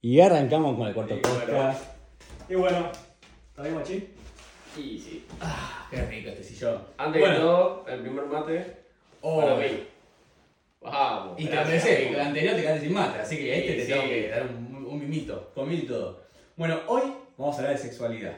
Y 0.00 0.20
arrancamos 0.20 0.76
con 0.76 0.86
el 0.88 0.94
cuarto 0.94 1.14
Y 1.16 1.20
bueno. 1.20 1.40
podcast. 1.40 1.84
Y 2.48 2.54
bueno, 2.54 2.92
¿está 3.50 3.62
bien, 3.62 3.74
Machi? 3.74 4.14
Y 4.76 4.98
sí. 4.98 5.26
Ah, 5.40 5.86
qué 5.90 6.02
rico 6.06 6.28
este 6.30 6.44
sillón. 6.44 6.82
Antes 6.96 7.20
Bueno. 7.20 7.34
que 7.34 7.40
todo, 7.40 7.84
el 7.88 8.00
primer 8.00 8.24
mate 8.26 8.76
Oh, 9.20 9.40
para 9.40 9.56
mí. 9.56 9.86
Vamos. 10.80 11.40
Y 11.40 11.46
te 11.46 11.50
gracias, 11.50 11.82
avisé, 11.84 11.96
amigo. 11.96 12.10
que 12.10 12.14
el 12.20 12.26
anterior 12.28 12.54
te 12.54 12.62
quedaste 12.62 12.80
sin 12.86 12.94
mate, 12.94 13.18
así 13.18 13.36
que 13.36 13.52
a 13.52 13.56
este 13.56 13.70
Sí, 13.72 13.76
te 13.78 13.82
sí. 13.86 13.92
tengo 13.92 14.04
que 14.08 14.28
dar 14.28 14.42
un, 14.46 14.86
un 14.86 14.98
mimito, 15.00 15.50
comil 15.54 15.80
y 15.82 15.86
todo. 15.86 16.22
Bueno, 16.56 16.78
hoy 16.86 17.02
vamos 17.36 17.56
a 17.56 17.58
hablar 17.58 17.76
de 17.76 17.82
sexualidad. 17.82 18.34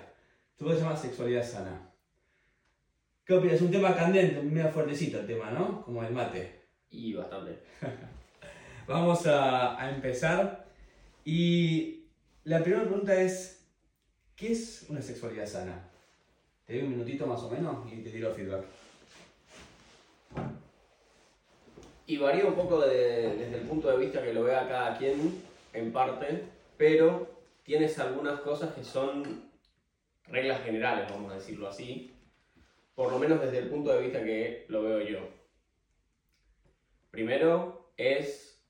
Esto 0.53 0.73
se 0.75 0.81
llama 0.81 0.97
sexualidad 0.97 1.45
sana. 1.45 1.93
¿Qué 3.27 3.35
opinas? 3.35 3.57
Es 3.57 3.63
un 3.63 3.71
tema 3.71 3.95
candente, 3.95 4.41
medio 4.43 4.71
fuertecito 4.71 5.21
el 5.21 5.27
tema, 5.27 5.51
¿no? 5.51 5.83
Como 5.85 6.03
el 6.03 6.13
mate. 6.13 6.61
Y 6.91 7.13
bastante. 7.13 7.59
Vamos 8.89 9.27
a, 9.27 9.81
a 9.81 9.91
empezar. 9.91 10.60
Y 11.25 12.07
la 12.45 12.63
primera 12.63 12.85
pregunta 12.85 13.21
es, 13.21 13.67
¿qué 14.37 14.53
es 14.53 14.87
una 14.89 15.03
sexualidad 15.03 15.47
sana? 15.47 15.89
Te 16.67 16.75
doy 16.75 16.83
un 16.85 16.91
minutito 16.91 17.27
más 17.27 17.41
o 17.43 17.51
menos 17.51 17.93
y 17.93 17.97
te 18.03 18.11
tiro 18.11 18.33
feedback. 18.35 18.65
Y 22.07 22.17
varía 22.17 22.47
un 22.47 22.55
poco 22.55 22.81
de- 22.81 23.37
desde 23.37 23.57
el 23.59 23.69
punto 23.69 23.89
de 23.91 23.99
vista 23.99 24.23
que 24.23 24.33
lo 24.33 24.43
vea 24.45 24.69
cada 24.69 24.99
quien, 24.99 25.43
en 25.73 25.93
parte, 25.93 26.45
pero 26.77 27.31
tienes 27.63 27.99
algunas 27.99 28.41
cosas 28.41 28.75
que 28.75 28.83
son 28.83 29.49
reglas 30.27 30.63
generales, 30.65 31.09
vamos 31.11 31.31
a 31.33 31.37
decirlo 31.37 31.69
así, 31.69 32.13
por 32.95 33.13
lo 33.13 33.19
menos 33.19 33.41
desde 33.41 33.59
el 33.59 33.69
punto 33.69 33.93
de 33.93 34.03
vista 34.03 34.25
que 34.25 34.65
lo 34.69 34.83
veo 34.83 35.01
yo. 35.01 35.29
Primero 37.11 37.93
es 37.97 38.61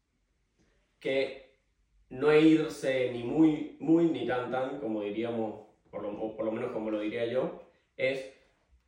que 0.98 1.49
no 2.10 2.34
irse 2.34 3.10
ni 3.12 3.22
muy, 3.22 3.76
muy 3.78 4.06
ni 4.06 4.26
tan 4.26 4.50
tan, 4.50 4.78
como 4.80 5.02
diríamos, 5.02 5.60
por 5.90 6.02
lo, 6.02 6.36
por 6.36 6.44
lo 6.44 6.52
menos 6.52 6.72
como 6.72 6.90
lo 6.90 7.00
diría 7.00 7.26
yo, 7.26 7.62
es 7.96 8.32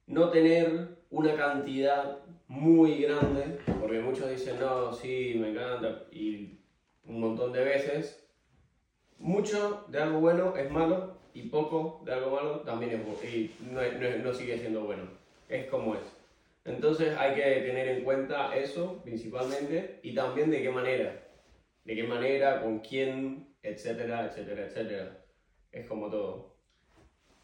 no 0.06 0.31
tener 0.31 0.89
una 1.11 1.34
cantidad 1.34 2.19
muy 2.48 3.03
grande, 3.03 3.59
porque 3.81 4.01
muchos 4.01 4.29
dicen, 4.29 4.59
no, 4.61 4.92
sí, 4.92 5.37
me 5.41 5.51
encanta, 5.51 6.05
y 6.11 6.59
un 7.05 7.20
montón 7.20 7.53
de 7.53 7.64
veces, 7.64 8.29
mucho 9.19 9.84
de 9.89 10.01
algo 10.01 10.20
bueno 10.20 10.57
es 10.57 10.70
malo, 10.70 11.17
y 11.34 11.45
poco 11.45 12.03
de 12.05 12.12
algo 12.12 12.33
malo 12.33 12.61
también 12.61 12.92
es 12.92 13.33
y 13.33 13.51
no, 13.61 13.81
no 13.81 14.19
no 14.19 14.34
sigue 14.34 14.59
siendo 14.59 14.84
bueno, 14.84 15.05
es 15.48 15.67
como 15.67 15.95
es. 15.95 16.01
Entonces 16.64 17.17
hay 17.17 17.34
que 17.34 17.42
tener 17.42 17.89
en 17.89 18.05
cuenta 18.05 18.55
eso 18.55 19.01
principalmente, 19.03 20.01
y 20.03 20.14
también 20.14 20.51
de 20.51 20.61
qué 20.61 20.70
manera, 20.70 21.22
de 21.85 21.95
qué 21.95 22.03
manera, 22.05 22.63
con 22.63 22.81
quién, 22.81 23.57
etcétera, 23.63 24.27
etcétera, 24.27 24.67
etcétera. 24.67 25.25
Es 25.71 25.87
como 25.87 26.11
todo. 26.11 26.57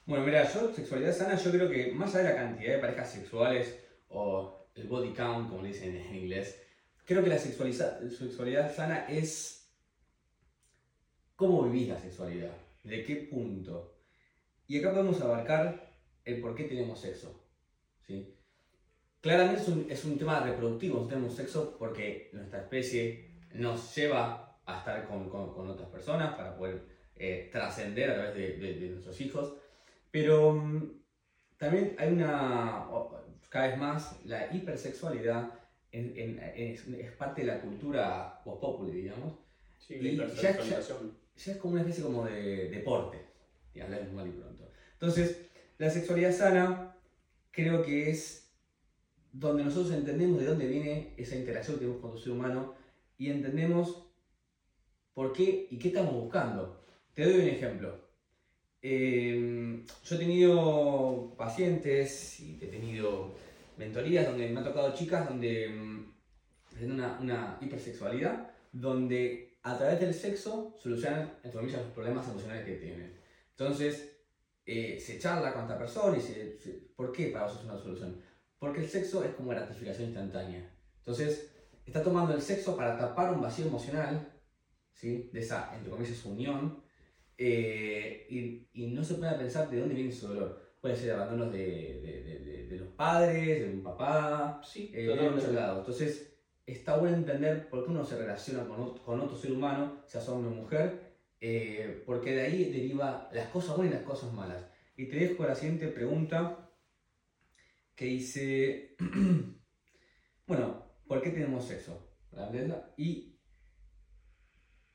Bueno, 0.06 0.24
mira, 0.24 0.50
yo, 0.52 0.72
sexualidad 0.72 1.12
sana, 1.12 1.36
yo 1.36 1.50
creo 1.50 1.68
que 1.68 1.92
más 1.92 2.14
allá 2.14 2.28
de 2.28 2.34
la 2.34 2.40
cantidad 2.40 2.72
de 2.74 2.78
parejas 2.78 3.12
sexuales 3.12 3.78
o 4.08 4.70
el 4.74 4.86
body 4.86 5.12
count, 5.12 5.50
como 5.50 5.62
le 5.62 5.68
dicen 5.68 5.94
en 5.94 6.14
inglés, 6.14 6.62
creo 7.04 7.22
que 7.22 7.28
la 7.28 7.38
sexualidad 7.38 8.74
sana 8.74 9.06
es 9.08 9.70
cómo 11.36 11.62
vivís 11.64 11.88
la 11.88 11.98
sexualidad, 11.98 12.56
de 12.84 13.04
qué 13.04 13.16
punto. 13.16 13.98
Y 14.66 14.78
acá 14.78 14.92
podemos 14.92 15.20
abarcar 15.20 15.98
el 16.24 16.40
por 16.40 16.54
qué 16.54 16.64
tenemos 16.64 17.00
sexo. 17.00 17.46
¿sí? 18.06 18.34
Claramente 19.20 19.62
es 19.62 19.68
un, 19.68 19.86
es 19.90 20.04
un 20.04 20.18
tema 20.18 20.40
reproductivo, 20.40 21.06
tenemos 21.06 21.34
sexo 21.34 21.76
porque 21.78 22.30
nuestra 22.32 22.60
especie 22.60 23.27
nos 23.58 23.94
lleva 23.94 24.58
a 24.64 24.78
estar 24.78 25.06
con, 25.06 25.28
con- 25.28 25.52
con 25.54 25.68
otras 25.68 25.88
personas 25.88 26.34
para 26.34 26.56
poder 26.56 26.82
eh, 27.16 27.48
trascender 27.52 28.10
a 28.10 28.14
través 28.14 28.34
de, 28.34 28.52
de- 28.58 28.74
de 28.78 28.88
nuestros 28.88 29.20
hijos. 29.20 29.54
Pero 30.10 30.52
mm, 30.54 31.00
también 31.56 31.94
hay 31.98 32.12
una, 32.12 32.86
cada 33.48 33.68
vez 33.68 33.78
más, 33.78 34.24
la 34.24 34.54
hipersexualidad 34.54 35.52
en- 35.90 36.12
en- 36.16 36.38
es, 36.54 36.86
es 36.86 37.12
parte 37.12 37.40
de 37.42 37.46
la 37.48 37.60
cultura 37.60 38.40
post 38.44 38.60
populi, 38.60 38.92
digamos. 38.92 39.32
Sí, 39.78 39.94
Y 39.94 40.00
la 40.16 40.26
ya- 40.26 40.50
hipersexualización. 40.50 41.16
Ya 41.36 41.52
es 41.52 41.58
como 41.58 41.72
una 41.72 41.82
especie 41.82 42.02
como 42.02 42.24
de 42.24 42.68
deporte, 42.68 43.24
y 43.72 43.80
hablamos 43.80 44.10
mal 44.12 44.26
y 44.26 44.30
pronto. 44.30 44.70
Entonces, 44.92 45.38
la 45.78 45.88
sexualidad 45.88 46.32
sana 46.32 46.94
creo 47.52 47.82
que 47.82 48.10
es 48.10 48.50
donde 49.32 49.62
nosotros 49.62 49.92
entendemos 49.92 50.40
de 50.40 50.46
dónde 50.46 50.66
viene 50.66 51.14
esa 51.16 51.36
interacción 51.36 51.76
que 51.76 51.80
tenemos 51.84 52.00
con 52.00 52.12
el 52.12 52.18
ser 52.18 52.32
humano 52.32 52.74
y 53.18 53.28
entendemos 53.30 54.04
por 55.14 55.32
qué 55.32 55.66
y 55.70 55.78
qué 55.78 55.88
estamos 55.88 56.14
buscando. 56.14 56.80
Te 57.14 57.24
doy 57.24 57.40
un 57.40 57.48
ejemplo. 57.48 58.08
Eh, 58.82 59.84
yo 60.04 60.16
he 60.16 60.18
tenido 60.18 61.34
pacientes 61.36 62.40
y 62.40 62.58
he 62.62 62.68
tenido 62.68 63.34
mentorías 63.76 64.26
donde 64.26 64.48
me 64.48 64.58
han 64.58 64.64
tocado 64.64 64.94
chicas 64.94 65.28
donde 65.28 65.68
mm, 65.68 66.12
tienen 66.70 66.92
una, 66.92 67.18
una 67.20 67.58
hipersexualidad, 67.60 68.50
donde 68.72 69.58
a 69.62 69.76
través 69.76 70.00
del 70.00 70.14
sexo 70.14 70.76
solucionan, 70.78 71.32
entre 71.42 71.52
comillas, 71.60 71.82
los 71.82 71.92
problemas 71.92 72.28
emocionales 72.28 72.64
que 72.64 72.74
tienen. 72.76 73.18
Entonces, 73.50 74.16
eh, 74.66 75.00
se 75.00 75.18
charla 75.18 75.52
con 75.52 75.62
esta 75.62 75.78
persona 75.78 76.16
y 76.16 76.20
se, 76.20 76.58
se- 76.58 76.88
¿Por 76.96 77.12
qué 77.12 77.28
para 77.28 77.46
vos 77.46 77.56
es 77.58 77.64
una 77.64 77.76
solución? 77.78 78.20
Porque 78.58 78.80
el 78.80 78.88
sexo 78.88 79.24
es 79.24 79.32
como 79.34 79.50
gratificación 79.50 80.08
instantánea. 80.08 80.70
Entonces, 80.98 81.50
está 81.88 82.02
tomando 82.02 82.34
el 82.34 82.42
sexo 82.42 82.76
para 82.76 82.96
tapar 82.96 83.32
un 83.32 83.40
vacío 83.40 83.66
emocional, 83.66 84.32
¿sí? 84.94 85.30
De 85.32 85.40
esa, 85.40 85.74
entre 85.74 85.90
comillas, 85.90 86.24
unión. 86.24 86.82
eh, 87.38 88.26
y, 88.28 88.68
y 88.72 88.86
no 88.88 89.04
se 89.04 89.14
puede 89.14 89.34
pensar 89.34 89.68
de 89.70 89.78
dónde 89.78 89.94
viene 89.94 90.12
su 90.12 90.28
dolor. 90.28 90.60
Puede 90.80 90.96
ser 90.96 91.12
abandonos 91.12 91.50
de, 91.52 92.00
de- 92.00 92.20
de- 92.22 92.64
de- 92.66 92.76
los 92.78 92.88
padres, 92.90 93.60
de 93.60 93.66
un 93.66 93.82
papá, 93.82 94.60
Sí, 94.64 94.90
eh, 94.94 95.06
de 95.06 95.30
muchos 95.30 95.52
lados. 95.52 95.78
Entonces, 95.80 96.32
está 96.66 96.96
bueno 96.96 97.16
entender 97.16 97.68
por 97.68 97.84
qué 97.84 97.90
uno 97.90 98.04
se 98.04 98.16
relaciona 98.16 98.66
con, 98.66 98.78
ot- 98.80 99.00
con 99.02 99.20
otro 99.20 99.36
ser 99.36 99.52
humano, 99.52 100.02
sea 100.06 100.20
hombre 100.32 100.50
o 100.50 100.54
mujer, 100.54 101.00
eh, 101.40 102.02
porque 102.06 102.32
de 102.34 102.42
ahí 102.42 102.64
deriva 102.70 103.28
las 103.32 103.48
cosas 103.48 103.76
buenas 103.76 103.94
y 103.94 103.98
las 103.98 104.04
cosas 104.06 104.32
malas. 104.32 104.66
Y 104.96 105.06
te 105.06 105.16
dejo 105.16 105.44
la 105.44 105.54
siguiente 105.54 105.88
pregunta 105.88 106.68
que 107.94 108.04
dice, 108.06 108.96
bueno, 110.46 110.87
¿por 111.08 111.22
qué 111.22 111.30
tenemos? 111.30 111.68
¿Verdad? 112.30 112.92
Y 112.96 113.34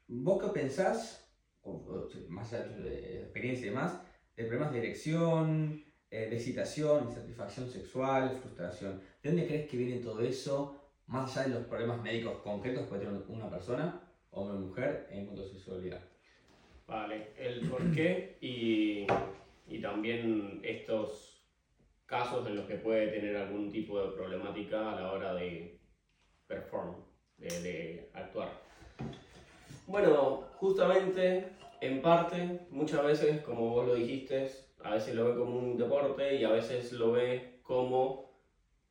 vos 0.08 0.42
qué 0.42 0.50
pensás, 0.50 1.28
más 2.30 2.54
allá 2.54 2.68
de 2.68 2.76
tu 2.76 2.88
eh, 2.88 3.22
experiencia 3.24 3.66
y 3.66 3.70
demás, 3.70 4.00
de 4.36 4.44
problemas 4.46 4.72
de 4.72 4.80
erección, 4.80 5.84
eh, 6.10 6.30
de 6.30 6.36
excitación, 6.36 7.08
insatisfacción 7.08 7.70
sexual, 7.70 8.38
frustración. 8.42 9.02
¿De 9.22 9.30
dónde 9.30 9.48
crees 9.48 9.70
que 9.70 9.78
viene 9.78 10.02
todo 10.02 10.22
eso? 10.22 10.80
Más 11.08 11.36
allá 11.36 11.50
de 11.50 11.56
los 11.56 11.68
problemas 11.68 12.02
médicos 12.02 12.38
concretos 12.44 12.84
que 12.84 12.90
puede 12.90 13.06
tener 13.06 13.22
una 13.28 13.50
persona, 13.50 14.02
hombre 14.32 14.58
o 14.58 14.60
mujer, 14.60 15.08
en 15.12 15.26
cuanto 15.26 15.44
a 15.44 15.48
sexualidad. 15.48 16.02
Vale, 16.88 17.34
el 17.38 17.68
por 17.70 17.92
qué 17.94 18.38
y, 18.42 19.08
y 19.68 19.82
también 19.82 20.62
estos 20.64 21.46
casos 22.06 22.46
en 22.48 22.58
los 22.58 22.66
que 22.66 22.76
puede 22.76 23.08
tener 23.08 23.36
algún 23.38 23.72
tipo 23.72 24.00
de 24.02 24.16
problemática 24.16 24.92
a 24.92 25.02
la 25.02 25.12
hora 25.12 25.34
de 25.34 25.80
perform, 26.48 26.96
de, 27.38 27.48
de 27.62 28.10
actuar. 28.14 28.50
Bueno, 29.88 30.44
justamente, 30.56 31.48
en 31.82 32.02
parte, 32.02 32.60
muchas 32.70 33.04
veces, 33.04 33.42
como 33.42 33.70
vos 33.70 33.88
lo 33.88 33.96
dijiste, 33.96 34.50
a 34.84 34.92
veces 34.92 35.16
lo 35.16 35.30
ve 35.30 35.36
como 35.36 35.58
un 35.58 35.78
deporte 35.78 36.36
y 36.36 36.44
a 36.44 36.50
veces 36.50 36.92
lo 36.94 37.12
ve 37.12 37.60
como 37.64 38.32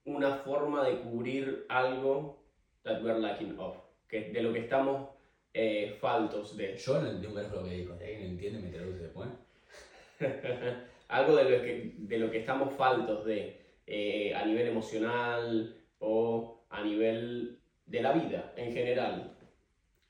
una 0.05 0.37
forma 0.37 0.85
de 0.85 1.01
cubrir 1.01 1.67
algo 1.69 2.43
that 2.83 3.03
we're 3.03 3.19
lacking 3.19 3.59
of, 3.59 3.77
que 4.09 4.31
de 4.31 4.43
lo 4.43 4.53
que 4.53 4.61
estamos 4.61 5.09
eh, 5.55 5.97
faltos 6.01 6.57
de. 6.57 6.77
Yo 6.77 7.01
no 7.01 7.09
un 7.09 7.35
carajo 7.35 7.57
lo 7.57 7.65
que 7.65 7.75
digo, 7.75 7.97
si 7.97 8.05
alguien 8.05 8.23
entiende 8.23 8.59
me 8.61 8.69
traduce 8.71 8.99
después. 8.99 9.29
Algo 11.09 11.37
de 11.37 11.45
lo 11.45 11.63
que, 11.63 11.95
de 11.99 12.19
lo 12.19 12.31
que 12.31 12.39
estamos 12.39 12.73
faltos 12.75 13.27
de 13.27 13.61
eh, 13.87 14.35
a 14.35 14.47
nivel 14.47 14.69
emocional 14.69 15.77
o 15.99 16.62
a 16.73 16.83
nivel 16.83 17.59
de 17.87 18.03
la 18.03 18.13
vida 18.13 18.53
en 18.57 18.73
general. 18.73 19.37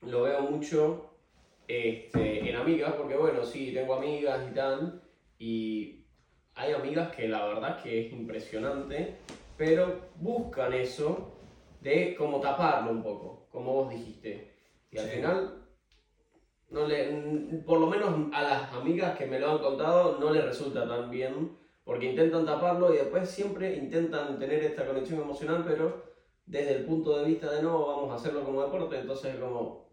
Lo 0.00 0.22
veo 0.22 0.40
mucho 0.42 1.10
este, 1.68 2.48
en 2.48 2.56
amigas, 2.56 2.94
porque 2.94 3.16
bueno, 3.16 3.44
sí, 3.44 3.72
tengo 3.72 3.94
amigas 3.94 4.46
y 4.50 4.54
tal, 4.54 5.02
y 5.38 6.04
hay 6.54 6.72
amigas 6.72 7.14
que 7.14 7.28
la 7.28 7.44
verdad 7.46 7.82
que 7.82 8.06
es 8.06 8.12
impresionante, 8.12 9.16
pero 9.56 10.10
buscan 10.16 10.72
eso 10.72 11.32
de 11.80 12.14
como 12.14 12.40
taparlo 12.40 12.90
un 12.90 13.02
poco, 13.02 13.46
como 13.50 13.72
vos 13.72 13.90
dijiste. 13.90 14.52
Y 14.90 14.98
al 14.98 15.06
Sí. 15.06 15.16
final 15.16 15.58
no 16.70 16.86
le, 16.86 17.04
por 17.66 17.78
lo 17.80 17.86
menos 17.86 18.14
a 18.32 18.42
las 18.42 18.72
amigas 18.72 19.16
que 19.16 19.26
me 19.26 19.38
lo 19.38 19.50
han 19.50 19.58
contado 19.58 20.18
no 20.18 20.30
les 20.30 20.44
resulta 20.44 20.88
tan 20.88 21.10
bien 21.10 21.56
porque 21.84 22.06
intentan 22.06 22.46
taparlo 22.46 22.94
y 22.94 22.98
después 22.98 23.28
siempre 23.28 23.74
intentan 23.74 24.38
tener 24.38 24.62
esta 24.62 24.86
conexión 24.86 25.20
emocional 25.20 25.64
pero 25.66 26.11
desde 26.52 26.76
el 26.76 26.84
punto 26.84 27.16
de 27.18 27.24
vista 27.24 27.50
de 27.50 27.62
no 27.62 27.86
vamos 27.86 28.10
a 28.10 28.16
hacerlo 28.16 28.44
como 28.44 28.62
deporte 28.62 28.98
entonces 28.98 29.36
como 29.36 29.90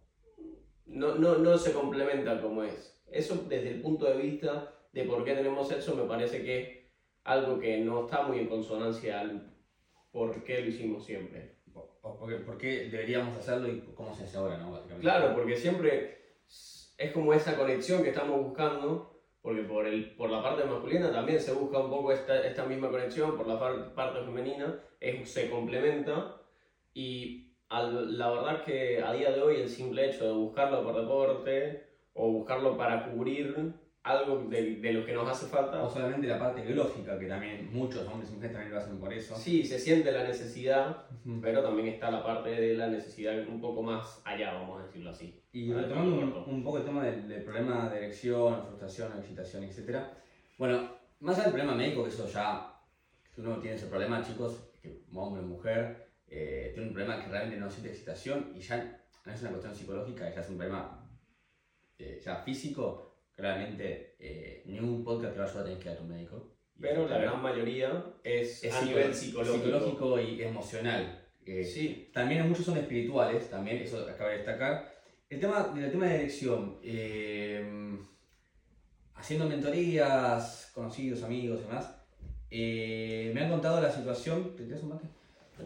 no, 0.85 1.15
no, 1.15 1.37
no 1.37 1.57
se 1.57 1.71
complementa 1.71 2.41
como 2.41 2.63
es. 2.63 3.01
Eso 3.09 3.45
desde 3.47 3.69
el 3.69 3.81
punto 3.81 4.05
de 4.05 4.17
vista 4.17 4.73
de 4.91 5.03
por 5.03 5.23
qué 5.23 5.33
tenemos 5.35 5.69
sexo 5.69 5.95
me 5.95 6.03
parece 6.03 6.43
que 6.43 6.59
es 6.59 6.67
algo 7.23 7.59
que 7.59 7.77
no 7.79 8.05
está 8.05 8.23
muy 8.23 8.39
en 8.39 8.47
consonancia 8.47 9.21
al 9.21 9.55
por 10.11 10.43
qué 10.43 10.61
lo 10.61 10.67
hicimos 10.67 11.05
siempre. 11.05 11.59
O 12.01 12.17
por, 12.17 12.29
qué, 12.29 12.35
por 12.43 12.57
qué 12.57 12.89
deberíamos 12.89 13.37
hacerlo 13.37 13.67
y 13.69 13.79
cómo 13.93 14.13
se 14.13 14.23
hace 14.23 14.37
ahora, 14.37 14.57
¿no? 14.57 14.73
Claro, 14.99 15.33
porque 15.35 15.55
siempre 15.55 15.93
es 16.97 17.11
como 17.13 17.33
esa 17.33 17.55
conexión 17.55 18.03
que 18.03 18.09
estamos 18.09 18.41
buscando, 18.41 19.21
porque 19.41 19.61
por, 19.61 19.85
el, 19.85 20.15
por 20.15 20.29
la 20.29 20.41
parte 20.41 20.65
masculina 20.65 21.11
también 21.11 21.39
se 21.39 21.53
busca 21.53 21.79
un 21.79 21.89
poco 21.89 22.11
esta, 22.11 22.45
esta 22.45 22.65
misma 22.65 22.89
conexión, 22.89 23.37
por 23.37 23.47
la 23.47 23.59
par- 23.59 23.93
parte 23.93 24.21
femenina 24.21 24.81
es, 24.99 25.29
se 25.29 25.49
complementa 25.49 26.38
y 26.99 27.45
al- 27.69 28.17
la 28.17 28.29
verdad 28.31 28.63
que 28.63 29.01
a 29.01 29.13
día 29.13 29.31
de 29.31 29.41
hoy 29.41 29.55
el 29.57 29.69
simple 29.69 30.09
hecho 30.09 30.25
de 30.25 30.33
buscarlo 30.33 30.83
por 30.83 30.95
deporte 30.99 31.87
o 32.13 32.31
buscarlo 32.33 32.75
para 32.77 33.05
cubrir 33.09 33.73
algo 34.03 34.37
de, 34.49 34.77
de 34.77 34.93
lo 34.93 35.05
que 35.05 35.13
nos 35.13 35.29
hace 35.29 35.45
falta, 35.47 35.83
O 35.83 35.89
solamente 35.89 36.25
la 36.27 36.39
parte 36.39 36.61
biológica, 36.61 37.17
que 37.19 37.25
también 37.27 37.69
muchos 37.71 38.07
hombres 38.07 38.29
y 38.29 38.33
mujeres 38.33 38.53
también 38.53 38.73
lo 38.73 38.79
hacen 38.79 38.97
por 38.99 39.13
eso. 39.13 39.35
sí, 39.35 39.63
se 39.63 39.77
siente 39.77 40.11
la 40.11 40.23
necesidad, 40.23 41.05
pero 41.41 41.61
también 41.61 41.87
está 41.89 42.09
la 42.09 42.23
parte 42.23 42.49
de 42.49 42.75
la 42.75 42.87
necesidad 42.87 43.37
un 43.47 43.61
poco 43.61 43.81
más 43.83 44.21
allá, 44.25 44.53
vamos 44.53 44.79
a 44.79 44.83
decirlo 44.85 45.11
así. 45.11 45.39
Y 45.53 45.71
retomando 45.71 46.15
un, 46.17 46.53
un 46.53 46.63
poco 46.63 46.77
el 46.79 46.85
tema 46.85 47.03
del, 47.05 47.27
del 47.27 47.43
problema 47.43 47.89
de 47.89 47.97
erección, 47.97 48.63
frustración, 48.65 49.17
excitación, 49.17 49.63
etc. 49.63 49.99
Bueno, 50.57 50.89
más 51.19 51.35
allá 51.35 51.43
del 51.45 51.53
problema 51.53 51.75
médico, 51.75 52.03
que 52.03 52.09
eso 52.09 52.27
ya, 52.27 52.73
que 53.35 53.41
uno 53.41 53.57
tiene 53.59 53.75
ese 53.75 53.87
problema, 53.87 54.23
chicos, 54.23 54.71
que 54.81 55.01
hombre 55.13 55.43
o 55.43 55.45
mujer, 55.45 56.08
eh, 56.29 56.71
tiene 56.73 56.87
un 56.87 56.93
problema 56.93 57.23
que 57.23 57.29
realmente 57.29 57.59
no 57.59 57.69
siente 57.69 57.89
excitación 57.89 58.53
y 58.55 58.61
ya 58.61 59.01
no 59.25 59.33
es 59.33 59.41
una 59.41 59.51
cuestión 59.51 59.75
psicológica, 59.75 60.33
ya 60.33 60.41
es 60.41 60.49
un 60.49 60.57
problema 60.57 61.09
eh, 61.97 62.19
ya 62.23 62.37
físico, 62.37 63.23
claramente 63.35 64.15
eh, 64.19 64.63
ningún 64.65 65.03
podcast 65.03 65.33
te 65.33 65.39
va 65.39 65.45
a 65.45 65.47
ayudar 65.47 65.63
a 65.63 65.67
tener 65.67 65.83
que 65.83 65.89
ir 65.89 65.95
a 65.95 65.97
tu 65.97 66.03
médico. 66.05 66.55
Pero 66.79 67.07
la 67.07 67.17
gran 67.17 67.41
mayoría 67.41 68.05
es, 68.23 68.63
es 68.63 68.73
a 68.73 68.81
nivel 68.85 69.13
psicológico. 69.13 69.65
psicológico 69.65 70.19
y 70.19 70.41
emocional. 70.41 71.25
Eh, 71.45 71.63
Sí, 71.63 72.09
también 72.13 72.47
muchos 72.47 72.65
son 72.65 72.77
espirituales, 72.77 73.49
también, 73.49 73.77
eso 73.77 74.07
acaba 74.07 74.29
de 74.29 74.37
destacar. 74.37 74.99
El 75.29 75.39
tema, 75.39 75.73
el 75.75 75.91
tema 75.91 76.07
de 76.07 76.15
elección, 76.15 76.79
eh, 76.83 77.97
haciendo 79.15 79.45
mentorías, 79.47 80.71
conocidos, 80.73 81.23
amigos 81.23 81.59
y 81.59 81.63
demás, 81.63 81.95
eh, 82.51 83.31
me 83.33 83.41
han 83.41 83.49
contado 83.49 83.81
la 83.81 83.91
situación, 83.91 84.55
¿te 84.55 84.63
un 84.63 84.89
mate? 84.89 85.07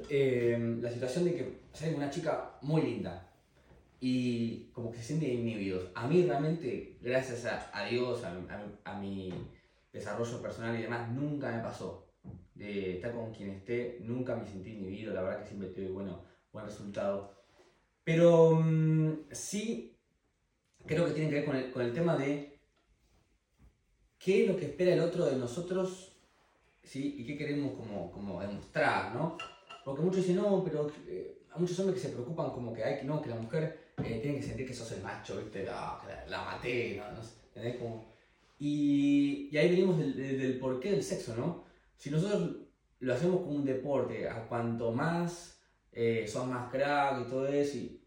Eh, 0.10 0.78
la 0.82 0.90
situación 0.90 1.26
de 1.26 1.36
que 1.36 1.60
sale 1.74 1.96
una 1.96 2.10
chica 2.10 2.58
muy 2.62 2.82
linda 2.82 3.30
y 4.00 4.66
como 4.74 4.92
que 4.92 4.98
se 4.98 5.04
sienten 5.04 5.32
inhibidos. 5.40 5.90
A 5.96 6.08
mí 6.08 6.26
realmente, 6.26 6.98
gracias 7.02 7.46
a, 7.46 7.86
Dios, 7.86 8.24
a, 8.24 8.30
a- 8.32 8.92
a 8.92 9.00
mi 9.00 9.32
desarrollo 9.92 10.42
personal 10.42 10.78
y 10.78 10.82
demás, 10.82 11.10
nunca 11.12 11.52
me 11.52 11.62
pasó 11.62 12.08
de 12.56 12.96
estar 12.96 13.12
con 13.14 13.34
quien 13.34 13.50
esté, 13.52 14.00
nunca 14.02 14.36
me 14.36 14.46
sentí 14.46 14.72
inhibido, 14.72 15.14
la 15.14 15.22
verdad 15.22 15.42
que 15.42 15.48
siempre 15.48 15.70
tuve 15.70 15.88
bueno, 15.90 16.24
buen 16.52 16.66
resultado. 16.66 17.44
Pero 18.04 18.52
mm, 18.62 19.12
sí 19.32 19.96
creo 20.86 21.06
que 21.06 21.12
tiene 21.14 21.30
que 21.30 21.36
ver 21.36 21.46
con 21.46 21.56
el, 21.56 21.72
con 21.72 21.82
el 21.82 21.94
tema 21.94 22.18
de 22.18 22.60
qué 24.20 24.44
es 24.44 24.50
lo 24.50 24.58
que 24.58 24.66
espera 24.66 24.94
el 24.94 25.00
otro 25.02 25.26
de 25.26 25.36
nosotros 25.38 26.14
¿sí? 26.84 27.16
y 27.20 27.26
qué 27.26 27.38
queremos 27.38 27.74
como, 27.74 28.12
como 28.12 28.42
demostrar, 28.42 29.14
¿no? 29.16 29.38
Porque 29.84 30.02
muchos 30.02 30.22
dicen, 30.22 30.38
no, 30.38 30.64
pero 30.64 30.90
eh, 31.08 31.40
muchos 31.58 31.80
hombres 31.80 32.02
que 32.02 32.08
se 32.08 32.14
preocupan 32.14 32.52
como 32.52 32.74
que 32.74 32.84
hay 32.84 33.00
que, 33.00 33.04
no, 33.06 33.22
que 33.22 33.30
la 33.30 33.36
mujer 33.36 33.94
eh, 34.04 34.20
tiene 34.22 34.38
que 34.38 34.44
sentir 34.44 34.66
que 34.68 34.74
sos 34.74 34.92
el 34.94 35.04
macho, 35.04 35.38
¿viste? 35.38 35.60
Que 35.60 35.66
la, 35.66 36.00
la 36.28 36.44
maté, 36.44 36.98
¿no? 36.98 37.22
¿entendés? 37.48 37.78
Como- 37.78 38.12
y, 38.60 39.50
y 39.52 39.58
ahí 39.58 39.70
venimos 39.70 39.98
del, 39.98 40.16
del, 40.16 40.40
del 40.40 40.60
porqué 40.60 40.92
del 40.92 41.04
sexo, 41.04 41.36
¿no? 41.36 41.66
Si 41.98 42.10
nosotros 42.10 42.56
lo 43.00 43.14
hacemos 43.14 43.42
como 43.42 43.52
un 43.56 43.66
deporte, 43.66 44.28
a 44.30 44.48
cuanto 44.48 44.92
más 44.94 45.60
eh, 45.92 46.26
son 46.28 46.50
más 46.50 46.72
crack 46.72 47.26
y 47.28 47.30
todo 47.30 47.48
eso, 47.48 47.78
y 47.78 48.00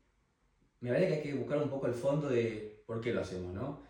me 0.81 0.91
parece 0.91 1.09
que 1.09 1.15
hay 1.15 1.23
que 1.23 1.35
buscar 1.35 1.59
un 1.63 1.69
poco 1.69 1.87
el 1.87 1.95
fondo 1.95 2.29
de 2.29 2.83
por 2.87 3.01
qué 3.01 3.13
lo 3.13 3.21
hacemos, 3.21 3.53
¿no? 3.53 3.83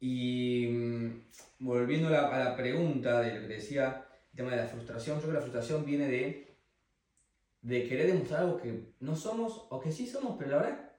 Y 0.00 0.66
mm, 0.68 1.22
volviendo 1.60 2.08
a 2.08 2.10
la, 2.10 2.28
a 2.28 2.44
la 2.50 2.56
pregunta 2.56 3.20
de 3.20 3.34
lo 3.34 3.40
que 3.48 3.54
decía, 3.54 4.06
el 4.32 4.36
tema 4.36 4.50
de 4.50 4.56
la 4.58 4.66
frustración, 4.68 5.16
yo 5.16 5.22
creo 5.22 5.32
que 5.32 5.38
la 5.38 5.42
frustración 5.42 5.84
viene 5.84 6.08
de, 6.08 6.49
de 7.62 7.88
querer 7.88 8.06
demostrar 8.06 8.42
algo 8.42 8.56
que 8.56 8.94
no 9.00 9.14
somos 9.14 9.66
o 9.70 9.80
que 9.80 9.92
sí 9.92 10.06
somos, 10.06 10.36
pero 10.38 10.50
la 10.50 10.56
verdad, 10.56 10.92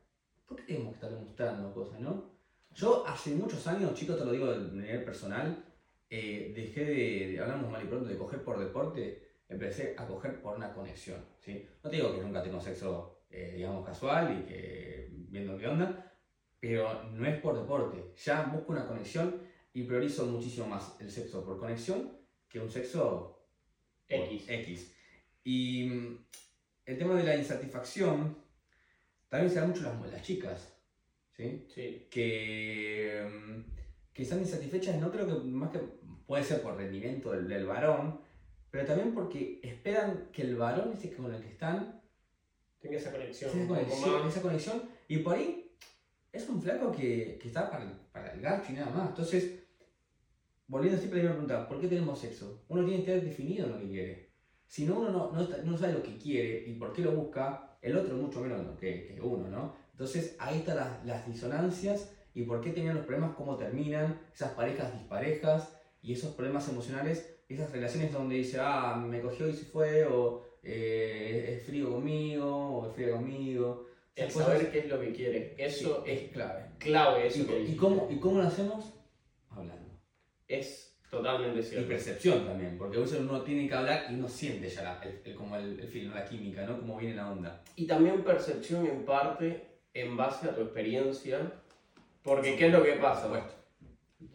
¿por 0.46 0.58
qué 0.58 0.64
tenemos 0.64 0.90
que 0.90 0.96
estar 0.96 1.10
demostrando 1.10 1.74
cosas, 1.74 2.00
no? 2.00 2.32
Yo 2.74 3.06
hace 3.06 3.32
muchos 3.36 3.66
años, 3.68 3.94
chicos, 3.94 4.18
te 4.18 4.26
lo 4.26 4.32
digo 4.32 4.52
de 4.52 4.72
nivel 4.72 5.04
personal, 5.04 5.66
eh, 6.10 6.52
dejé 6.56 6.86
de, 6.86 7.32
de, 7.32 7.40
hablamos 7.40 7.72
mal 7.72 7.84
y 7.84 7.88
pronto, 7.88 8.08
de 8.08 8.18
coger 8.18 8.44
por 8.44 8.60
deporte, 8.60 9.32
empecé 9.50 9.96
a 9.98 10.06
coger 10.08 10.42
por 10.42 10.56
una 10.56 10.74
conexión, 10.74 11.26
¿sí? 11.40 11.68
No 11.84 11.90
te 11.90 11.98
digo 11.98 12.16
que 12.16 12.22
nunca 12.22 12.44
tengo 12.44 12.62
sexo, 12.62 13.24
eh, 13.30 13.54
digamos, 13.56 13.86
casual 13.86 14.40
y 14.40 14.48
que 14.48 15.10
viendo 15.30 15.58
qué 15.58 15.68
onda, 15.68 16.14
pero 16.60 17.04
no 17.04 17.26
es 17.26 17.40
por 17.40 17.58
deporte, 17.58 18.14
ya 18.24 18.44
busco 18.44 18.72
una 18.72 18.88
conexión 18.88 19.42
y 19.74 19.84
priorizo 19.84 20.26
muchísimo 20.26 20.68
más 20.68 20.96
el 21.00 21.10
sexo 21.10 21.44
por 21.44 21.60
conexión 21.60 22.12
que 22.48 22.60
un 22.60 22.70
sexo 22.70 23.42
X. 24.08 24.50
X. 24.50 24.96
Y 25.44 25.90
el 26.86 26.98
tema 26.98 27.16
de 27.16 27.24
la 27.24 27.36
insatisfacción 27.36 28.38
también 29.30 29.52
se 29.54 29.60
da 29.60 29.68
mucho 29.68 29.84
las, 29.84 30.12
las 30.12 30.22
chicas, 30.24 30.74
¿sí? 31.36 31.66
Sí, 31.74 32.08
que, 32.12 33.26
mm, 33.30 34.14
que 34.14 34.24
están 34.24 34.40
insatisfechas, 34.40 34.98
no 35.00 35.12
creo 35.12 35.26
que 35.28 35.48
más 35.48 35.72
que 35.72 35.80
puede 36.26 36.44
ser 36.44 36.62
por 36.62 36.76
rendimiento 36.76 37.32
del, 37.32 37.48
del 37.48 37.66
varón, 37.66 38.20
pero 38.70 38.86
también 38.86 39.14
porque 39.14 39.60
esperan 39.64 40.30
que 40.32 40.42
el 40.44 40.56
varón 40.56 40.92
ese 40.94 41.14
con 41.14 41.34
el 41.34 41.42
que 41.42 41.50
están, 41.50 42.02
tenga 42.80 42.98
esa 42.98 43.12
conexión. 43.12 43.52
esa 43.52 43.68
conexión, 43.68 44.22
más. 44.22 44.32
esa 44.34 44.42
conexión, 44.42 44.90
y 45.08 45.18
por 45.18 45.36
ahí 45.36 45.72
es 46.32 46.48
un 46.50 46.62
flaco 46.62 46.92
que, 46.92 47.38
que 47.42 47.48
está 47.48 47.70
para, 47.70 47.84
el- 47.86 47.98
para 48.12 48.34
el 48.34 48.42
garcho 48.42 48.72
y 48.72 48.76
nada 48.76 48.92
más. 48.92 49.10
Entonces, 49.10 49.60
volviendo 50.68 50.98
siempre 50.98 51.20
a 51.20 51.24
la 51.24 51.30
misma 51.32 51.46
pregunta, 51.48 51.68
¿por 51.70 51.80
qué 51.82 51.88
tenemos 51.88 52.20
sexo? 52.20 52.64
Uno 52.70 52.86
tiene 52.86 53.04
que 53.04 53.12
estar 53.14 53.28
definido 53.28 53.66
en 53.66 53.72
lo 53.74 53.80
que 53.80 53.88
quiere. 53.90 54.31
Si 54.72 54.86
no, 54.86 55.00
uno 55.02 55.10
no, 55.12 55.32
no, 55.34 55.48
no 55.66 55.78
sabe 55.78 55.92
lo 55.92 56.02
que 56.02 56.18
quiere 56.18 56.64
y 56.66 56.76
por 56.76 56.94
qué 56.94 57.02
lo 57.02 57.12
busca, 57.12 57.76
el 57.82 57.98
otro 57.98 58.16
mucho 58.16 58.40
menos 58.40 58.62
que, 58.80 59.06
que 59.06 59.20
uno, 59.22 59.50
¿no? 59.50 59.76
Entonces 59.92 60.38
ahí 60.40 60.60
están 60.60 60.78
las, 60.78 61.06
las 61.06 61.28
disonancias 61.28 62.10
y 62.34 62.44
por 62.44 62.62
qué 62.62 62.70
tenían 62.70 62.96
los 62.96 63.06
problemas, 63.06 63.36
cómo 63.36 63.58
terminan, 63.58 64.18
esas 64.34 64.52
parejas 64.54 64.94
disparejas 64.98 65.76
y 66.02 66.14
esos 66.14 66.34
problemas 66.36 66.70
emocionales, 66.70 67.36
esas 67.50 67.70
relaciones 67.74 68.14
donde 68.14 68.36
dice, 68.36 68.60
ah, 68.62 68.96
me 68.96 69.20
cogió 69.20 69.50
y 69.50 69.54
se 69.54 69.66
fue, 69.66 70.06
o 70.06 70.42
eh, 70.64 71.58
es 71.58 71.66
frío 71.66 71.92
conmigo, 71.92 72.48
o 72.78 72.88
es 72.88 72.94
fría 72.96 73.12
conmigo. 73.12 73.88
El 74.16 74.32
cosas- 74.32 74.48
saber 74.48 74.72
qué 74.72 74.80
es 74.80 74.88
lo 74.90 75.02
que 75.02 75.12
quiere. 75.12 75.56
Eso 75.58 76.02
Sí, 76.06 76.12
es 76.12 76.32
clave. 76.32 76.64
clave. 76.78 77.28
Eso 77.28 77.42
¿Y, 77.42 77.46
que 77.46 77.60
y 77.64 77.76
cómo, 77.76 78.08
¿Y 78.10 78.16
cómo 78.20 78.38
lo 78.38 78.48
hacemos? 78.48 78.94
Hablando. 79.50 80.00
Es 80.48 80.91
totalmente 81.12 81.60
Y 81.60 81.64
cierto. 81.64 81.88
percepción 81.90 82.46
también, 82.46 82.78
porque 82.78 82.98
a 82.98 83.02
veces 83.02 83.20
uno 83.20 83.42
tiene 83.42 83.68
que 83.68 83.74
hablar 83.76 84.06
y 84.10 84.16
uno 84.16 84.28
siente 84.28 84.68
ya 84.70 84.82
la- 84.84 85.02
el, 85.04 85.22
el- 85.24 85.36
como 85.36 85.56
el, 85.58 85.80
el 85.80 85.88
feeling, 85.88 86.10
la 86.12 86.26
química, 86.26 86.66
¿no? 86.66 86.80
Cómo 86.80 86.98
viene 86.98 87.16
la 87.16 87.30
onda. 87.30 87.62
Y 87.76 87.86
también 87.86 88.24
percepción 88.24 88.88
en 88.88 89.06
parte 89.06 89.68
en 89.94 90.16
base 90.18 90.50
a 90.50 90.56
tu 90.56 90.62
experiencia. 90.62 91.52
Porque, 92.24 92.56
¿qué 92.56 92.68
es 92.68 92.74
lo 92.74 92.84
que 92.84 92.94
pasa? 92.94 93.30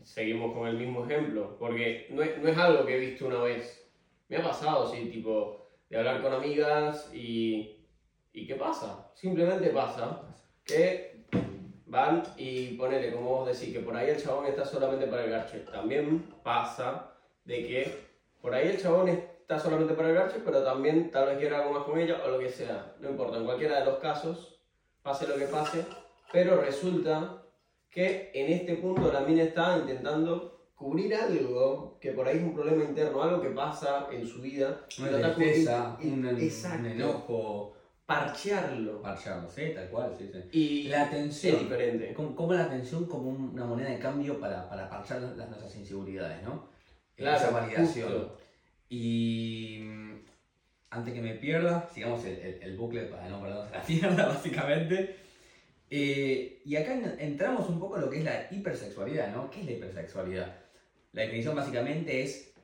Seguimos 0.02 0.52
con 0.54 0.68
el 0.68 0.76
mismo 0.76 1.04
ejemplo. 1.04 1.56
Porque 1.58 2.06
no 2.10 2.22
es, 2.22 2.38
no 2.42 2.48
es 2.48 2.58
algo 2.58 2.84
que 2.84 2.96
he 2.96 3.00
visto 3.00 3.26
una 3.26 3.42
vez. 3.42 3.88
Me 4.28 4.36
ha 4.36 4.42
pasado, 4.42 4.92
sí, 4.92 5.06
tipo, 5.10 5.68
de 5.88 5.96
hablar 5.98 6.20
con 6.22 6.32
amigas 6.32 7.10
y. 7.14 7.72
¿Y 8.32 8.46
qué 8.46 8.54
pasa? 8.56 9.10
Simplemente 9.14 9.70
pasa 9.70 10.22
que 10.64 11.15
van 11.86 12.22
y 12.36 12.76
ponele, 12.76 13.12
como 13.12 13.30
vos 13.30 13.46
decís, 13.46 13.72
que 13.72 13.80
por 13.80 13.96
ahí 13.96 14.10
el 14.10 14.22
chabón 14.22 14.46
está 14.46 14.64
solamente 14.64 15.06
para 15.06 15.24
el 15.24 15.30
garche. 15.30 15.60
También 15.60 16.34
pasa 16.42 17.12
de 17.44 17.66
que 17.66 18.06
por 18.40 18.54
ahí 18.54 18.68
el 18.68 18.80
chabón 18.80 19.08
está 19.08 19.58
solamente 19.58 19.94
para 19.94 20.08
el 20.10 20.14
garche, 20.14 20.40
pero 20.44 20.62
también 20.62 21.10
tal 21.10 21.26
vez 21.26 21.38
quiera 21.38 21.60
algo 21.60 21.72
más 21.72 21.84
con 21.84 21.98
ella 21.98 22.20
o 22.24 22.30
lo 22.30 22.38
que 22.38 22.50
sea. 22.50 22.94
No 23.00 23.10
importa, 23.10 23.38
en 23.38 23.44
cualquiera 23.44 23.80
de 23.80 23.86
los 23.86 23.98
casos, 23.98 24.60
pase 25.02 25.28
lo 25.28 25.36
que 25.36 25.46
pase, 25.46 25.84
pero 26.32 26.60
resulta 26.60 27.42
que 27.88 28.30
en 28.34 28.52
este 28.52 28.74
punto 28.74 29.10
la 29.12 29.20
mina 29.20 29.44
está 29.44 29.78
intentando 29.78 30.70
cubrir 30.74 31.14
algo 31.14 31.96
que 32.00 32.10
por 32.10 32.28
ahí 32.28 32.36
es 32.38 32.42
un 32.42 32.54
problema 32.54 32.84
interno, 32.84 33.22
algo 33.22 33.40
que 33.40 33.50
pasa 33.50 34.08
en 34.10 34.26
su 34.26 34.42
vida. 34.42 34.84
Una 34.98 35.34
tristeza, 35.34 35.96
un, 36.02 36.26
un 36.26 36.86
enojo, 36.86 37.75
Parchearlo. 38.06 39.02
parchado, 39.02 39.50
¿sí? 39.50 39.72
Tal 39.74 39.88
cual, 39.88 40.14
sí, 40.16 40.30
sí. 40.32 40.48
Y 40.58 40.82
La 40.88 41.02
es 41.02 41.08
atención. 41.08 41.58
diferente. 41.58 42.14
Como, 42.14 42.36
como 42.36 42.54
la 42.54 42.64
atención 42.64 43.04
como 43.06 43.30
un- 43.30 43.50
una 43.52 43.64
moneda 43.64 43.90
de 43.90 43.98
cambio 43.98 44.38
para, 44.38 44.68
para 44.68 44.88
parchar 44.88 45.20
las, 45.20 45.48
nuestras 45.48 45.74
inseguridades, 45.74 46.42
¿no? 46.44 46.68
Claro, 47.16 47.36
Esa 47.36 47.50
validación. 47.50 48.08
justo. 48.12 48.38
Y 48.88 49.80
mm, 49.82 50.14
antes 50.90 51.14
que 51.14 51.20
me 51.20 51.34
pierda, 51.34 51.88
sigamos 51.92 52.24
el, 52.24 52.36
el, 52.38 52.62
el 52.62 52.76
bucle 52.76 53.02
para 53.06 53.28
no 53.28 53.40
perdernos 53.40 53.70
la 53.72 53.82
mierda, 53.88 54.26
básicamente. 54.28 55.16
Eh, 55.90 56.62
y 56.64 56.76
acá 56.76 56.94
en- 56.94 57.16
entramos 57.18 57.68
un 57.68 57.80
poco 57.80 57.96
en 57.96 58.02
lo 58.02 58.10
que 58.10 58.18
es 58.18 58.24
la 58.24 58.46
hipersexualidad, 58.52 59.32
¿no? 59.34 59.50
¿Qué 59.50 59.60
es 59.60 59.66
la 59.66 59.72
hipersexualidad? 59.72 60.54
La 61.12 61.22
definición 61.22 61.56
básicamente 61.56 62.22
es, 62.22 62.54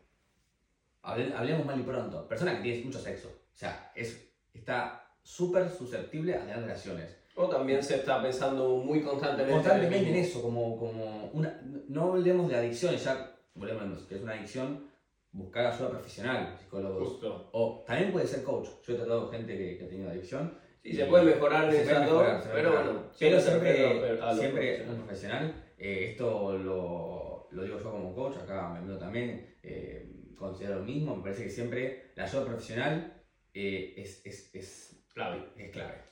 hable- 1.02 1.34
hablemos 1.34 1.66
mal 1.66 1.80
y 1.80 1.82
pronto, 1.82 2.28
persona 2.28 2.56
que 2.56 2.62
tiene 2.62 2.84
mucho 2.84 3.00
sexo. 3.00 3.28
O 3.28 3.56
sea, 3.56 3.90
es, 3.96 4.24
está 4.54 5.01
súper 5.22 5.68
susceptible 5.70 6.34
a 6.34 6.40
tener 6.40 6.58
relaciones. 6.60 7.16
O 7.34 7.48
también 7.48 7.82
se 7.82 7.96
está 7.96 8.20
pensando 8.22 8.76
muy 8.76 9.00
constantemente, 9.00 9.54
Constantemente 9.54 10.08
en 10.10 10.16
eso, 10.16 10.42
como, 10.42 10.76
como 10.78 11.30
una, 11.32 11.60
no 11.88 12.12
hablemos 12.12 12.48
de 12.50 12.56
adicciones, 12.56 13.02
ya 13.04 13.34
volvemos, 13.54 14.00
que 14.02 14.16
es 14.16 14.22
una 14.22 14.34
adicción, 14.34 14.90
buscar 15.30 15.66
ayuda 15.72 15.90
profesional, 15.90 16.54
psicólogos. 16.60 17.08
Justo. 17.08 17.48
O 17.52 17.84
también 17.86 18.12
puede 18.12 18.26
ser 18.26 18.42
coach. 18.42 18.68
Yo 18.86 18.92
he 18.92 18.96
tratado 18.96 19.30
gente 19.30 19.56
que, 19.56 19.78
que 19.78 19.84
ha 19.84 19.88
tenido 19.88 20.10
adicción. 20.10 20.58
Sí, 20.82 20.92
se 20.94 21.06
puede 21.06 21.24
mejorar 21.24 21.70
Se 21.70 21.78
puede 21.78 21.86
trato, 21.86 22.10
mejorar, 22.10 22.42
se 22.42 22.48
pero 22.50 22.70
mejorar. 22.70 22.84
bueno, 22.84 23.08
Pero 23.18 23.40
siempre, 23.40 23.76
siempre 23.76 24.18
profesional. 24.18 24.88
un 24.90 24.96
profesional. 24.96 25.54
Eh, 25.78 26.06
esto 26.10 26.58
lo, 26.58 27.48
lo 27.50 27.62
digo 27.62 27.78
yo 27.78 27.90
como 27.90 28.14
coach, 28.14 28.36
acá 28.36 28.68
me 28.78 28.86
veo 28.86 28.98
también, 28.98 29.56
eh, 29.62 30.06
considero 30.36 30.80
lo 30.80 30.84
mismo. 30.84 31.16
Me 31.16 31.22
parece 31.22 31.44
que 31.44 31.50
siempre 31.50 32.10
la 32.14 32.24
ayuda 32.24 32.44
profesional 32.44 33.22
eh, 33.54 33.94
es, 33.96 34.26
es, 34.26 34.54
es 34.54 35.01
Clave. 35.14 35.48
es 35.56 35.70
clave. 35.70 36.02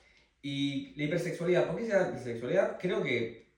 Y 0.41 0.95
la 0.95 1.03
hipersexualidad, 1.03 1.67
¿por 1.67 1.77
qué 1.77 1.85
se 1.85 1.91
llama 1.91 2.09
hipersexualidad? 2.09 2.77
Creo 2.79 3.03
que, 3.03 3.51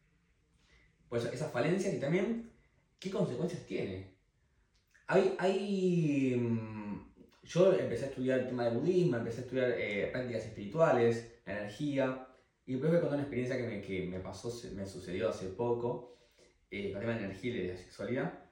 pues 1.09 1.25
esas 1.25 1.51
falencias 1.51 1.93
y 1.93 1.99
también, 1.99 2.51
¿qué 2.99 3.09
consecuencias 3.09 3.65
tiene? 3.65 4.13
Hay, 5.07 5.35
hay, 5.37 6.35
mm, 6.37 7.13
yo 7.43 7.73
empecé 7.73 8.05
a 8.05 8.07
estudiar 8.09 8.39
el 8.39 8.47
tema 8.47 8.65
del 8.65 8.77
budismo, 8.77 9.17
empecé 9.17 9.41
a 9.41 9.43
estudiar 9.43 9.71
eh, 9.77 10.09
prácticas 10.11 10.45
espirituales, 10.45 11.41
la 11.45 11.59
energía, 11.59 12.27
y 12.65 12.73
después 12.73 12.91
voy 12.91 12.97
a 12.97 13.01
contar 13.01 13.17
una 13.19 13.23
experiencia 13.23 13.57
que 13.57 13.67
me, 13.67 13.81
que 13.81 14.05
me 14.05 14.19
pasó, 14.19 14.51
me 14.73 14.85
sucedió 14.85 15.29
hace 15.29 15.47
poco, 15.47 16.17
eh, 16.71 16.91
con 16.91 17.01
el 17.01 17.07
tema 17.07 17.13
de 17.13 17.19
la 17.21 17.25
energía 17.27 17.51
y 17.51 17.57
de 17.57 17.73
la 17.73 17.77
sexualidad. 17.77 18.42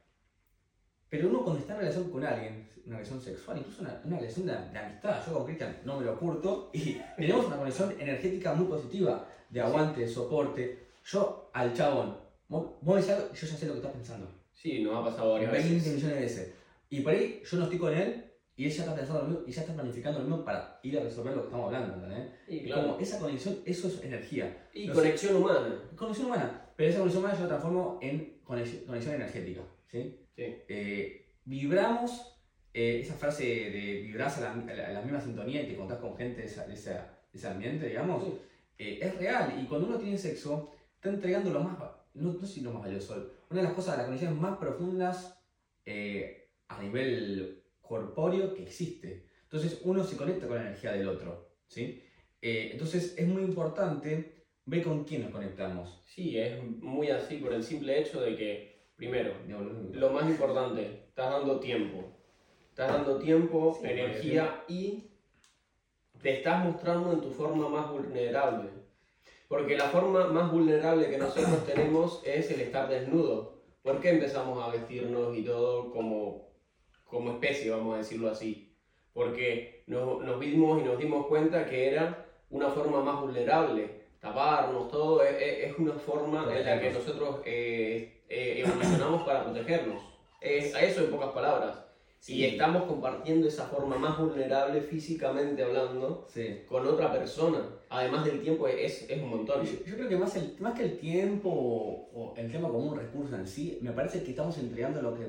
Pero 1.11 1.27
uno 1.27 1.43
cuando 1.43 1.59
está 1.59 1.73
en 1.73 1.79
relación 1.79 2.09
con 2.09 2.23
alguien, 2.23 2.69
una 2.85 2.95
relación 2.95 3.19
sexual, 3.19 3.57
incluso 3.57 3.81
una, 3.81 4.01
una 4.05 4.17
relación 4.17 4.45
de, 4.45 4.53
de 4.53 4.79
amistad, 4.79 5.21
yo 5.27 5.33
con 5.33 5.45
Cristian 5.45 5.77
no 5.83 5.99
me 5.99 6.05
lo 6.05 6.17
curto, 6.17 6.69
y 6.71 6.93
tenemos 7.17 7.47
una 7.47 7.57
conexión 7.57 7.93
energética 7.99 8.53
muy 8.53 8.65
positiva, 8.67 9.27
de 9.49 9.59
aguante, 9.59 9.99
de 9.99 10.07
soporte. 10.07 10.87
Yo 11.03 11.49
al 11.51 11.73
chabón, 11.73 12.15
vos, 12.47 12.75
vos 12.79 13.09
algo, 13.09 13.27
yo 13.33 13.45
ya 13.45 13.57
sé 13.57 13.65
lo 13.65 13.73
que 13.73 13.79
estás 13.79 13.91
pensando. 13.91 14.25
Sí, 14.53 14.81
nos 14.81 14.95
ha 14.95 15.03
pasado 15.03 15.33
varias 15.33 15.51
20 15.51 15.73
veces. 15.73 15.93
millones 15.95 16.15
de 16.15 16.21
veces. 16.21 16.53
Y 16.89 17.01
por 17.01 17.11
ahí 17.11 17.41
yo 17.43 17.57
no 17.57 17.63
estoy 17.65 17.77
con 17.77 17.93
él, 17.93 18.31
y 18.55 18.65
él 18.65 18.71
ya 18.71 18.83
está 18.83 18.95
pensando 18.95 19.23
lo 19.23 19.27
mismo, 19.27 19.43
y 19.45 19.51
ya 19.51 19.61
está 19.61 19.73
planificando 19.73 20.19
lo 20.19 20.25
mismo 20.25 20.45
para 20.45 20.79
ir 20.81 20.97
a 20.97 21.03
resolver 21.03 21.35
lo 21.35 21.41
que 21.41 21.47
estamos 21.47 21.65
hablando, 21.65 21.93
¿entendés? 21.95 22.31
Y 22.47 22.63
claro. 22.63 22.83
Como 22.83 22.99
esa 23.01 23.19
conexión, 23.19 23.57
eso 23.65 23.89
es 23.89 24.01
energía. 24.01 24.69
Y 24.73 24.87
conexión 24.87 25.35
humana. 25.35 25.77
Conexión 25.97 26.27
humana, 26.27 26.69
pero 26.77 26.89
esa 26.89 26.99
conexión 26.99 27.21
humana 27.21 27.37
yo 27.37 27.43
la 27.43 27.49
transformo 27.49 27.99
en 28.01 28.39
conexión, 28.45 28.85
conexión 28.85 29.15
energética, 29.15 29.61
¿sí? 29.87 30.20
Sí. 30.35 30.43
Eh, 30.67 31.33
vibramos, 31.45 32.39
eh, 32.73 32.99
esa 33.01 33.13
frase 33.15 33.43
de 33.45 34.01
vibrás 34.01 34.37
a 34.37 34.41
la, 34.41 34.51
a 34.53 34.75
la- 34.75 34.87
a 34.87 34.91
la 34.93 35.01
misma 35.01 35.19
sintonía 35.21 35.61
y 35.61 35.67
te 35.67 35.75
contás 35.75 35.99
con 35.99 36.15
gente 36.17 36.41
de, 36.41 36.47
esa- 36.47 36.65
de 36.67 36.73
esa- 36.73 37.19
de 37.31 37.37
ese 37.37 37.47
ambiente, 37.47 37.87
digamos, 37.87 38.23
Sí. 38.25 38.39
eh, 38.77 38.99
es 39.01 39.15
real. 39.17 39.59
Y 39.61 39.67
cuando 39.67 39.87
uno 39.87 39.97
tiene 39.97 40.17
sexo, 40.17 40.71
está 40.95 41.09
entregando 41.09 41.49
lo 41.51 41.61
más, 41.61 41.77
no, 42.13 42.33
no 42.33 42.39
sé 42.39 42.47
si 42.47 42.61
lo 42.61 42.71
más 42.71 42.83
valioso, 42.83 43.31
una 43.49 43.61
de 43.61 43.67
las 43.67 43.73
cosas, 43.73 43.97
las 43.97 44.05
conexiones 44.05 44.39
más 44.39 44.57
profundas 44.57 45.37
eh, 45.85 46.49
a 46.67 46.81
nivel 46.81 47.63
corpóreo 47.81 48.53
que 48.53 48.63
existe. 48.63 49.25
Entonces 49.43 49.81
uno 49.83 50.03
se 50.03 50.15
conecta 50.15 50.47
con 50.47 50.55
la 50.57 50.61
energía 50.67 50.93
del 50.93 51.07
otro, 51.07 51.49
¿sí? 51.67 52.03
Eh, 52.41 52.69
entonces 52.73 53.15
es 53.17 53.27
muy 53.27 53.41
importante 53.43 54.45
ver 54.65 54.83
con 54.83 55.03
quién 55.03 55.23
nos 55.23 55.31
conectamos. 55.31 56.01
Sí, 56.05 56.37
es 56.37 56.61
muy 56.63 57.09
así 57.09 57.37
por 57.37 57.51
el 57.53 57.63
simple 57.63 57.99
hecho 57.99 58.21
de 58.21 58.35
que, 58.37 58.70
primero, 59.01 59.33
lo 59.93 60.11
más 60.11 60.29
importante, 60.29 61.05
estás 61.07 61.31
dando 61.31 61.59
tiempo. 61.59 62.03
Estás 62.69 62.91
dando 62.91 63.17
tiempo, 63.17 63.75
Sí, 63.81 63.87
energía 63.89 64.63
y 64.67 65.05
te 66.21 66.37
estás 66.37 66.63
mostrando 66.63 67.11
en 67.11 67.21
tu 67.21 67.31
forma 67.31 67.67
más 67.67 67.89
vulnerable. 67.89 68.69
Porque 69.47 69.75
la 69.75 69.85
forma 69.85 70.27
más 70.27 70.51
vulnerable 70.51 71.09
que 71.09 71.17
nosotros 71.17 71.65
tenemos 71.65 72.21
es 72.23 72.51
el 72.51 72.61
estar 72.61 72.87
desnudo. 72.89 73.63
¿Por 73.81 73.99
qué 73.99 74.11
empezamos 74.11 74.63
a 74.63 74.69
vestirnos 74.69 75.35
y 75.35 75.45
todo 75.45 75.91
como, 75.91 76.49
como 77.03 77.31
especie, 77.31 77.71
vamos 77.71 77.95
a 77.95 77.97
decirlo 77.97 78.29
así? 78.29 78.77
Porque 79.13 79.83
nos, 79.87 80.21
nos 80.21 80.39
vimos 80.39 80.79
y 80.79 80.85
nos 80.85 80.99
dimos 80.99 81.25
cuenta 81.25 81.65
que 81.65 81.89
era 81.89 82.27
una 82.51 82.69
forma 82.69 83.01
más 83.01 83.19
vulnerable. 83.19 84.00
Taparnos, 84.21 84.89
todo, 84.89 85.23
es, 85.23 85.35
es- 85.71 85.77
una 85.77 85.93
forma 85.93 86.47
en 86.55 86.63
la 86.65 86.79
que 86.79 86.91
nosotros 86.91 87.41
eh, 87.43 88.21
eh, 88.29 88.63
evolucionamos 88.65 89.23
para 89.23 89.43
protegernos. 89.43 90.01
Es, 90.39 90.73
a 90.75 90.81
eso 90.83 91.03
en 91.03 91.11
pocas 91.11 91.31
palabras. 91.31 91.77
Sí. 92.19 92.35
Y 92.35 92.45
estamos 92.45 92.83
compartiendo 92.83 93.47
esa 93.47 93.65
forma 93.65 93.97
más 93.97 94.19
vulnerable 94.19 94.79
físicamente 94.81 95.63
hablando 95.63 96.27
Sí. 96.31 96.61
con 96.69 96.87
otra 96.87 97.11
persona. 97.11 97.67
Además 97.89 98.23
del 98.25 98.41
tiempo 98.43 98.67
es, 98.67 99.09
es 99.09 99.21
un 99.23 99.29
montón. 99.29 99.65
Yo, 99.65 99.71
yo 99.85 99.95
creo 99.95 100.07
que 100.07 100.17
más, 100.17 100.35
el, 100.35 100.55
más 100.59 100.75
que 100.77 100.83
el 100.83 100.99
tiempo 100.99 101.49
o, 101.49 102.11
o 102.13 102.33
el 102.37 102.51
tema 102.51 102.67
como 102.69 102.91
un 102.91 102.97
recurso 102.99 103.35
en 103.35 103.47
sí, 103.47 103.79
me 103.81 103.91
parece 103.91 104.21
que 104.23 104.29
estamos 104.31 104.55
entregando 104.59 105.01
lo, 105.01 105.15
que, 105.17 105.25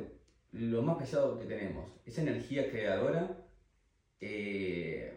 lo 0.52 0.82
más 0.82 0.98
preciado 0.98 1.38
que 1.38 1.46
tenemos, 1.46 1.86
esa 2.04 2.20
energía 2.20 2.70
creadora. 2.70 3.38
Eh, 4.20 5.14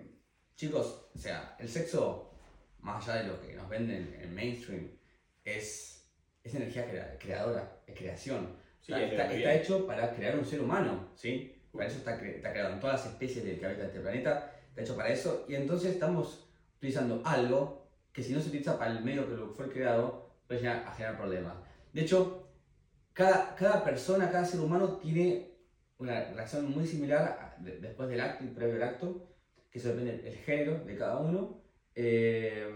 chicos, 0.55 1.08
o 1.13 1.17
sea, 1.17 1.55
el 1.60 1.67
sexo, 1.67 2.25
más 2.86 3.08
allá 3.10 3.24
de 3.24 3.27
lo 3.30 3.42
que 3.42 3.54
nos 3.56 3.68
venden 3.68 4.15
en 4.22 4.36
mainstream, 4.36 4.92
es, 5.44 6.08
es 6.44 6.54
energía 6.54 6.86
crea- 6.89 7.18
creadora, 7.20 7.82
es 7.88 7.96
creación. 7.98 8.56
Sí, 8.80 8.94
está, 8.94 9.04
es 9.06 9.12
está- 9.12 9.34
está 9.34 9.54
hecho 9.56 9.88
para 9.88 10.13
crear 10.15 10.38
un 10.38 10.46
ser 10.46 10.62
humano, 10.62 11.10
¿sí? 11.15 11.51
Para 11.72 11.88
eso 11.88 11.98
está, 11.98 12.22
cre- 12.22 12.36
está 12.36 12.51
creado 12.51 12.74
en 12.74 12.80
todas 12.80 13.04
las 13.04 13.12
especies 13.13 13.44
de 13.44 13.58
que 13.58 13.65
habitan 13.65 13.88
este 13.88 14.00
planeta, 14.00 14.51
está 14.70 14.82
hecho 14.84 14.96
para 14.96 15.10
eso, 15.10 15.46
y 15.50 15.56
entonces 15.56 15.94
estamos 15.94 16.48
utilizando 16.77 17.22
algo 17.25 17.88
que 18.13 18.22
si 18.24 18.32
no 18.34 18.39
se 18.39 18.50
utiliza 18.50 18.77
para 18.77 18.92
el 18.92 19.04
medio 19.04 19.27
que 19.27 19.54
fue 19.56 19.70
creado, 19.72 20.36
puede 20.48 20.62
llegar 20.62 20.84
a 20.88 20.92
generar 20.94 21.18
problemas. 21.18 21.56
De 21.92 22.01
hecho, 22.01 22.48
cada, 23.13 23.56
cada 23.56 23.84
persona, 23.84 24.30
cada 24.32 24.46
ser 24.46 24.60
humano 24.60 24.98
tiene 24.98 25.56
una 25.98 26.24
reacción 26.25 26.70
muy 26.72 26.86
similar 26.86 27.24
a- 27.58 27.62
de- 27.62 27.80
después 27.80 28.08
del 28.10 28.22
acto 28.22 28.44
y 28.44 28.50
previo 28.50 28.75
al 28.75 28.84
acto, 28.84 29.27
que 29.72 29.80
eso 29.80 29.89
depende 29.89 30.20
del 30.20 30.36
género 30.36 30.84
de 30.86 30.96
cada 30.96 31.18
uno. 31.18 31.64
Eh, 31.96 32.68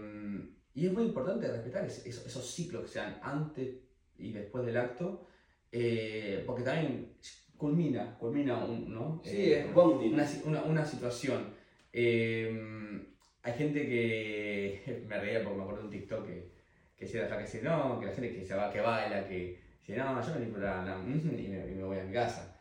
y 0.74 0.86
es 0.86 0.92
muy 0.92 1.04
importante 1.04 1.46
respetar 1.50 1.84
esos, 1.84 2.06
esos 2.26 2.50
ciclos 2.50 2.82
que 2.84 2.88
sean 2.88 3.18
antes 3.22 3.76
y 4.18 4.32
después 4.32 4.64
del 4.66 4.76
acto, 4.76 5.26
eh, 5.72 6.42
porque 6.46 6.62
también 6.62 7.14
culmina, 7.56 8.16
culmina 8.18 8.64
un, 8.64 8.92
¿no? 8.92 9.20
Sí, 9.24 9.36
Eh, 9.52 9.60
es 9.60 9.74
bonding. 9.74 10.14
una, 10.14 10.26
una, 10.44 10.62
una 10.64 10.84
situación. 10.84 11.52
Eh, 11.92 13.06
hay 13.42 13.52
gente 13.54 13.86
que 13.88 15.04
me 15.08 15.18
reía 15.20 15.42
porque 15.42 15.56
me 15.56 15.62
acuerdo 15.62 15.80
de 15.82 15.86
un 15.86 15.90
TikTok 15.92 16.26
que, 16.26 16.50
que 16.96 17.04
decía 17.04 17.28
la 17.28 17.36
que 17.36 17.44
dice, 17.44 17.62
no, 17.62 17.98
que 18.00 18.06
la 18.06 18.12
gente 18.12 18.32
que 18.34 18.44
se 18.44 18.54
va, 18.54 18.72
que 18.72 18.80
baila, 18.80 19.26
que 19.26 19.58
dice, 19.80 19.96
no, 19.96 20.24
yo 20.26 20.34
me 20.34 20.40
limpio 20.40 20.60
la, 20.60 20.82
la- 20.84 20.98
y, 20.98 21.48
me, 21.48 21.70
y 21.70 21.74
me 21.74 21.82
voy 21.84 21.98
a 21.98 22.04
mi 22.04 22.12
casa. 22.12 22.56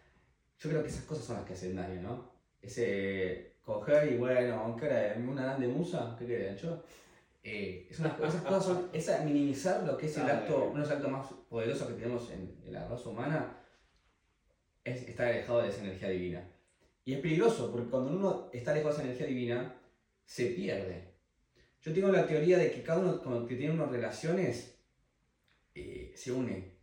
Yo 0.57 0.69
creo 0.69 0.81
que 0.81 0.89
esas 0.89 1.05
cosas 1.05 1.25
son 1.25 1.37
las 1.37 1.45
que 1.45 1.53
hacen 1.53 1.75
daño, 1.75 2.01
¿no? 2.01 2.33
Ese 2.61 3.48
coger 3.69 4.11
y 4.11 4.17
bueno, 4.17 4.75
¿qué 4.79 4.85
hora 4.85 5.13
es? 5.13 5.17
¿Una 5.17 5.55
de 5.55 5.67
musa? 5.67 6.15
¿Qué 6.17 6.25
creen 6.25 6.57
yo? 6.57 6.83
Eh, 7.43 7.87
es 7.89 7.99
esas 7.99 8.41
cosas 8.41 8.65
son, 8.65 9.25
minimizar 9.25 9.83
lo 9.83 9.95
que 9.95 10.07
es 10.07 10.17
el 10.17 10.23
Ah, 10.23 10.37
acto, 10.39 10.65
uno 10.65 10.73
de 10.73 10.79
los 10.79 10.91
actos 10.91 11.11
más 11.11 11.27
poderosos 11.47 11.87
que 11.87 11.93
tenemos 11.93 12.29
en, 12.31 12.57
en 12.65 12.73
la 12.73 12.87
raza 12.87 13.09
humana, 13.09 13.57
es 14.83 15.07
estar 15.07 15.27
alejado 15.27 15.61
de 15.61 15.69
esa 15.69 15.81
energía 15.81 16.09
divina. 16.09 16.43
Y 17.05 17.13
es 17.13 17.19
peligroso, 17.19 17.71
porque 17.71 17.89
cuando 17.89 18.11
uno 18.11 18.49
está 18.51 18.71
alejado 18.71 18.89
de 18.89 18.95
esa 18.95 19.03
energía 19.03 19.27
divina, 19.27 19.75
se 20.25 20.47
pierde. 20.47 21.13
Yo 21.81 21.93
tengo 21.93 22.11
la 22.11 22.27
teoría 22.27 22.57
de 22.57 22.71
que 22.71 22.83
cada 22.83 22.99
uno 22.99 23.37
el 23.37 23.47
que 23.47 23.55
tiene 23.55 23.73
unas 23.73 23.89
relaciones 23.89 24.79
eh, 25.75 26.11
se 26.15 26.31
une 26.31 26.73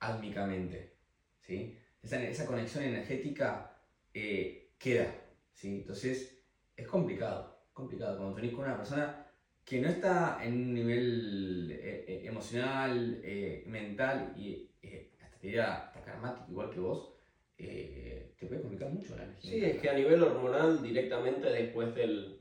álmicamente. 0.00 0.96
¿sí? 1.40 1.78
Esa, 2.02 2.20
esa 2.22 2.46
conexión 2.46 2.84
energética 2.84 3.76
eh, 4.12 4.72
queda. 4.78 5.14
¿Sí? 5.60 5.80
Entonces 5.80 6.42
es 6.74 6.86
complicado, 6.86 7.64
complicado 7.74 8.16
cuando 8.16 8.34
tenés 8.34 8.52
con 8.54 8.64
una 8.64 8.76
persona 8.78 9.26
que 9.64 9.80
no 9.80 9.88
está 9.88 10.42
en 10.42 10.54
un 10.54 10.74
nivel 10.74 11.70
eh, 11.70 12.04
eh, 12.08 12.20
emocional, 12.24 13.20
eh, 13.22 13.62
mental 13.66 14.32
y 14.36 14.70
eh, 14.82 15.10
hasta 15.20 15.36
te 15.38 15.46
diría 15.48 15.76
hasta 15.76 16.02
karmático 16.02 16.50
igual 16.50 16.70
que 16.70 16.80
vos, 16.80 17.12
eh, 17.58 18.32
te 18.38 18.46
puede 18.46 18.62
complicar 18.62 18.88
mucho 18.88 19.14
la 19.16 19.24
energía. 19.24 19.50
Sí, 19.50 19.64
es 19.64 19.78
que 19.80 19.90
a 19.90 19.94
nivel 19.94 20.22
hormonal, 20.22 20.82
directamente 20.82 21.50
después 21.50 21.94
del 21.94 22.40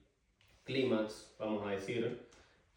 clímax, 0.64 1.36
vamos 1.38 1.68
a 1.68 1.72
decir, 1.72 2.26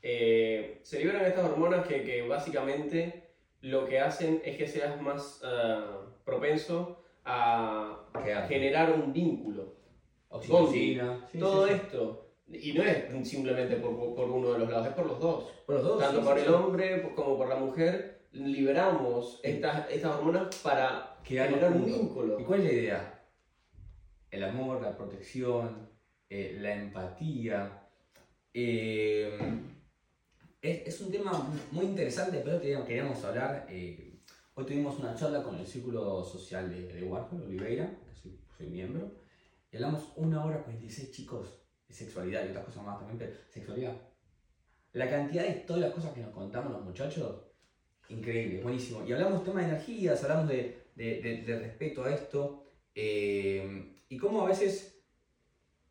eh, 0.02 0.80
se 0.82 0.98
liberan 0.98 1.24
estas 1.24 1.48
hormonas 1.48 1.86
que, 1.86 2.02
que 2.02 2.22
básicamente 2.22 3.28
lo 3.60 3.86
que 3.86 4.00
hacen 4.00 4.40
es 4.44 4.56
que 4.56 4.66
seas 4.66 5.00
más 5.00 5.40
ah, 5.44 6.00
propenso 6.24 7.00
a 7.24 8.10
generar 8.48 8.90
un 8.90 9.12
vínculo. 9.12 9.81
Oxitocina. 10.32 11.26
Sí, 11.30 11.38
Todo 11.38 11.66
sí, 11.66 11.72
esto 11.74 12.28
Y 12.48 12.72
no 12.72 12.82
es 12.82 13.28
simplemente 13.28 13.76
por, 13.76 14.14
por 14.14 14.30
uno 14.30 14.52
de 14.52 14.58
los 14.60 14.70
lados, 14.70 14.88
es 14.88 14.94
por 14.94 15.06
los 15.06 15.20
dos. 15.20 15.44
Por 15.66 15.76
los 15.76 15.84
dos. 15.84 16.00
Tanto 16.00 16.22
por 16.22 16.38
el 16.38 16.48
hombre 16.52 17.02
como 17.14 17.36
por 17.38 17.48
la 17.48 17.56
mujer, 17.56 18.26
liberamos 18.32 19.40
estas, 19.42 19.90
estas 19.90 20.16
hormonas 20.16 20.54
para 20.56 21.16
generar 21.24 21.72
un 21.72 21.84
vínculo. 21.84 22.40
¿Y 22.40 22.44
cuál 22.44 22.60
es 22.60 22.66
la 22.66 22.72
idea? 22.72 23.24
El 24.30 24.44
amor, 24.44 24.80
la 24.82 24.96
protección, 24.96 25.88
eh, 26.28 26.56
la 26.60 26.74
empatía. 26.74 27.88
eh, 28.54 29.38
es, 30.62 30.86
es 30.86 31.00
un 31.00 31.10
tema 31.10 31.32
muy 31.72 31.86
interesante, 31.86 32.40
pero 32.44 32.60
queríamos, 32.60 32.86
queríamos 32.86 33.24
hablar. 33.24 33.66
eh, 33.68 34.20
hoy 34.54 34.64
tuvimos 34.64 34.98
una 34.98 35.14
charla 35.14 35.42
con 35.42 35.56
el 35.58 35.66
Círculo 35.66 36.22
Social 36.24 36.70
de, 36.70 36.86
de 36.92 37.02
Warhol, 37.04 37.42
Oliveira, 37.42 37.86
que 38.08 38.14
soy, 38.20 38.38
soy 38.56 38.66
miembro, 38.68 39.10
y 39.72 39.76
hablamos 39.76 40.12
una 40.16 40.44
hora 40.44 40.62
46 40.62 41.10
chicos 41.10 41.48
de 41.88 41.94
sexualidad 41.94 42.44
y 42.44 42.50
otras 42.50 42.66
cosas 42.66 42.84
más 42.84 42.98
también, 42.98 43.18
pero 43.18 43.32
sexualidad. 43.48 43.94
La 44.92 45.08
cantidad 45.08 45.44
de 45.44 45.58
historias, 45.58 45.92
cosas 45.94 46.12
que 46.12 46.20
nos 46.20 46.30
contamos 46.32 46.72
los 46.72 46.82
muchachos, 46.84 47.40
increíble, 48.08 48.62
buenísimo. 48.62 49.04
Y 49.06 49.12
hablamos 49.12 49.42
tema 49.44 49.62
de 49.62 49.68
energías, 49.68 50.22
hablamos 50.22 50.48
de, 50.48 50.88
de, 50.94 51.20
de- 51.22 51.42
de 51.42 51.56
a 52.04 52.14
esto, 52.14 52.64
eh, 52.94 53.96
y 54.10 54.18
cómo 54.18 54.42
a 54.42 54.48
veces 54.48 55.02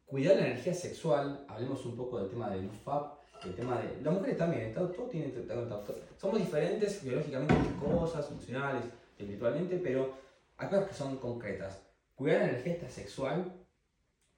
cuidar 0.06 0.36
la 0.36 0.46
energía 0.48 0.74
sexual, 0.76 1.46
hablemos 1.48 1.84
un 1.86 1.98
poco 1.98 2.20
del 2.20 2.30
tema 2.30 2.50
del 2.52 2.68
NoFap, 2.68 3.20
el 3.44 3.56
tema 3.56 3.82
de... 3.82 4.02
Las 4.04 4.14
mujeres 4.14 4.38
también, 4.38 4.72
todo, 4.74 4.90
todo 4.90 5.08
tiene... 5.08 5.30
todo- 5.30 5.66
todo- 5.66 5.96
somos 6.18 6.38
diferentes 6.38 7.04
biológicamente 7.04 7.56
en 7.56 7.74
cosas, 7.80 8.30
emocionales, 8.30 8.84
espiritualmente, 9.18 9.78
pero 9.78 10.14
hay 10.58 10.70
cosas 10.70 10.88
que 10.90 10.94
son 10.94 11.18
concretas. 11.18 11.82
Cuidar 12.14 12.42
la 12.42 12.50
energía 12.50 12.88
sexual 12.88 13.61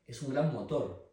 es 0.07 0.21
un 0.21 0.33
gran 0.33 0.53
motor. 0.53 1.11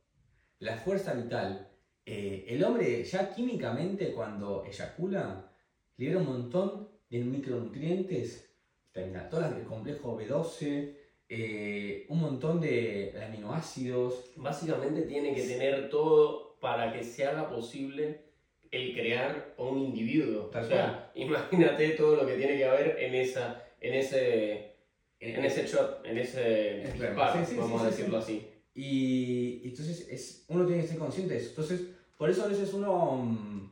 La 0.59 0.77
fuerza 0.77 1.15
vital. 1.15 1.67
eh, 2.07 2.47
el 2.49 2.65
hombre 2.65 3.05
ya 3.05 3.33
químicamente 3.33 4.13
cuando 4.13 4.65
eyacula 4.65 5.53
libera 5.97 6.19
un 6.19 6.27
montón 6.27 6.89
de 7.11 7.19
micronutrientes, 7.21 8.51
termina 8.93 9.29
todo 9.29 9.45
el 9.47 9.63
complejo 9.65 10.19
B12, 10.19 10.97
eh, 11.29 12.07
un 12.09 12.21
montón 12.21 12.61
de 12.61 13.15
aminoácidos. 13.25 14.33
Básicamente 14.37 15.03
tiene 15.03 15.35
que 15.35 15.43
tener 15.43 15.89
todo 15.91 16.59
para 16.61 16.93
que 16.93 17.05
se 17.05 17.27
haga 17.27 17.49
posible 17.49 18.23
el 18.71 18.95
crear 18.95 19.55
a 19.59 19.63
un 19.63 19.79
individuo. 19.79 20.47
Tal 20.47 20.65
o 20.65 20.69
sea, 20.69 21.11
imagínate 21.15 21.91
todo 21.91 22.17
lo 22.17 22.27
que 22.27 22.35
tiene 22.37 22.57
que 22.57 22.65
haber 22.65 22.97
en 22.99 23.15
esa, 23.15 23.63
en 23.81 23.95
ese, 23.95 24.77
en 25.21 25.45
ese 25.45 25.67
shot, 25.67 26.05
en 26.07 26.19
ese 26.19 26.93
disparo, 26.95 27.45
Sí, 27.45 27.53
sí, 27.53 27.57
vamos 27.59 27.81
sí, 27.83 27.87
a 27.87 27.91
decirlo 27.91 28.19
así. 28.19 28.50
Y, 28.83 29.61
y 29.63 29.69
entonces 29.69 30.09
es, 30.09 30.45
uno 30.49 30.65
tiene 30.65 30.81
que 30.83 30.89
ser 30.89 30.99
consciente 30.99 31.35
de 31.35 31.41
eso. 31.41 31.51
Entonces, 31.51 31.83
por 32.17 32.31
eso 32.31 32.45
a 32.45 32.49
veces 32.49 32.73
uno, 32.73 33.17
mm, 33.17 33.71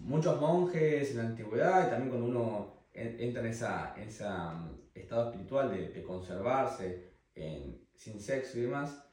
muchos 0.00 0.40
monjes 0.40 1.10
en 1.12 1.16
la 1.18 1.22
antigüedad 1.24 1.86
y 1.86 1.90
también 1.90 2.10
cuando 2.10 2.26
uno 2.28 2.84
en- 2.92 3.20
entra 3.20 3.42
en 3.42 3.48
esa, 3.48 3.94
en 3.96 4.08
esa 4.08 4.52
mm, 4.54 4.80
estado 4.94 5.30
espiritual 5.30 5.70
de, 5.70 5.90
de 5.90 6.02
conservarse 6.02 6.86
en- 7.34 7.80
sin 7.94 8.20
sexo 8.20 8.58
y 8.58 8.62
demás, 8.62 9.04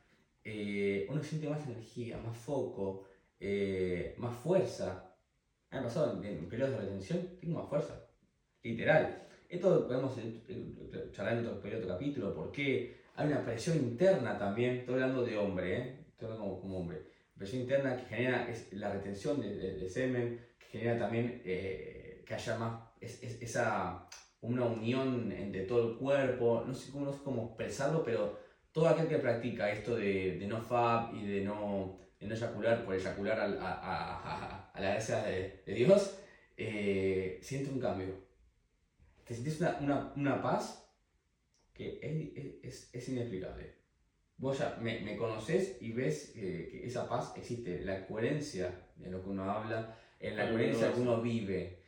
eh, 0.44 1.06
uno 1.12 1.22
siente 1.24 1.50
más 1.50 1.64
energía, 1.68 2.18
más 2.18 2.36
foco, 2.38 3.04
eh, 3.40 4.16
más 4.18 4.36
fuerza. 4.36 5.14
Me 5.72 5.78
ha 5.80 5.84
pasado 5.84 6.18
en, 6.24 6.26
en 6.26 6.50
periodos 6.50 6.74
de 6.74 6.80
retención, 6.86 7.20
tengo 7.40 7.60
más 7.60 7.70
fuerza, 7.70 7.94
literal. 8.64 9.28
Esto 9.50 9.88
podemos 9.88 10.18
eh, 10.18 10.44
eh, 10.48 11.10
charlar 11.12 11.38
en 11.38 11.48
otro, 11.48 11.70
en 11.70 11.78
otro 11.78 11.88
capítulo, 11.90 12.34
por 12.34 12.52
qué 12.52 12.98
hay 13.18 13.28
una 13.28 13.44
presión 13.44 13.78
interna 13.78 14.38
también, 14.38 14.78
estoy 14.78 14.96
hablando 14.96 15.24
de 15.26 15.38
hombre, 15.38 15.78
¿eh? 15.78 16.06
estoy 16.10 16.26
hablando 16.28 16.46
como, 16.46 16.62
como 16.62 16.78
hombre, 16.80 17.02
presión 17.36 17.62
interna 17.64 17.98
que 17.98 18.06
genera 18.06 18.48
es 18.50 18.72
la 18.74 18.92
retención 18.92 19.42
de, 19.42 19.56
de- 19.56 19.76
de 19.78 19.90
semen, 19.90 20.40
que 20.60 20.66
genera 20.80 21.00
también 21.00 21.42
eh, 21.44 22.24
que 22.26 22.34
haya 22.36 22.58
más, 22.58 22.80
es, 23.02 23.22
es- 23.24 23.42
esa, 23.42 24.08
una 24.42 24.66
unión 24.66 25.32
entre 25.32 25.64
todo 25.64 25.90
el 25.92 25.98
cuerpo, 25.98 26.64
no 26.68 26.74
sé 26.74 26.92
cómo, 26.92 27.06
no 27.06 27.14
sé 27.14 27.20
cómo 27.24 27.46
expresarlo, 27.48 28.04
pero 28.04 28.38
todo 28.72 28.88
aquel 28.88 29.08
que 29.08 29.18
practica 29.18 29.72
esto 29.72 29.96
de, 29.96 30.38
de 30.38 30.48
no 30.48 30.62
fab 30.62 31.14
y 31.16 31.26
de 31.26 31.42
no, 31.42 31.98
de 32.20 32.28
no 32.28 32.36
eyacular 32.36 32.86
por 32.86 32.94
eyacular 32.96 33.40
a, 33.40 33.46
a- 33.46 34.20
a- 34.22 34.72
a 34.74 34.80
la 34.80 34.90
gracia 34.92 35.24
de, 35.24 35.64
de 35.66 35.74
Dios, 35.74 36.20
eh, 36.56 37.40
siente 37.42 37.70
un 37.72 37.80
cambio. 37.80 38.14
Te 39.26 39.34
sientes 39.34 39.60
una, 39.60 39.78
una, 39.82 40.14
una 40.16 40.42
paz 40.42 40.87
que 41.78 42.00
es, 42.02 42.64
es, 42.64 42.90
es 42.94 43.10
inexplicable. 43.10 43.76
Vos 44.38 44.60
ya 44.60 44.78
me, 44.82 45.00
me 45.02 45.16
conocés 45.16 45.78
y 45.82 45.94
ves 45.94 46.34
eh, 46.36 46.68
que 46.72 46.86
esa 46.86 47.08
paz 47.10 47.34
existe, 47.38 47.84
la 47.84 48.06
coherencia 48.06 48.88
de 48.96 49.10
lo 49.10 49.24
que 49.24 49.30
uno 49.30 49.44
habla, 49.50 49.98
en 50.20 50.36
la 50.36 50.44
Algo 50.44 50.56
coherencia 50.58 50.92
que 50.94 51.00
nuevo. 51.00 51.14
uno 51.14 51.22
vive. 51.22 51.80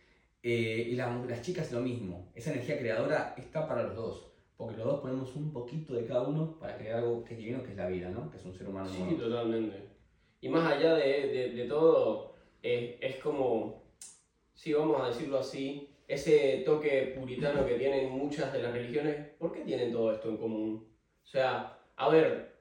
Eh, 0.41 0.87
y 0.91 0.95
la- 0.95 1.13
las 1.27 1.41
chicas 1.41 1.71
lo 1.71 1.81
mismo, 1.81 2.31
esa 2.33 2.51
energía 2.53 2.79
creadora 2.79 3.35
está 3.37 3.67
para 3.67 3.83
los 3.83 3.95
dos, 3.95 4.31
porque 4.55 4.77
los 4.77 4.85
dos 4.85 5.01
ponemos 5.01 5.35
un 5.35 5.51
poquito 5.51 5.93
de 5.93 6.05
cada 6.05 6.23
uno 6.27 6.57
para 6.57 6.77
crear 6.77 6.99
algo 6.99 7.23
que 7.25 7.33
es 7.33 7.39
divino, 7.39 7.61
que 7.61 7.71
es 7.71 7.77
la 7.77 7.87
vida, 7.87 8.09
¿no? 8.09 8.31
Que 8.31 8.37
es 8.37 8.45
un 8.45 8.53
ser 8.55 8.67
humano 8.69 8.89
Sí, 8.89 9.15
totalmente. 9.15 9.89
Y 10.41 10.47
más 10.49 10.71
allá 10.71 10.95
de, 10.95 11.27
de- 11.27 11.49
de 11.51 11.65
todo, 11.67 12.35
eh, 12.63 12.97
es 13.01 13.17
como, 13.17 13.83
sí, 14.53 14.73
vamos 14.73 15.01
a 15.01 15.09
decirlo 15.09 15.39
así, 15.39 15.88
ese 16.09 16.63
toque 16.65 17.13
puritano 17.15 17.65
que 17.67 17.75
tienen 17.75 18.09
muchas 18.09 18.51
de 18.51 18.63
las 18.63 18.73
religiones, 18.73 19.27
¿por 19.37 19.53
qué 19.53 19.61
tienen 19.61 19.93
todo 19.93 20.11
esto 20.11 20.29
en 20.29 20.37
común? 20.37 20.87
O 21.23 21.27
sea, 21.27 21.77
a 21.95 22.09
ver, 22.09 22.55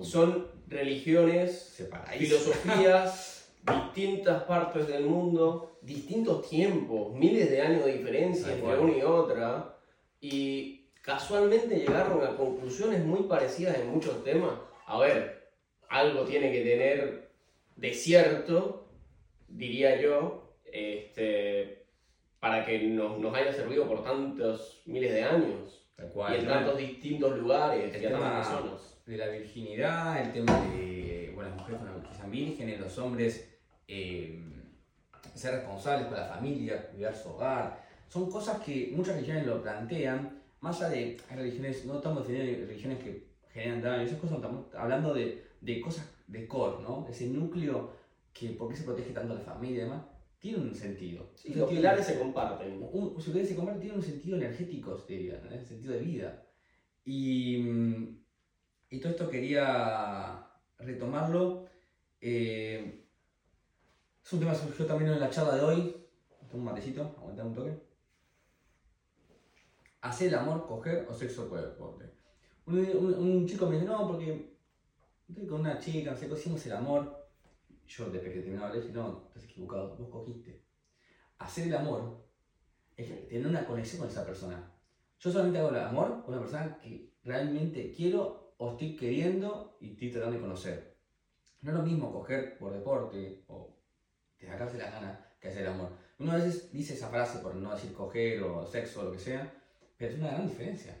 son 0.00 0.48
religiones, 0.66 1.74
Separadísimos. 1.76 2.42
filosofías, 2.42 3.54
distintas 3.94 4.44
partes 4.44 4.88
del 4.88 5.04
mundo, 5.04 5.78
distintos 5.82 6.48
tiempos, 6.48 7.14
miles 7.14 7.50
de 7.50 7.60
años 7.60 7.84
de 7.84 7.98
diferencia 7.98 8.50
entre 8.54 8.78
una 8.78 8.96
y 8.96 9.02
otra, 9.02 9.76
y 10.18 10.86
casualmente 11.02 11.76
llegaron 11.76 12.26
a 12.26 12.34
conclusiones 12.34 13.04
muy 13.04 13.24
parecidas 13.24 13.78
en 13.78 13.90
muchos 13.90 14.24
temas. 14.24 14.54
A 14.86 14.98
ver, 14.98 15.50
algo 15.90 16.24
tiene 16.24 16.50
que 16.50 16.62
tener 16.62 17.30
de 17.76 17.92
cierto, 17.92 18.88
diría 19.48 20.00
yo, 20.00 20.54
este, 20.64 21.79
para 22.40 22.64
que 22.64 22.78
nos, 22.88 23.18
nos 23.18 23.34
haya 23.34 23.52
servido 23.52 23.86
por 23.86 24.02
tantos 24.02 24.82
miles 24.86 25.12
de 25.12 25.22
años, 25.24 25.86
Tal 25.96 26.06
y 26.06 26.10
cual. 26.10 26.34
en 26.34 26.46
tantos 26.46 26.78
distintos 26.78 27.38
lugares, 27.38 27.94
El 27.94 28.02
y 28.02 28.06
a 28.06 28.10
tantas 28.12 28.48
personas. 28.48 29.02
de 29.06 29.16
la 29.16 29.26
virginidad, 29.28 30.22
el 30.22 30.32
tema 30.32 30.60
de 30.72 31.30
bueno, 31.34 31.50
las 31.50 31.58
mujeres 31.58 31.80
que 32.08 32.14
sean 32.16 32.30
vírgenes, 32.30 32.80
los 32.80 32.98
hombres 32.98 33.48
eh, 33.86 34.40
ser 35.34 35.54
responsables 35.56 36.06
con 36.08 36.16
la 36.16 36.24
familia, 36.26 36.86
cuidar 36.90 37.14
su 37.14 37.28
hogar. 37.30 37.84
Son 38.08 38.30
cosas 38.30 38.60
que 38.62 38.90
muchas 38.94 39.14
religiones 39.14 39.46
lo 39.46 39.62
plantean, 39.62 40.40
más 40.60 40.80
allá 40.80 40.90
de 40.90 41.16
hay 41.28 41.36
religiones, 41.36 41.84
no 41.84 41.96
estamos 41.96 42.26
defendiendo 42.26 42.66
religiones 42.66 42.98
que 43.02 43.26
generan 43.52 43.82
daño, 43.82 44.02
esas 44.02 44.18
cosas 44.18 44.36
estamos 44.36 44.66
hablando 44.74 45.14
de, 45.14 45.44
de 45.60 45.80
cosas 45.80 46.08
de 46.26 46.46
core, 46.46 46.82
¿no? 46.82 47.06
Ese 47.08 47.26
núcleo 47.26 47.90
que 48.32 48.50
por 48.50 48.68
qué 48.70 48.76
se 48.76 48.84
protege 48.84 49.12
tanto 49.12 49.32
a 49.34 49.36
la 49.36 49.42
familia 49.42 49.76
y 49.76 49.80
demás, 49.84 50.02
tiene 50.40 50.58
un 50.58 50.74
sentido. 50.74 51.28
Sí, 51.34 51.48
Un 51.50 51.58
los 51.58 51.68
sentido- 51.68 51.78
pilares 51.80 52.06
se 52.06 52.16
comparten. 52.18 52.78
un, 52.90 53.20
si 53.20 53.28
ustedes 53.30 53.46
se 53.48 53.54
compran, 53.54 53.78
tiene 53.78 53.94
un 53.96 54.02
sentido 54.02 54.34
energético, 54.36 54.96
te 54.96 55.12
diría, 55.12 55.38
¿no? 55.38 55.54
un 55.54 55.64
sentido 55.64 55.92
de 55.92 56.00
vida. 56.00 56.42
Y, 57.04 57.56
mm, 57.58 58.16
y 58.90 58.98
todo 58.98 59.10
esto 59.10 59.28
quería 59.28 60.42
retomarlo. 60.78 61.64
eh, 62.22 62.96
es 64.24 64.32
un 64.32 64.38
tema 64.40 64.52
que 64.52 64.58
surgió 64.58 64.84
también 64.84 65.08
en 65.08 65.18
la 65.18 65.30
charla 65.30 65.54
de 65.54 65.62
hoy. 65.62 65.96
Tomo 66.50 66.58
un 66.60 66.64
matecito, 66.64 67.14
aguantar 67.16 67.44
un 67.46 67.52
toque. 67.54 67.74
¿Hacer 70.02 70.28
el 70.28 70.34
amor, 70.34 70.64
coger 70.66 71.04
o 71.08 71.14
sexo 71.14 71.46
por 71.48 71.60
deporte? 71.60 72.10
Un, 72.66 72.74
un- 72.94 73.14
un 73.14 73.46
chico 73.46 73.66
me 73.66 73.74
dice, 73.74 73.84
no, 73.86 74.06
porque 74.06 74.46
estoy 75.28 75.46
con 75.46 75.60
una 75.60 75.78
chica, 75.78 76.10
no 76.10 76.16
sé, 76.16 76.26
hicimos 76.26 76.64
el 76.66 76.72
amor. 76.72 77.19
Yo 77.90 78.08
después 78.08 78.32
que 78.32 78.40
terminaba 78.40 78.72
le 78.72 78.80
dije, 78.80 78.92
no, 78.92 79.24
estás 79.26 79.42
equivocado, 79.42 79.96
vos 79.96 80.08
cogiste. 80.10 80.62
Hacer 81.38 81.66
el 81.66 81.74
amor 81.74 82.24
es 82.96 83.28
tener 83.28 83.48
una 83.48 83.66
conexión 83.66 84.02
con 84.02 84.08
esa 84.08 84.24
persona. 84.24 84.72
Yo 85.18 85.32
solamente 85.32 85.58
hago 85.58 85.70
el 85.70 85.80
amor 85.80 86.22
con 86.22 86.34
una 86.34 86.42
persona 86.42 86.78
que 86.80 87.12
realmente 87.24 87.92
quiero 87.92 88.54
o 88.58 88.70
estoy 88.70 88.94
queriendo 88.94 89.76
y 89.80 89.92
estoy 89.92 90.12
tratando 90.12 90.36
de 90.36 90.42
conocer. 90.42 90.96
No 91.62 91.72
es 91.72 91.76
lo 91.78 91.82
mismo 91.82 92.12
coger 92.12 92.56
por 92.58 92.72
deporte 92.72 93.42
o 93.48 93.76
de 94.38 94.46
sacarse 94.46 94.78
la 94.78 94.90
gana 94.90 95.26
que 95.40 95.48
hacer 95.48 95.62
el 95.62 95.72
amor. 95.72 95.90
Uno 96.20 96.32
a 96.32 96.36
veces 96.36 96.70
dice 96.70 96.94
esa 96.94 97.08
frase 97.08 97.40
por 97.40 97.56
no 97.56 97.74
decir 97.74 97.92
coger 97.92 98.40
o 98.44 98.64
sexo 98.64 99.00
o 99.00 99.04
lo 99.04 99.12
que 99.12 99.18
sea, 99.18 99.52
pero 99.96 100.12
es 100.12 100.20
una 100.20 100.30
gran 100.30 100.46
diferencia. 100.46 100.96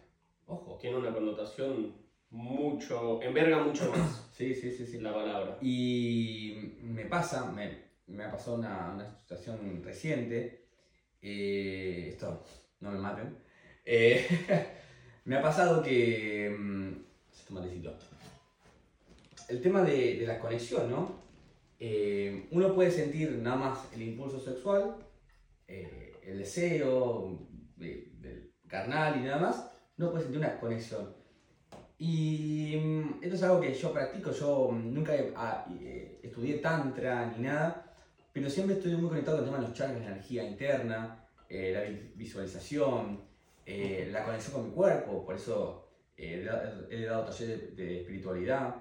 Ojo. 0.46 0.76
Tiene 0.80 0.96
una 0.96 1.14
connotación 1.14 1.94
mucho, 2.30 3.20
enverga 3.22 3.58
mucho 3.62 3.90
más 3.90 4.26
Sí, 4.36 4.54
sí, 4.54 4.70
sí, 4.70 4.86
sí. 4.86 4.98
la 5.00 5.12
palabra. 5.12 5.58
Y 5.60 6.76
me 6.82 7.04
pasa, 7.04 7.44
me, 7.50 7.78
me 8.06 8.24
ha 8.24 8.30
pasado 8.30 8.56
una, 8.56 8.92
una 8.94 9.10
situación 9.18 9.82
reciente, 9.84 10.64
eh, 11.20 12.08
esto, 12.10 12.42
no 12.80 12.90
me 12.92 12.98
maten, 12.98 13.36
eh, 13.84 14.26
me 15.24 15.36
ha 15.36 15.42
pasado 15.42 15.82
que... 15.82 16.50
mm, 16.56 16.92
este 17.32 17.52
matecito. 17.52 17.94
El 19.48 19.60
tema 19.60 19.82
de, 19.82 20.16
de 20.18 20.26
la 20.26 20.38
conexión, 20.38 20.88
¿no? 20.90 21.20
eh, 21.78 22.46
uno 22.52 22.74
puede 22.74 22.90
sentir 22.90 23.32
nada 23.38 23.56
más 23.56 23.92
el 23.92 24.02
impulso 24.02 24.38
sexual, 24.38 24.96
el 25.66 26.38
deseo 26.38 27.46
de- 27.76 28.10
del 28.20 28.52
carnal 28.68 29.18
y 29.18 29.24
nada 29.24 29.38
más, 29.38 29.70
no 29.96 30.10
puede 30.10 30.22
sentir 30.24 30.40
una 30.40 30.58
conexión. 30.60 31.19
Y 32.02 32.76
mm, 32.82 33.18
esto 33.22 33.36
es 33.36 33.42
algo 33.42 33.60
que 33.60 33.74
yo 33.74 33.92
practico, 33.92 34.30
yo 34.32 34.70
mm, 34.72 34.94
nunca 34.94 35.14
he- 35.14 35.32
ah, 35.36 35.66
eh, 35.82 36.18
estudié 36.22 36.54
tantra 36.58 37.26
ni 37.36 37.44
nada, 37.44 37.94
pero 38.32 38.48
siempre 38.48 38.76
estoy 38.76 38.96
muy 38.96 39.10
conectado 39.10 39.36
con 39.36 39.44
el 39.44 39.50
tema 39.50 39.60
de 39.62 39.68
los 39.68 39.76
chakras, 39.76 40.00
la 40.00 40.06
energía 40.12 40.42
interna, 40.48 41.28
eh, 41.50 41.72
la 41.74 41.82
vi- 41.82 42.12
visualización, 42.14 43.20
eh, 43.66 44.08
la 44.10 44.24
conexión 44.24 44.54
con 44.54 44.64
mi 44.68 44.70
cuerpo, 44.74 45.24
por 45.26 45.34
eso 45.36 45.88
eh, 46.16 46.48
he 46.90 47.04
dado 47.04 47.24
talleres 47.26 47.76
de, 47.76 47.84
de 47.84 48.00
espiritualidad. 48.00 48.76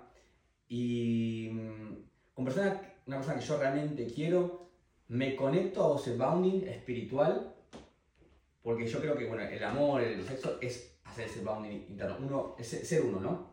Y 0.70 1.50
mm, 1.52 1.96
con 2.34 2.46
personas, 2.46 2.80
una 3.06 3.18
persona 3.18 3.38
que 3.38 3.46
yo 3.46 3.58
realmente 3.60 4.08
quiero, 4.08 4.70
me 5.10 5.36
conecto 5.36 5.94
a 5.94 6.00
ese 6.00 6.16
bounding 6.16 6.62
espiritual, 6.70 7.54
porque 8.64 8.88
yo 8.88 9.02
creo 9.02 9.18
que 9.18 9.26
bueno, 9.26 9.44
el 9.44 9.62
amor, 9.64 10.02
el 10.04 10.24
sexo 10.26 10.58
es 10.62 10.99
hacer 11.10 11.26
ese 11.26 11.42
bounding 11.44 11.86
interno, 11.90 12.18
uno, 12.20 12.56
es 12.58 12.68
ser 12.70 13.02
uno, 13.02 13.20
¿no? 13.20 13.50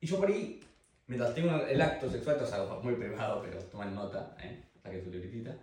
Y 0.00 0.06
yo 0.06 0.18
por 0.18 0.28
ahí, 0.28 0.60
mientras 1.06 1.34
tengo 1.34 1.54
el 1.66 1.80
acto 1.82 2.08
sexual, 2.10 2.36
esto 2.36 2.46
es 2.48 2.52
algo 2.54 2.80
muy 2.82 2.94
privado, 2.94 3.42
pero 3.42 3.58
tomen 3.64 3.94
nota, 3.94 4.36
¿eh? 4.40 4.62
Saque 4.82 5.02
su 5.02 5.10
libretita, 5.10 5.56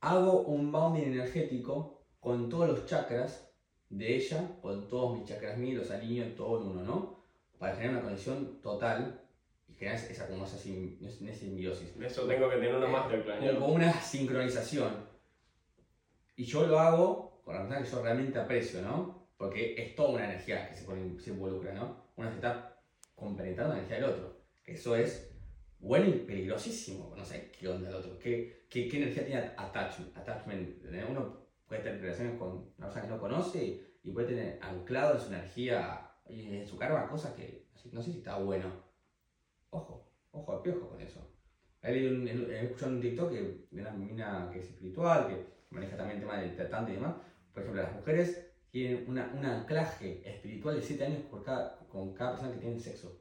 hago 0.00 0.42
un 0.42 0.72
bounding 0.72 1.04
energético 1.04 2.02
con 2.18 2.48
todos 2.48 2.68
los 2.68 2.86
chakras 2.86 3.46
de 3.88 4.16
ella, 4.16 4.56
con 4.60 4.88
todos 4.88 5.18
mis 5.18 5.28
chakras 5.28 5.56
míos, 5.58 5.82
los 5.82 5.90
alineo 5.90 6.24
en 6.24 6.34
todo 6.36 6.60
en 6.62 6.68
uno, 6.68 6.82
¿no? 6.82 7.20
Para 7.58 7.74
generar 7.74 7.96
una 7.96 8.02
conexión 8.04 8.60
total 8.62 9.20
y 9.68 9.74
generar 9.74 9.98
esa, 10.10 10.26
como 10.28 10.44
esa, 10.46 10.56
sim- 10.58 10.98
esa 11.04 11.34
simbiosis. 11.34 11.94
Eso 12.00 12.26
tengo 12.26 12.48
que 12.48 12.56
tener 12.56 12.74
una 12.74 12.86
masterclass. 12.88 13.38
Como, 13.38 13.60
como 13.60 13.74
una 13.74 13.92
sincronización. 14.00 15.08
Y 16.36 16.44
yo 16.44 16.66
lo 16.66 16.78
hago 16.78 17.42
con 17.44 17.54
la 17.54 17.60
persona 17.62 17.82
que 17.84 17.90
yo 17.90 18.02
realmente 18.02 18.38
aprecio, 18.38 18.80
¿no? 18.82 19.19
Porque 19.40 19.74
es 19.82 19.94
toda 19.94 20.10
una 20.10 20.26
energía 20.26 20.68
que 20.68 20.76
se, 20.76 20.84
pone- 20.84 21.18
se 21.18 21.30
involucra, 21.30 21.72
¿no? 21.72 21.96
Una 22.16 22.28
se 22.28 22.34
está 22.36 22.76
compenetrando 23.14 23.72
la 23.72 23.78
energía 23.80 23.96
del 23.96 24.10
otro. 24.10 24.36
Eso 24.66 24.94
es 24.94 25.34
bueno 25.78 26.06
y 26.08 26.12
peligrosísimo. 26.12 27.14
No 27.16 27.24
sé 27.24 27.50
qué 27.58 27.66
onda 27.66 27.88
el 27.88 27.94
otro. 27.94 28.18
¿Qué, 28.18 28.66
qué, 28.68 28.86
qué 28.86 28.98
energía 28.98 29.24
tiene 29.24 29.40
attachment? 29.56 30.14
attachment. 30.14 30.84
Uno 31.08 31.46
puede 31.66 31.80
tener 31.80 32.02
relaciones 32.02 32.38
con 32.38 32.48
una 32.76 32.86
persona 32.88 33.02
que 33.06 33.08
no 33.08 33.18
conoce 33.18 33.80
y 34.02 34.10
puede 34.10 34.26
tener 34.28 34.58
anclado 34.60 35.14
en 35.14 35.20
su 35.22 35.28
energía 35.28 36.10
y 36.28 36.56
en 36.58 36.66
su 36.66 36.76
karma 36.76 37.08
cosas 37.08 37.32
que 37.32 37.66
no 37.92 38.02
sé 38.02 38.12
si 38.12 38.18
está 38.18 38.36
bueno. 38.36 38.70
Ojo, 39.70 40.12
ojo 40.32 40.52
al 40.52 40.60
piojo 40.60 40.90
con 40.90 41.00
eso. 41.00 41.26
He 41.82 42.64
escuchado 42.64 42.92
un 42.92 43.00
TikTok 43.00 43.30
que 43.32 43.66
de 43.70 43.80
una 43.80 43.92
mina 43.92 44.50
que 44.52 44.58
es 44.58 44.66
espiritual, 44.66 45.28
que 45.28 45.46
maneja 45.70 45.96
también 45.96 46.18
el 46.18 46.24
tema 46.26 46.38
del 46.38 46.54
tratante 46.54 46.92
y 46.92 46.96
demás. 46.96 47.14
Por 47.54 47.62
ejemplo, 47.62 47.82
las 47.82 47.94
mujeres 47.94 48.49
tienen 48.70 49.04
una, 49.08 49.32
un 49.34 49.44
anclaje 49.44 50.22
espiritual 50.28 50.76
de 50.76 50.82
7 50.82 51.04
años 51.04 51.22
por 51.30 51.42
cada, 51.44 51.78
con 51.88 52.14
cada 52.14 52.32
persona 52.32 52.52
que 52.52 52.60
tiene 52.60 52.78
sexo. 52.80 53.20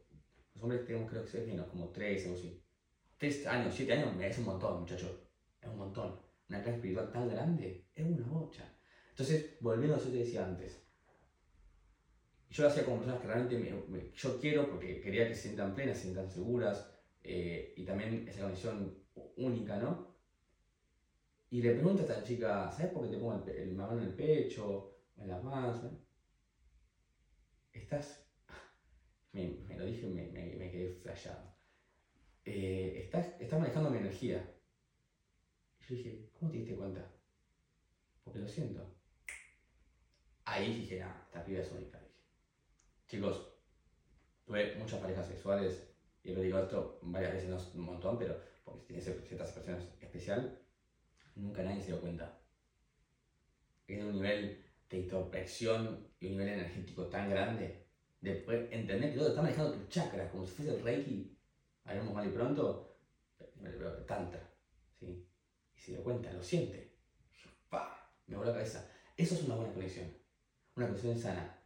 Los 0.53 0.63
hombres 0.63 0.85
tenemos 0.85 1.09
creo 1.09 1.25
que 1.25 1.37
es 1.39 1.47
menos, 1.47 1.67
como 1.67 1.89
3 1.91 2.27
o 2.27 2.33
así. 2.33 2.61
3 3.17 3.45
años, 3.47 3.73
7 3.75 3.93
años 3.93 4.13
es 4.21 4.37
un 4.39 4.45
montón, 4.45 4.79
muchachos. 4.81 5.11
Es 5.61 5.69
un 5.69 5.77
montón. 5.77 6.19
Un 6.49 6.55
anclaje 6.55 6.77
espiritual 6.77 7.11
tan 7.11 7.29
grande 7.29 7.89
es 7.95 8.05
una 8.05 8.27
bocha. 8.27 8.73
Entonces, 9.11 9.57
volviendo 9.59 9.95
a 9.95 9.97
lo 9.99 10.03
que 10.03 10.11
te 10.11 10.17
decía 10.17 10.45
antes. 10.45 10.81
Yo 12.49 12.63
lo 12.63 12.69
hacía 12.69 12.83
con 12.85 12.97
personas 12.97 13.21
que 13.21 13.27
realmente 13.27 13.57
me- 13.57 13.71
me- 13.87 14.11
yo 14.11 14.39
quiero 14.39 14.69
porque 14.69 14.99
quería 14.99 15.27
que 15.27 15.35
se 15.35 15.43
sientan 15.43 15.73
plenas, 15.75 15.97
se 15.97 16.03
sientan 16.03 16.29
seguras, 16.29 16.89
eh, 17.21 17.73
y 17.77 17.83
también 17.85 18.27
esa 18.27 18.41
conexión 18.41 18.97
única, 19.37 19.77
¿no? 19.77 20.09
Y 21.51 21.61
le 21.61 21.71
pregunto 21.73 22.01
a 22.01 22.05
esta 22.05 22.23
chica, 22.23 22.71
¿sabes 22.71 22.91
por 22.91 23.03
qué 23.03 23.09
te 23.09 23.17
pongo 23.17 23.33
el, 23.45 23.49
el 23.49 23.79
en 23.79 23.99
el 23.99 24.15
pecho, 24.15 24.88
en 25.19 25.27
la 25.27 25.39
panza? 25.39 25.89
Estás, 27.73 28.19
me, 29.33 29.47
me 29.67 29.75
lo 29.75 29.85
dije 29.85 30.07
me, 30.07 30.27
me, 30.27 30.69
quedé 30.71 30.87
flashado. 31.01 31.51
Eh, 32.45 32.93
estás, 32.97 33.35
estás 33.39 33.59
manejando 33.59 33.89
mi 33.89 33.97
energía. 33.97 34.45
Y 35.79 35.83
yo 35.83 35.95
dije, 35.95 36.29
¿cómo 36.31 36.49
te 36.51 36.57
diste 36.57 36.75
cuenta? 36.75 37.11
Porque 38.23 38.39
lo 38.39 38.47
siento. 38.47 38.87
Ahí 40.45 40.71
dije, 40.73 41.01
ah, 41.01 41.21
esta 41.25 41.43
piba 41.43 41.61
es 41.61 41.71
única. 41.71 41.97
Dije. 41.99 42.19
Chicos, 43.07 43.43
tuve 44.45 44.75
muchas 44.75 44.99
parejas 44.99 45.27
sexuales 45.27 45.87
y 46.23 46.31
lo 46.33 46.41
digo 46.41 46.57
esto 46.59 46.99
varias 47.01 47.31
veces, 47.31 47.49
no 47.49 47.57
un 47.73 47.85
montón, 47.85 48.17
pero 48.17 48.37
porque 48.63 48.83
tiene 48.85 49.01
cier- 49.03 49.23
ciertas 49.23 49.49
situaciones 49.49 49.87
especial, 49.99 50.59
nunca 51.35 51.63
nadie 51.63 51.81
se 51.81 51.87
dio 51.87 51.99
cuenta. 52.01 52.35
Es 53.87 54.01
un 54.01 54.13
nivel 54.13 54.68
de 54.89 54.97
introspección 54.97 56.07
y 56.19 56.27
un 56.27 56.31
nivel 56.31 56.49
energético 56.49 57.05
tan 57.07 57.29
grande 57.29 57.85
de 58.21 58.35
poder 58.35 58.67
entender 58.71 59.11
que 59.11 59.17
todo 59.17 59.29
está 59.29 59.41
manejando 59.41 59.73
tus 59.73 59.89
chakras, 59.89 60.29
como 60.31 60.45
si 60.45 60.53
fuese 60.53 60.75
el 60.75 60.81
Reiki, 60.81 61.37
haremos 61.85 62.13
mal 62.13 62.27
y 62.27 62.31
pronto, 62.31 62.97
tantra, 64.05 64.51
¿sí? 64.99 65.25
Y 65.75 65.79
se 65.79 65.91
dio 65.91 66.03
cuenta, 66.03 66.31
lo 66.33 66.43
siente. 66.43 66.97
¡Pah! 67.69 68.11
Me 68.27 68.35
voló 68.35 68.49
la 68.49 68.57
cabeza. 68.57 68.89
Eso 69.15 69.35
es 69.35 69.43
una 69.43 69.55
buena 69.55 69.73
conexión, 69.73 70.07
una 70.75 70.87
conexión 70.87 71.17
sana. 71.17 71.61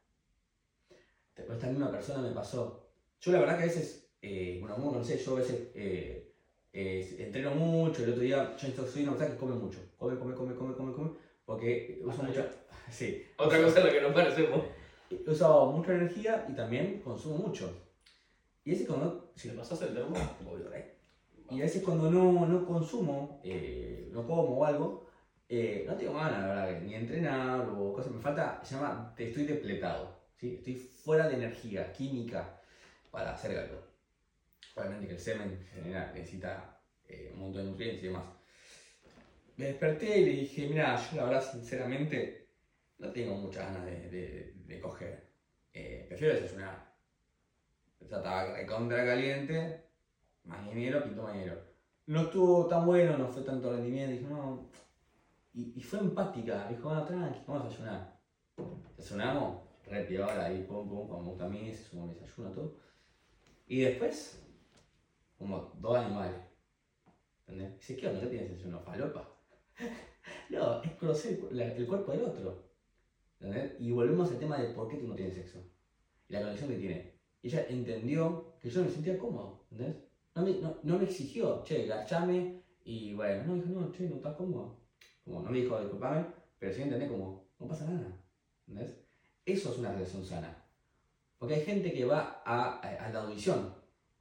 Después 1.35 1.57
esta 1.57 1.69
misma 1.69 1.91
persona 1.91 2.21
me 2.21 2.33
pasó. 2.33 2.91
Yo 3.19 3.31
la 3.31 3.39
verdad 3.39 3.57
que 3.57 3.63
a 3.63 3.67
veces, 3.67 4.11
eh, 4.21 4.57
bueno, 4.59 4.77
no 4.77 5.03
sé, 5.03 5.17
yo 5.17 5.35
a 5.35 5.39
veces 5.39 5.71
eh, 5.73 6.33
eh, 6.71 7.15
entreno 7.19 7.55
mucho, 7.55 8.03
el 8.03 8.11
otro 8.11 8.21
día, 8.21 8.55
yo 8.57 8.85
soy 8.85 9.03
una 9.03 9.11
persona 9.13 9.31
que 9.31 9.39
come 9.39 9.55
mucho, 9.55 9.79
come, 9.97 10.17
come, 10.19 10.35
come, 10.35 10.55
come, 10.55 10.75
come, 10.75 10.93
come, 10.93 11.11
porque 11.45 12.01
uso 12.03 12.23
mucha, 12.23 12.47
sí, 12.89 13.25
Otra 13.37 13.61
cosa 13.61 13.79
en 13.79 13.87
la 13.87 13.93
que 13.93 14.01
nos 14.01 14.13
parecemos. 14.13 14.61
uso 15.27 15.71
mucha 15.71 15.93
energía 15.93 16.45
y 16.49 16.53
también 16.53 17.01
consumo 17.01 17.37
mucho. 17.37 17.83
Y 18.63 18.71
a 18.71 18.73
veces 18.73 18.87
cuando, 18.87 19.31
Si 19.35 19.49
le 19.49 19.55
pasas 19.55 19.81
el 19.81 19.93
termo, 19.93 20.15
obvio, 20.49 20.73
¿eh? 20.73 20.93
Y 21.49 21.59
a 21.59 21.65
veces 21.65 21.83
cuando 21.83 22.09
no, 22.09 22.45
no 22.45 22.65
consumo, 22.65 23.41
eh, 23.43 24.09
no 24.11 24.25
como 24.25 24.43
o 24.43 24.65
algo, 24.65 25.07
eh, 25.49 25.83
no 25.87 25.95
tengo 25.95 26.13
ganas, 26.13 26.39
la 26.39 26.47
verdad, 26.47 26.81
ni 26.81 26.95
entrenar 26.95 27.69
o 27.69 27.93
cosas. 27.93 28.11
Me 28.11 28.21
falta, 28.21 28.61
se 28.63 28.75
llama, 28.75 29.13
estoy 29.17 29.45
depletado, 29.45 30.17
¿sí? 30.37 30.55
Estoy 30.55 30.75
fuera 30.75 31.27
de 31.27 31.35
energía 31.35 31.91
química 31.91 32.59
para 33.11 33.33
hacer 33.33 33.57
algo. 33.59 33.81
Obviamente 34.75 35.07
que 35.07 35.13
el 35.13 35.19
semen 35.19 35.63
genera, 35.71 36.11
necesita 36.13 36.79
eh, 37.07 37.31
un 37.33 37.41
montón 37.41 37.65
de 37.65 37.71
nutrientes 37.71 38.03
y 38.03 38.07
demás. 38.07 38.23
Me 39.55 39.65
desperté 39.65 40.19
y 40.19 40.25
le 40.25 40.31
dije, 40.31 40.67
mira, 40.67 40.95
yo 40.97 41.17
la 41.17 41.25
verdad, 41.25 41.51
sinceramente, 41.51 42.49
no 42.97 43.11
tengo 43.11 43.35
muchas 43.35 43.65
ganas 43.65 43.85
de, 43.85 44.79
coger. 44.81 45.29
Eh, 45.71 46.05
prefiero 46.07 46.33
desayunar. 46.33 46.91
Estaba 47.99 48.55
caliente, 49.05 49.85
mañanero, 50.43 51.03
pinto 51.03 51.23
mañanero. 51.23 51.61
No 52.07 52.21
estuvo 52.21 52.67
tan 52.67 52.85
bueno, 52.85 53.17
no 53.17 53.27
fue 53.27 53.43
tanto 53.43 53.71
rendimiento, 53.71 54.11
dije, 54.11 54.27
no. 54.27 54.69
Y, 55.53 55.81
fue 55.81 55.99
empática, 55.99 56.67
dijo, 56.67 56.89
bueno, 56.89 57.05
tranqui, 57.05 57.43
vamos 57.45 57.65
a 57.65 57.69
desayunar. 57.69 58.19
Desayunamos, 58.97 59.61
re 59.85 60.03
piola, 60.03 60.45
ahí, 60.45 60.63
pum, 60.63 60.87
pum, 60.89 61.07
como 61.07 61.21
me 61.21 61.29
gusta 61.29 61.45
a 61.45 61.49
mí, 61.49 61.71
se 61.71 61.83
sumó 61.83 62.07
mi 62.07 62.15
desayuno, 62.15 62.51
todo. 62.51 62.77
Y 63.67 63.81
después, 63.81 64.43
como 65.37 65.71
dos 65.75 65.97
animales. 65.97 66.35
¿Entendés? 67.45 67.77
Dice, 67.77 67.95
¿qué 67.95 68.07
onda? 68.07 68.21
¿Qué 68.21 68.27
tienes? 68.27 68.51
¿Es 68.51 68.65
una 68.65 68.79
falopa? 68.79 69.32
no, 70.49 70.81
es 70.83 70.91
conocer 70.93 71.39
el, 71.51 71.57
la- 71.57 71.73
el 71.73 71.85
cuerpo 71.87 72.11
del 72.11 72.23
otro. 72.23 72.63
¿Entendés? 73.39 73.73
Y 73.79 73.91
volvemos 73.91 74.29
al 74.31 74.39
tema 74.39 74.57
de 74.57 74.69
por 74.73 74.87
qué 74.87 74.97
tú 74.97 75.07
no 75.07 75.15
tienes 75.15 75.35
sexo. 75.35 75.59
Y 76.29 76.33
la 76.33 76.41
conexión 76.41 76.69
que 76.69 76.77
tiene. 76.77 77.13
Ella 77.41 77.65
entendió 77.67 78.55
que 78.61 78.69
yo 78.69 78.79
no 78.81 78.85
me 78.87 78.91
sentía 78.93 79.17
cómodo. 79.17 79.65
¿Entendés? 79.71 79.97
No 80.35 80.41
me, 80.43 80.53
no, 80.59 80.77
no 80.83 80.97
me 80.97 81.03
exigió, 81.05 81.61
che, 81.63 81.85
garchame. 81.85 82.61
Y 82.85 83.13
bueno, 83.13 83.43
no 83.45 83.55
dijo, 83.55 83.67
no, 83.79 83.91
che, 83.91 84.07
no 84.09 84.15
estás 84.15 84.35
cómodo. 84.35 84.79
Como 85.23 85.41
no 85.41 85.51
me 85.51 85.59
dijo, 85.59 85.79
disculpame, 85.79 86.25
pero 86.59 86.73
sí 86.73 86.81
entendés 86.81 87.09
como, 87.11 87.45
no 87.59 87.67
pasa 87.67 87.85
nada. 87.89 88.17
¿Entendés? 88.67 88.95
Eso 89.45 89.71
es 89.71 89.77
una 89.79 89.91
relación 89.91 90.25
sana. 90.25 90.63
Porque 91.37 91.55
hay 91.55 91.61
gente 91.61 91.91
que 91.93 92.05
va 92.05 92.41
a, 92.45 92.79
a, 92.79 93.05
a 93.05 93.09
la 93.11 93.23
audición. 93.23 93.73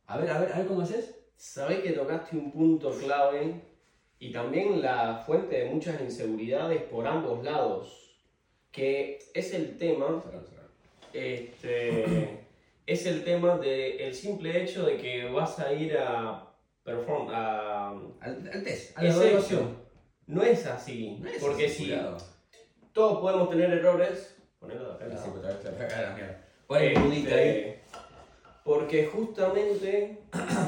A 0.06 0.18
ver, 0.18 0.30
a 0.30 0.40
ver, 0.40 0.52
a 0.52 0.58
ver 0.58 0.66
cómo 0.66 0.80
haces. 0.82 1.14
Sabés 1.36 1.80
que 1.80 1.92
tocaste 1.92 2.36
un 2.36 2.50
punto 2.52 2.90
clave 2.98 3.71
y 4.22 4.30
también 4.30 4.80
la 4.80 5.16
fuente 5.26 5.56
de 5.56 5.64
muchas 5.64 6.00
inseguridades 6.00 6.80
por 6.84 7.08
ambos 7.08 7.42
lados, 7.42 8.14
que 8.70 9.18
es 9.34 9.52
el 9.52 9.76
tema, 9.76 10.22
este, 11.12 12.46
es 12.86 13.06
el 13.06 13.24
tema 13.24 13.58
del 13.58 14.14
simple 14.14 14.62
hecho 14.62 14.86
de 14.86 14.96
que 14.96 15.24
vas 15.24 15.58
a 15.58 15.72
ir 15.72 15.98
a 15.98 16.54
perform, 16.84 17.30
a... 17.30 17.88
Al, 18.20 18.48
al 18.52 18.62
test, 18.62 18.96
a 18.96 19.02
la 19.02 19.10
evaluación. 19.12 19.76
No 20.28 20.44
es 20.44 20.66
así, 20.66 21.18
No 21.20 21.28
es 21.28 21.42
porque 21.42 21.66
así, 21.66 21.74
si 21.74 21.84
cuidado. 21.86 22.16
todos 22.92 23.18
podemos 23.20 23.50
tener 23.50 23.72
errores, 23.72 24.40
ponelo 24.60 24.98
de 24.98 25.04
acá 25.04 25.16
Sí, 25.16 25.30
la 26.00 26.14
mierda. 26.14 26.46
Pon 26.68 26.80
el 26.80 26.94
nudito 26.94 27.34
ahí. 27.34 27.74
Porque 28.64 29.06
justamente 29.06 30.20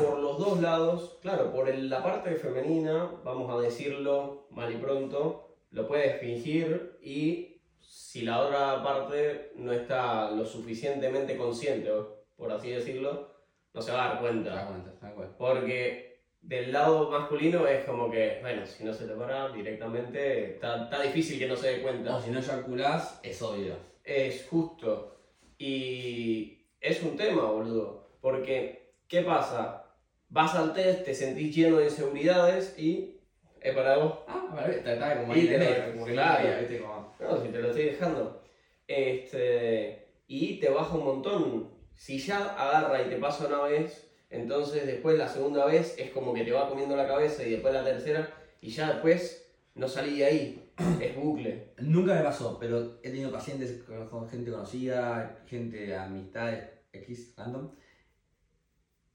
por 0.03 0.19
los 0.19 0.39
dos 0.39 0.61
lados, 0.61 1.19
claro, 1.23 1.53
por 1.53 1.69
el- 1.69 1.89
la 1.89 2.03
parte 2.03 2.35
femenina, 2.35 3.11
vamos 3.25 3.51
a 3.53 3.61
decirlo 3.61 4.47
mal 4.51 4.73
y 4.73 4.77
pronto, 4.77 5.57
lo 5.71 5.87
puedes 5.87 6.19
fingir 6.21 6.99
y 7.03 7.61
si 7.81 8.23
la 8.23 8.41
otra 8.41 8.83
parte 8.83 9.53
no 9.57 9.73
está 9.73 10.31
lo 10.31 10.45
suficientemente 10.45 11.37
consciente, 11.37 11.91
por 12.37 12.51
así 12.51 12.71
decirlo, 12.71 13.33
no 13.73 13.83
se 13.83 13.93
va 13.93 14.05
a 14.05 14.09
dar 14.09 14.19
Te 14.19 14.25
das 14.25 14.33
cuenta. 14.33 14.67
cuenta, 14.67 15.01
tal 15.01 15.15
cual. 15.15 15.35
Porque 15.39 16.23
del 16.43 16.73
lado 16.73 17.11
masculino 17.11 17.67
es 17.67 17.85
como 17.85 18.11
que, 18.11 18.39
bueno, 18.41 18.67
si 18.67 18.85
no 18.85 18.93
se 18.93 19.07
te 19.07 19.15
para 19.15 19.49
directamente, 19.51 20.55
está, 20.55 20.85
está 20.85 21.01
difícil 21.03 21.39
que 21.39 21.47
no 21.49 21.57
se 21.57 21.69
dé 21.77 21.83
cuenta. 21.83 22.17
O 22.17 22.21
si 22.21 22.31
no 22.31 22.39
eyaculás, 22.39 23.19
es 23.23 23.41
obvio. 23.43 23.75
Es 24.05 24.47
justo. 24.49 25.17
Y 25.59 26.54
es 26.85 27.03
un 27.03 27.17
tema, 27.17 27.43
boludo. 27.51 28.09
Porque, 28.21 28.93
¿qué 29.09 29.23
pasa? 29.23 29.85
Vas 30.29 30.55
al 30.55 30.73
test, 30.73 31.05
te 31.05 31.15
sentís 31.15 31.55
lleno 31.55 31.79
de 31.79 31.85
inseguridades 31.87 32.79
y 32.79 33.21
es 33.61 33.75
para 33.75 33.97
vos. 33.99 34.19
Ah, 34.27 34.49
a 34.53 34.67
ver, 34.67 34.83
trataba 34.83 35.21
como 35.23 35.35
Y 35.35 35.41
ahí 35.41 35.47
te 35.49 35.59
lo- 35.87 35.93
como 35.93 36.07
claro. 36.07 36.59
viste, 36.61 36.79
como... 36.81 37.15
No, 37.21 37.43
si 37.43 37.49
te 37.49 37.59
lo 37.59 37.69
estoy 37.69 37.85
dejando. 37.85 38.43
Este, 38.87 40.07
y 40.27 40.59
te 40.61 40.69
baja 40.71 40.97
un 40.97 41.05
montón. 41.05 41.71
Si 41.95 42.19
ya 42.19 42.39
agarra 42.55 43.03
y 43.03 43.09
te 43.09 43.17
pasa 43.17 43.47
una 43.47 43.63
vez, 43.63 44.11
entonces 44.31 44.87
después 44.87 45.17
la 45.17 45.29
segunda 45.29 45.65
vez 45.67 45.95
es 45.99 46.11
como 46.11 46.35
que 46.35 46.45
te 46.45 46.53
va 46.53 46.69
comiendo 46.69 46.97
la 46.97 47.07
cabeza 47.07 47.45
y 47.45 47.51
después 47.51 47.73
la 47.73 47.85
tercera 47.85 48.31
y 48.61 48.71
ya 48.71 48.93
después 48.93 49.47
no 49.75 49.87
salí 49.89 50.19
de 50.19 50.25
ahí. 50.25 50.64
Es 51.01 51.17
bucle. 51.17 51.75
Nunca 51.83 52.15
me 52.15 52.23
pasó, 52.23 52.59
pero 52.59 52.99
he 53.03 53.11
tenido 53.11 53.31
pacientes 53.31 53.83
con 54.11 54.29
gente 54.29 54.51
conocida, 54.51 55.43
gente 55.47 55.87
de 55.87 55.97
amistades 55.97 56.69
X 56.93 57.35
random, 57.37 57.71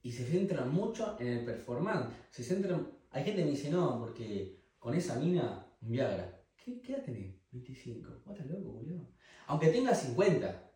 y 0.02 0.12
se 0.12 0.24
centran 0.24 0.72
mucho 0.72 1.16
en 1.20 1.28
el 1.28 1.44
performance. 1.44 2.08
Se 2.30 2.42
centran. 2.42 2.88
Hay 3.10 3.24
gente 3.24 3.40
que 3.40 3.44
me 3.44 3.50
dice, 3.50 3.70
no, 3.70 3.98
porque 3.98 4.60
con 4.78 4.94
esa 4.94 5.16
mina, 5.16 5.66
un 5.82 5.90
Viagra. 5.90 6.40
¿Qué, 6.56 6.80
qué 6.80 6.92
edad 6.92 7.04
tenés? 7.04 7.34
25. 7.52 8.22
¿Vos 8.24 8.34
estás 8.34 8.50
loco, 8.50 8.72
boludo? 8.72 9.08
Aunque 9.46 9.68
tengas 9.68 10.00
50. 10.02 10.72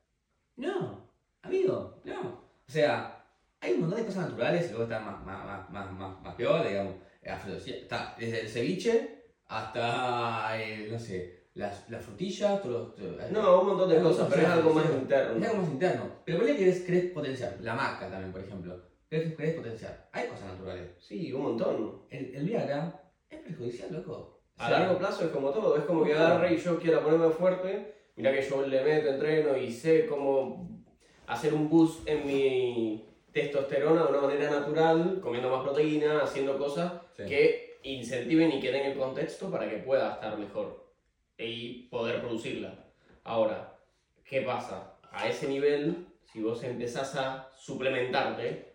No, 0.56 1.10
amigo, 1.42 2.02
no. 2.04 2.44
O 2.66 2.72
sea, 2.72 3.24
hay 3.60 3.74
un 3.74 3.80
montón 3.80 4.00
de 4.00 4.06
cosas 4.06 4.28
naturales 4.28 4.66
y 4.66 4.68
luego 4.70 4.84
están 4.84 5.04
más, 5.04 5.24
más, 5.24 5.44
más, 5.44 5.70
más, 5.70 5.92
más, 5.92 6.22
más 6.22 6.34
peor, 6.34 6.66
digamos. 6.66 6.96
Está 7.22 8.14
desde 8.18 8.42
el 8.42 8.48
ceviche 8.48 9.23
hasta, 9.48 10.62
el, 10.62 10.92
no 10.92 10.98
sé, 10.98 11.44
las, 11.54 11.88
las 11.88 12.02
frutillas, 12.04 12.62
todos 12.62 12.98
los- 12.98 13.30
No, 13.30 13.60
un 13.60 13.66
montón 13.68 13.88
de 13.90 14.00
cosas, 14.00 14.28
pero 14.30 14.42
es 14.42 14.48
algo 14.48 14.72
más 14.74 14.86
interno. 14.90 15.36
Es 15.44 15.50
algo 15.50 15.62
más 15.62 15.70
interno. 15.70 16.04
Pero 16.24 16.38
¿cuál 16.38 16.50
es 16.50 16.56
que 16.80 16.84
querés, 16.86 17.10
potenciar? 17.12 17.56
La 17.60 17.74
maca 17.74 18.08
también, 18.10 18.32
por 18.32 18.40
ejemplo. 18.42 18.82
¿Querés, 19.08 19.34
querés 19.36 19.54
potenciar? 19.54 20.08
Hay 20.12 20.26
cosas 20.28 20.46
naturales. 20.52 20.88
Sí, 20.98 21.32
un 21.32 21.42
montón. 21.42 22.02
El, 22.10 22.34
el 22.34 22.44
Viagra 22.44 23.00
es 23.30 23.38
perjudicial, 23.40 23.92
loco. 23.92 24.40
A 24.56 24.70
largo 24.70 24.98
plazo 24.98 25.24
es 25.24 25.30
como 25.30 25.50
todo, 25.50 25.76
es 25.76 25.84
como 25.84 26.04
que 26.04 26.14
agarre 26.14 26.54
y 26.54 26.58
yo 26.58 26.78
quiera 26.78 27.00
ponerme 27.02 27.30
fuerte, 27.30 27.92
mira 28.14 28.32
que 28.32 28.42
yo 28.48 28.64
le 28.64 28.84
meto, 28.84 29.08
entreno 29.08 29.56
y 29.56 29.72
sé 29.72 30.06
cómo 30.06 30.84
hacer 31.26 31.52
un 31.54 31.68
boost 31.68 32.08
en 32.08 32.24
mi 32.24 33.08
testosterona 33.32 34.04
de 34.04 34.08
una 34.10 34.20
manera 34.20 34.50
natural, 34.50 35.18
comiendo 35.20 35.50
más 35.50 35.62
proteína, 35.64 36.20
haciendo 36.22 36.56
cosas 36.56 36.92
Sí. 37.16 37.24
que 37.26 37.63
incentiven 37.84 38.52
y 38.52 38.60
que 38.60 38.72
den 38.72 38.86
el 38.92 38.98
contexto 38.98 39.50
para 39.50 39.68
que 39.68 39.76
pueda 39.78 40.14
estar 40.14 40.36
mejor 40.38 40.92
y 41.38 41.88
poder 41.88 42.20
producirla. 42.20 42.84
Ahora, 43.24 43.78
¿qué 44.24 44.42
pasa? 44.42 44.96
A 45.12 45.28
ese 45.28 45.48
nivel, 45.48 46.06
si 46.32 46.42
vos 46.42 46.62
empezás 46.64 47.14
a 47.16 47.48
suplementarte 47.56 48.74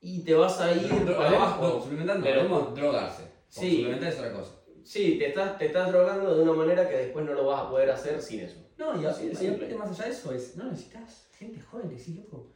y 0.00 0.20
te 0.24 0.34
vas 0.34 0.60
a 0.60 0.72
ir 0.72 0.82
Dro- 0.88 1.16
para 1.16 1.28
hablemos- 1.28 1.46
abajo, 1.48 1.62
no, 1.68 1.80
suplementar 1.82 2.18
no, 2.18 2.24
pero- 2.24 2.70
drogarse. 2.74 3.22
Sí. 3.48 3.76
Suplementar 3.78 4.08
es 4.12 4.18
otra 4.18 4.32
cosa. 4.32 4.52
Sí, 4.84 5.16
te 5.18 5.28
estás, 5.28 5.58
te 5.58 5.66
estás 5.66 5.90
drogando 5.90 6.36
de 6.36 6.42
una 6.42 6.52
manera 6.52 6.88
que 6.88 6.96
después 6.96 7.24
no 7.26 7.34
lo 7.34 7.46
vas 7.46 7.62
a 7.62 7.70
poder 7.70 7.90
hacer 7.90 8.20
sin 8.22 8.40
eso. 8.40 8.56
No, 8.78 9.00
y, 9.00 9.04
Así 9.04 9.30
y 9.40 9.46
aparte 9.48 9.74
más 9.74 9.90
allá 9.90 10.04
de 10.04 10.10
eso 10.10 10.32
es, 10.32 10.56
no 10.56 10.64
necesitas 10.70 11.28
gente 11.38 11.60
joven 11.60 11.98
sí, 11.98 12.14
loco. 12.14 12.52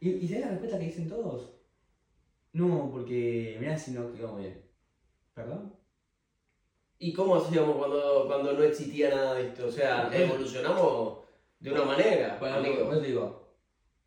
Y, 0.00 0.10
y 0.10 0.26
te 0.28 0.34
das 0.34 0.42
la 0.44 0.50
respuesta 0.52 0.78
que 0.78 0.84
dicen 0.86 1.08
todos. 1.08 1.50
No, 2.52 2.88
porque 2.90 3.56
mirá 3.60 3.76
si 3.76 3.90
no 3.90 4.12
quedó 4.12 4.32
muy 4.34 4.42
bien. 4.44 4.63
¿Perdón? 5.34 5.74
¿Y 6.98 7.12
cómo 7.12 7.36
hacíamos 7.36 7.76
cuando, 7.76 8.24
cuando 8.26 8.52
no 8.52 8.62
existía 8.62 9.10
nada 9.10 9.34
de 9.34 9.48
esto? 9.48 9.66
O 9.66 9.70
sea, 9.70 10.08
evolucionamos 10.12 11.18
de 11.58 11.72
una 11.72 11.84
manera. 11.84 12.36
Bueno, 12.38 12.56
amigo. 12.56 12.86
pues 12.86 13.02
digo, 13.02 13.44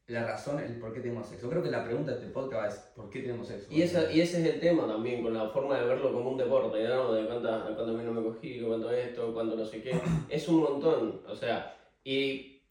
la 0.08 0.26
razón, 0.26 0.60
el 0.60 0.80
por 0.80 0.94
qué 0.94 1.02
tenemos 1.02 1.28
sexo. 1.28 1.50
Creo 1.50 1.62
que 1.62 1.70
la 1.70 1.84
pregunta 1.84 2.12
de 2.12 2.20
este 2.20 2.32
podcast 2.32 2.78
es 2.78 2.84
¿por 2.96 3.10
qué 3.10 3.20
tenemos 3.20 3.48
sexo? 3.48 3.68
Y, 3.70 3.82
esa, 3.82 4.10
y 4.12 4.22
ese 4.22 4.42
es 4.42 4.54
el 4.54 4.60
tema 4.62 4.88
también, 4.88 5.22
con 5.22 5.34
la 5.34 5.50
forma 5.50 5.78
de 5.78 5.86
verlo 5.86 6.14
como 6.14 6.32
un 6.32 6.38
deporte, 6.38 6.88
¿no? 6.88 7.12
De 7.12 7.26
cuántas 7.26 7.64
cuánto 7.64 7.88
no 7.88 8.14
me 8.14 8.24
cogí, 8.24 8.62
cuánto 8.62 8.90
esto, 8.90 9.34
cuánto 9.34 9.58
no 9.58 9.66
sé 9.66 9.82
qué. 9.82 10.00
Es 10.30 10.48
un 10.48 10.62
montón, 10.62 11.22
o 11.28 11.36
sea, 11.36 11.76
y 12.06 12.62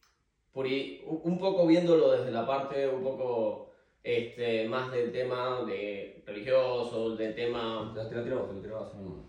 por 0.51 0.65
un 0.65 1.37
poco 1.37 1.67
viéndolo 1.67 2.11
desde 2.11 2.31
la 2.31 2.47
parte 2.47 2.87
un 2.87 3.03
poco 3.03 3.66
este, 4.09 4.69
más 4.69 4.89
del 4.89 5.11
tema 5.11 5.63
de 5.67 6.23
religioso, 6.25 7.15
del 7.17 7.35
tema 7.35 7.91
Te 7.93 8.15
lo 8.15 8.39
vos, 8.47 8.61
te 8.61 8.67
lo 8.69 8.79
no. 8.79 9.23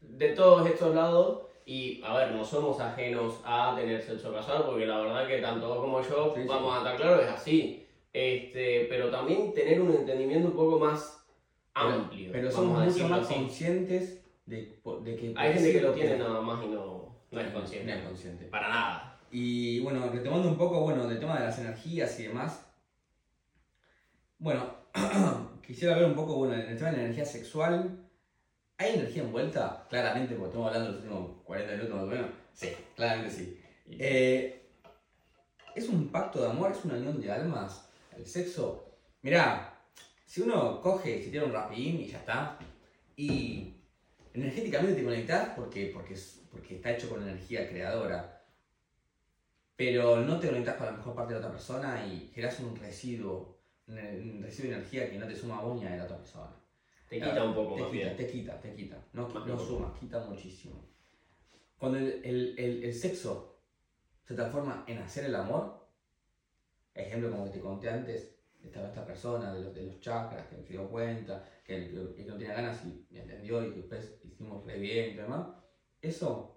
de 0.00 0.28
todos 0.30 0.66
estos 0.68 0.92
lados 0.92 1.42
y 1.64 2.02
a 2.04 2.16
ver, 2.16 2.32
no 2.32 2.44
somos 2.44 2.80
ajenos 2.80 3.40
a 3.44 3.74
tener 3.76 4.02
sexo 4.02 4.32
casual 4.32 4.64
porque 4.66 4.86
la 4.86 4.98
verdad 4.98 5.28
que 5.28 5.38
tanto 5.38 5.68
vos 5.68 5.78
como 5.78 6.02
yo, 6.02 6.32
Sí, 6.34 6.42
sí. 6.42 6.48
vamos 6.48 6.74
a 6.74 6.78
estar 6.78 6.96
claros, 6.96 7.22
es 7.24 7.30
así. 7.30 7.86
Este, 8.12 8.86
pero 8.88 9.08
también 9.10 9.54
tener 9.54 9.80
un 9.80 9.92
entendimiento 9.94 10.48
un 10.48 10.54
poco 10.56 10.80
más 10.80 11.24
amplio. 11.74 12.30
Pero 12.32 12.48
vamos 12.50 12.54
somos 12.54 12.84
mucho 12.92 13.08
más 13.08 13.20
así. 13.24 13.34
conscientes 13.34 14.24
de, 14.46 14.78
de 15.02 15.16
que... 15.16 15.32
Hay 15.36 15.54
gente 15.54 15.72
que 15.72 15.80
lo 15.80 15.94
sí, 15.94 16.00
tiene 16.00 16.18
nada 16.18 16.40
más 16.40 16.62
y 16.64 16.68
no, 16.68 17.14
no 17.30 17.40
es 17.40 17.46
No 17.46 17.52
consciente. 17.54 17.92
es 17.92 18.02
consciente. 18.02 18.44
Para 18.46 18.68
nada. 18.68 19.20
Y 19.30 19.78
bueno, 19.80 20.08
retomando 20.12 20.48
un 20.48 20.56
poco, 20.58 20.80
bueno, 20.80 21.06
del 21.06 21.18
tema 21.20 21.38
de 21.38 21.46
las 21.46 21.58
energías 21.60 22.18
y 22.20 22.24
demás. 22.24 22.63
Bueno, 24.38 24.74
quisiera 25.66 25.96
ver 25.96 26.06
un 26.06 26.14
poco, 26.14 26.34
bueno, 26.34 26.54
en 26.54 26.60
el 26.60 26.76
tema 26.76 26.90
de 26.90 26.96
la 26.96 27.02
energía 27.04 27.24
sexual. 27.24 28.08
¿Hay 28.76 28.94
energía 28.94 29.22
envuelta? 29.22 29.86
Claramente, 29.88 30.34
porque 30.34 30.48
estamos 30.48 30.68
hablando 30.68 30.88
de 30.88 30.94
los 30.94 31.04
últimos 31.04 31.42
40 31.44 31.72
minutos 31.72 31.94
más 31.94 32.02
o 32.02 32.06
menos. 32.06 32.30
Sí, 32.52 32.68
claramente 32.96 33.34
sí. 33.34 33.60
Eh, 33.90 34.68
¿Es 35.74 35.88
un 35.88 36.08
pacto 36.08 36.40
de 36.40 36.50
amor? 36.50 36.72
¿Es 36.72 36.84
una 36.84 36.94
unión 36.94 37.20
de 37.20 37.30
almas? 37.30 37.88
¿El 38.16 38.26
sexo? 38.26 38.98
Mirá, 39.22 39.74
si 40.26 40.42
uno 40.42 40.80
coge, 40.80 41.22
si 41.22 41.30
tiene 41.30 41.46
un 41.46 41.52
rapidín 41.52 42.00
y 42.00 42.08
ya 42.08 42.18
está, 42.18 42.58
y 43.16 43.74
energéticamente 44.32 44.96
te 44.96 45.04
conectás 45.04 45.50
porque, 45.56 45.90
porque, 45.94 46.16
porque 46.50 46.76
está 46.76 46.90
hecho 46.90 47.08
con 47.08 47.22
energía 47.22 47.68
creadora, 47.68 48.44
pero 49.76 50.20
no 50.20 50.38
te 50.38 50.48
conectás 50.48 50.76
con 50.76 50.86
la 50.86 50.92
mejor 50.92 51.14
parte 51.14 51.34
de 51.34 51.40
la 51.40 51.46
otra 51.46 51.56
persona 51.56 52.04
y 52.06 52.30
generas 52.34 52.60
un 52.60 52.76
residuo, 52.76 53.53
de 53.86 54.66
energía 54.66 55.10
que 55.10 55.18
no 55.18 55.26
te 55.26 55.36
suma 55.36 55.58
a 55.58 55.62
vos 55.62 55.80
ni 55.80 55.86
a 55.86 55.96
la 55.96 56.04
otra 56.04 56.16
persona. 56.16 56.56
Te 57.08 57.18
quita 57.20 57.44
un 57.44 57.54
poco 57.54 57.74
te 57.74 57.82
más 57.82 57.90
quita, 57.90 58.04
bien. 58.04 58.16
Te 58.16 58.26
quita, 58.26 58.60
te 58.60 58.74
quita. 58.74 59.08
No, 59.12 59.28
Más 59.28 59.44
no 59.46 59.58
suma, 59.58 59.94
quita 59.98 60.18
muchísimo. 60.20 60.82
Cuando 61.76 61.98
el, 61.98 62.20
el- 62.24 62.54
el- 62.58 62.82
el 62.84 62.94
sexo 62.94 63.60
se 64.24 64.34
transforma 64.34 64.84
en 64.86 64.98
hacer 64.98 65.24
el 65.24 65.34
amor, 65.34 65.86
ejemplo 66.94 67.28
como 67.28 67.44
que 67.44 67.50
te 67.50 67.60
conté 67.60 67.88
antes, 67.90 68.30
estaba 68.62 68.86
esta 68.86 69.04
persona 69.04 69.52
de 69.52 69.60
los, 69.60 69.74
de 69.74 69.82
los 69.82 70.00
chakras 70.00 70.46
que 70.46 70.62
se 70.62 70.72
dio 70.72 70.88
cuenta, 70.88 71.42
que, 71.62 72.12
que 72.16 72.24
no 72.24 72.36
tenía 72.36 72.54
ganas 72.54 72.82
y 72.84 73.04
me 73.10 73.20
entendió 73.20 73.62
y 73.62 73.70
que 73.70 73.80
después 73.80 74.18
hicimos 74.22 74.64
re 74.64 74.78
bien 74.78 75.10
y 75.10 75.14
demás, 75.14 75.46
eso 76.00 76.56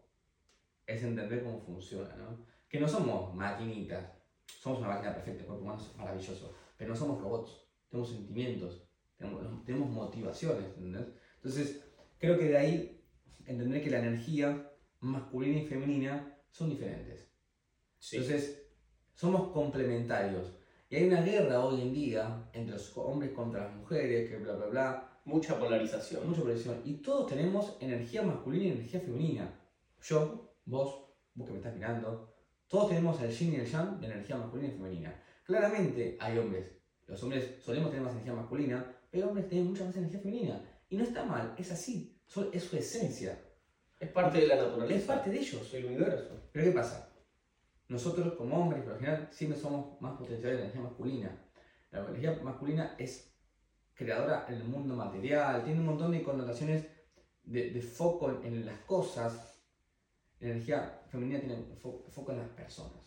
es 0.86 1.04
entender 1.04 1.44
cómo 1.44 1.60
funciona, 1.60 2.16
¿no? 2.16 2.38
Que 2.70 2.80
no 2.80 2.88
somos 2.88 3.34
maquinitas, 3.34 4.06
somos 4.46 4.80
una 4.80 4.88
máquina 4.90 5.14
perfecta, 5.14 5.42
el 5.42 5.48
cuerpo 5.48 5.64
humano 5.64 5.80
es 5.82 5.94
maravilloso, 5.96 6.54
pero 6.78 6.92
no 6.92 6.96
somos 6.96 7.22
robots, 7.22 7.68
tenemos 7.90 8.10
sentimientos, 8.10 8.88
tenemos, 9.18 9.66
tenemos 9.66 9.90
motivaciones, 9.90 10.66
¿entendés? 10.78 11.08
Entonces, 11.36 11.84
creo 12.18 12.38
que 12.38 12.46
de 12.46 12.58
ahí 12.58 13.04
entender 13.46 13.84
que 13.84 13.90
la 13.90 14.00
energía 14.00 14.72
masculina 15.00 15.60
y 15.60 15.66
femenina 15.66 16.38
son 16.52 16.70
diferentes. 16.70 17.30
Sí. 18.00 18.18
Entonces, 18.18 18.68
somos 19.14 19.52
complementarios. 19.52 20.54
Y 20.90 20.96
hay 20.96 21.08
una 21.08 21.22
guerra 21.22 21.66
hoy 21.66 21.82
en 21.82 21.94
día 21.94 22.50
entre 22.54 22.76
los 22.76 22.96
hombres 22.98 23.32
contra 23.32 23.66
las 23.66 23.76
mujeres, 23.76 24.30
que 24.30 24.38
bla, 24.38 24.54
bla, 24.54 24.68
bla, 24.68 25.08
Mucha 25.26 25.60
polarización. 25.60 26.30
mucha 26.30 26.42
presión. 26.42 26.82
Y 26.86 26.94
todos 27.02 27.28
tenemos 27.28 27.76
energía 27.82 28.22
masculina 28.22 28.66
y 28.66 28.72
energía 28.72 29.02
femenina. 29.02 29.60
Yo, 30.02 30.56
vos, 30.66 31.04
vos 31.34 31.46
que 31.46 31.52
me 31.52 31.58
estás 31.58 31.74
mirando, 31.74 32.34
todos 32.68 32.88
tenemos 32.88 33.22
el 33.22 33.30
yin 33.30 33.54
y 33.54 33.56
el 33.58 33.66
yang 33.66 34.00
de 34.00 34.08
energía 34.08 34.38
masculina 34.38 34.70
y 34.70 34.78
femenina. 34.78 35.22
Claramente 35.48 36.18
hay 36.20 36.38
hombres. 36.38 36.70
Los 37.08 37.24
hombres 37.24 37.56
solemos 37.64 37.90
tener 37.90 38.04
más 38.04 38.12
energía 38.12 38.34
masculina, 38.34 38.94
pero 39.10 39.30
hombres 39.30 39.48
tienen 39.48 39.70
mucha 39.70 39.86
más 39.86 39.96
energía 39.96 40.20
femenina. 40.20 40.62
Y 40.90 40.98
no 40.98 41.06
está 41.06 41.24
mal, 41.24 41.56
es 41.58 41.72
así. 41.72 42.20
Es 42.52 42.66
su 42.66 42.76
esencia. 42.76 43.42
Es 43.98 44.10
parte 44.10 44.42
de 44.42 44.48
la 44.48 44.58
naturaleza. 44.58 45.00
Es 45.00 45.06
parte 45.06 45.30
de 45.30 45.40
ellos. 45.40 45.72
del 45.72 45.86
universo. 45.86 46.50
Pero 46.52 46.66
¿qué 46.66 46.72
pasa? 46.72 47.14
Nosotros 47.88 48.34
como 48.34 48.58
hombres, 48.62 48.84
por 48.84 48.92
lo 48.92 49.00
general, 49.00 49.30
siempre 49.32 49.58
somos 49.58 50.02
más 50.02 50.18
potenciales 50.18 50.58
de 50.58 50.64
energía 50.64 50.82
masculina. 50.82 51.50
La 51.92 52.00
energía 52.00 52.38
masculina 52.44 52.96
es 52.98 53.34
creadora 53.94 54.48
en 54.50 54.56
el 54.56 54.66
mundo 54.66 54.96
material, 54.98 55.64
tiene 55.64 55.80
un 55.80 55.86
montón 55.86 56.12
de 56.12 56.24
connotaciones 56.24 56.86
de, 57.44 57.72
de 57.72 57.82
foco 57.82 58.42
en, 58.44 58.66
las 58.66 58.80
cosas. 58.80 59.64
La 60.42 60.50
energía 60.50 61.02
femenina 61.08 61.40
tiene 61.40 61.56
foco 61.78 62.32
en 62.34 62.40
las 62.40 62.50
personas, 62.50 63.07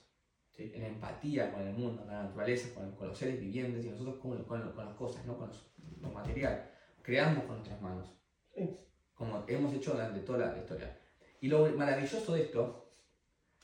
en 0.61 0.83
la 0.83 0.88
empatía 0.88 1.53
con 1.53 1.62
el 1.62 1.73
mundo, 1.75 2.03
con 2.03 2.12
la 2.12 2.25
naturaleza, 2.25 2.75
con, 2.75 2.92
con 2.92 3.09
los 3.09 3.18
seres 3.18 3.40
vivientes 3.40 3.85
y 3.85 3.88
nosotros 3.88 4.18
con, 4.18 4.44
con, 4.44 4.61
las 4.61 4.94
cosas, 4.94 5.25
¿no? 5.25 5.38
con 5.38 5.49
los, 5.49 5.73
lo 6.01 6.11
material. 6.11 6.70
Creamos 7.03 7.44
con 7.44 7.57
nuestras 7.57 7.81
manos, 7.81 8.09
como 9.14 9.44
hemos 9.49 9.75
hecho 9.75 9.92
durante 9.92 10.20
toda 10.20 10.53
la 10.53 10.59
historia. 10.59 10.99
Y 11.40 11.49
lo 11.49 11.66
maravilloso 11.77 12.35
de 12.35 12.42
esto 12.42 12.92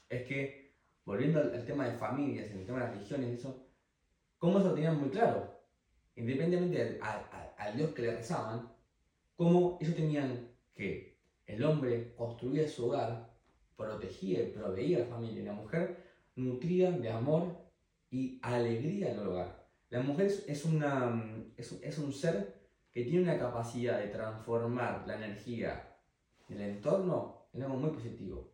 es 0.08 0.22
que, 0.24 0.74
volviendo 1.04 1.40
al, 1.40 1.64
tema 1.64 1.88
de 1.88 1.98
familias, 1.98 2.50
el 2.50 2.64
tema 2.64 2.78
de 2.78 2.84
las 2.86 2.94
religiones, 2.94 3.38
eso, 3.38 3.66
cómo 4.38 4.58
eso 4.58 4.68
lo 4.68 4.74
tenían 4.74 4.98
muy 4.98 5.10
claro. 5.10 5.54
Independientemente 6.14 6.98
al 7.00 7.76
Dios 7.76 7.90
que 7.90 8.02
le 8.02 8.16
rezaban, 8.16 8.72
cómo 9.36 9.76
ellos 9.80 9.94
tenían 9.94 10.48
que 10.74 11.18
el 11.44 11.62
hombre 11.62 12.14
construía 12.14 12.66
su 12.66 12.86
hogar, 12.86 13.36
protegía 13.76 14.42
y 14.42 14.52
proveía 14.52 14.98
a 14.98 15.00
la 15.00 15.06
familia, 15.06 15.42
y 15.42 15.44
la 15.44 15.52
mujer 15.52 16.05
nutría 16.36 16.92
de 16.92 17.10
amor 17.10 17.70
y 18.10 18.38
alegría 18.42 19.12
el 19.12 19.18
hogar. 19.18 19.68
La 19.90 20.00
mujer 20.00 20.30
es, 20.46 20.64
una, 20.64 21.50
es, 21.56 21.72
es 21.82 21.98
un 21.98 22.12
ser 22.12 22.54
que 22.92 23.04
tiene 23.04 23.24
una 23.24 23.38
capacidad 23.38 23.98
de 23.98 24.08
transformar 24.08 25.04
la 25.06 25.16
energía 25.16 25.96
del 26.48 26.60
entorno 26.60 27.48
en 27.52 27.62
algo 27.62 27.76
muy 27.76 27.90
positivo. 27.90 28.52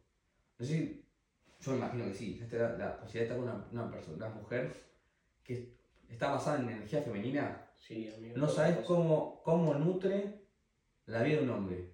No 0.59 0.67
sé 0.67 1.03
yo 1.63 1.77
imagino 1.77 2.05
que 2.07 2.15
sí, 2.15 2.41
la, 2.51 2.77
la 2.77 2.97
posibilidad 2.99 3.13
de 3.13 3.23
estar 3.23 3.37
con 3.37 3.49
una, 3.49 3.67
una, 3.71 3.91
persona, 3.91 4.17
una 4.17 4.29
mujer 4.35 4.73
que 5.45 5.77
está 6.09 6.33
basada 6.33 6.59
en 6.59 6.69
energía 6.69 7.03
femenina, 7.03 7.71
sí, 7.77 8.13
amigo, 8.17 8.37
no 8.37 8.49
sabes 8.49 8.79
cómo, 8.85 9.41
cómo 9.45 9.75
nutre 9.75 10.43
la 11.07 11.23
vida 11.23 11.37
de 11.37 11.43
un 11.45 11.51
hombre. 11.51 11.93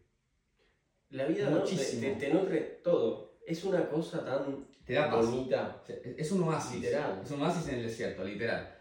La 1.10 1.26
vida 1.26 1.64
te, 1.64 2.16
te, 2.16 2.32
nutre 2.32 2.60
todo. 2.82 3.27
Es 3.48 3.64
una 3.64 3.88
cosa 3.88 4.22
tan 4.26 4.66
bonita. 5.10 5.82
Es 6.18 6.30
un 6.32 6.42
oasis. 6.42 6.82
Literal. 6.82 7.22
Es 7.24 7.30
un 7.30 7.40
oasis 7.40 7.68
en 7.68 7.76
el 7.76 7.86
desierto, 7.86 8.22
literal. 8.22 8.76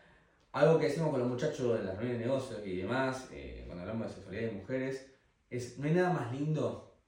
Algo 0.52 0.78
que 0.78 0.88
decimos 0.88 1.12
con 1.12 1.22
los 1.22 1.30
muchachos 1.30 1.80
en 1.80 1.86
las 1.86 1.96
reuniones 1.96 2.20
de 2.20 2.26
negocios 2.26 2.62
y 2.66 2.76
demás, 2.76 3.30
eh, 3.32 3.64
cuando 3.66 3.84
hablamos 3.84 4.08
de 4.08 4.14
sexualidad 4.14 4.50
de 4.50 4.52
mujeres, 4.52 5.08
es 5.50 5.80
no 5.80 5.88
hay 5.88 5.94
nada 5.94 6.12
más 6.12 6.34
lindo 6.34 7.00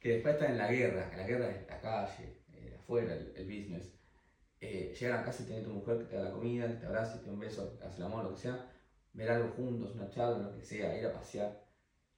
que 0.00 0.14
después 0.14 0.34
estar 0.34 0.50
en 0.50 0.56
la 0.56 0.72
guerra, 0.72 1.10
en 1.12 1.18
la 1.18 1.26
guerra 1.26 1.48
de 1.48 1.66
la 1.68 1.80
calle, 1.82 2.42
eh, 2.54 2.76
afuera, 2.78 3.12
el, 3.12 3.44
business. 3.44 3.92
Eh, 4.62 4.94
llegar 4.98 5.20
a 5.20 5.24
casa 5.24 5.42
y 5.42 5.46
tener 5.46 5.64
tu 5.64 5.70
mujer 5.70 5.98
que 5.98 6.04
te 6.04 6.16
da 6.16 6.24
la 6.24 6.30
comida, 6.30 6.66
que 6.66 6.74
te 6.74 6.86
abrace, 6.86 7.18
te 7.18 7.26
da 7.26 7.32
un 7.32 7.40
beso, 7.40 7.78
que 7.78 7.84
hace 7.84 7.98
el 7.98 8.04
amor, 8.04 8.24
lo 8.24 8.34
que 8.34 8.40
sea, 8.40 8.70
ver 9.12 9.30
algo 9.30 9.50
juntos, 9.50 9.94
una 9.94 10.08
charla, 10.08 10.38
lo 10.38 10.54
que 10.54 10.62
sea, 10.62 10.96
ir 10.96 11.04
a 11.04 11.12
pasear, 11.12 11.62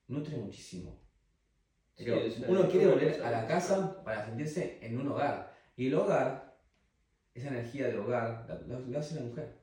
nutre 0.07 0.37
muchísimo. 0.37 1.04
Pero 1.97 2.21
uno 2.49 2.69
quiere 2.69 2.89
volver 2.89 3.23
a 3.23 3.31
la 3.31 3.47
casa 3.47 4.03
para 4.03 4.25
sentirse 4.25 4.79
en 4.83 4.99
un 4.99 5.09
hogar. 5.09 5.55
Y 5.77 5.87
el 5.87 5.95
hogar, 5.95 6.59
esa 7.35 7.49
energía 7.49 7.87
del 7.87 7.99
hogar, 7.99 8.47
la, 8.67 8.99
hace 8.99 9.15
la 9.17 9.23
mujer. 9.23 9.61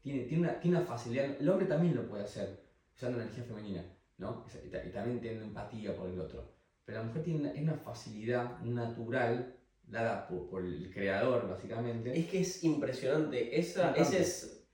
Tiene, 0.00 0.24
tiene, 0.24 0.44
una, 0.44 0.60
tiene 0.60 0.76
una 0.76 0.86
facilidad. 0.86 1.24
El 1.40 1.48
hombre 1.48 1.66
también 1.66 1.96
lo 1.96 2.08
puede 2.08 2.24
hacer, 2.24 2.62
usando 2.94 3.20
energía 3.20 3.44
femenina, 3.44 3.84
¿no? 4.18 4.44
Y, 4.64 4.90
también 4.90 5.20
tiene 5.20 5.42
empatía 5.42 5.96
por 5.96 6.08
el 6.08 6.20
otro. 6.20 6.52
Pero 6.84 6.98
la 6.98 7.04
mujer 7.04 7.24
tiene 7.24 7.40
una, 7.40 7.60
una 7.60 7.74
facilidad 7.74 8.60
natural 8.60 9.56
dada 9.82 10.28
por, 10.28 10.64
el 10.64 10.92
creador, 10.92 11.48
básicamente. 11.48 12.16
Es 12.16 12.28
que 12.28 12.40
es 12.40 12.62
impresionante. 12.62 13.58
Esa, 13.58 13.92
ese 13.94 14.20
es, 14.20 14.68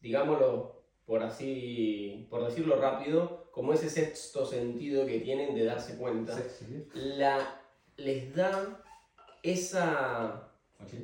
digámoslo, 0.00 0.84
por 1.04 1.22
así, 1.22 2.26
por 2.30 2.44
decirlo 2.44 2.80
rápido, 2.80 3.45
como 3.56 3.72
ese 3.72 3.88
sexto 3.88 4.44
sentido 4.44 5.06
que 5.06 5.20
tienen 5.20 5.54
de 5.54 5.64
darse 5.64 5.96
cuenta, 5.96 6.38
la, 6.92 7.58
les 7.96 8.34
da 8.34 8.84
esa, 9.42 10.52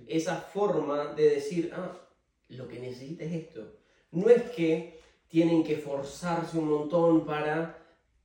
esa 0.06 0.36
forma 0.36 1.14
de 1.14 1.30
decir, 1.30 1.72
ah, 1.74 1.96
lo 2.50 2.68
que 2.68 2.78
necesita 2.78 3.24
es 3.24 3.32
esto. 3.32 3.72
No 4.10 4.28
es 4.28 4.42
que 4.50 5.00
tienen 5.28 5.64
que 5.64 5.78
forzarse 5.78 6.58
un 6.58 6.68
montón 6.68 7.24
para 7.24 7.78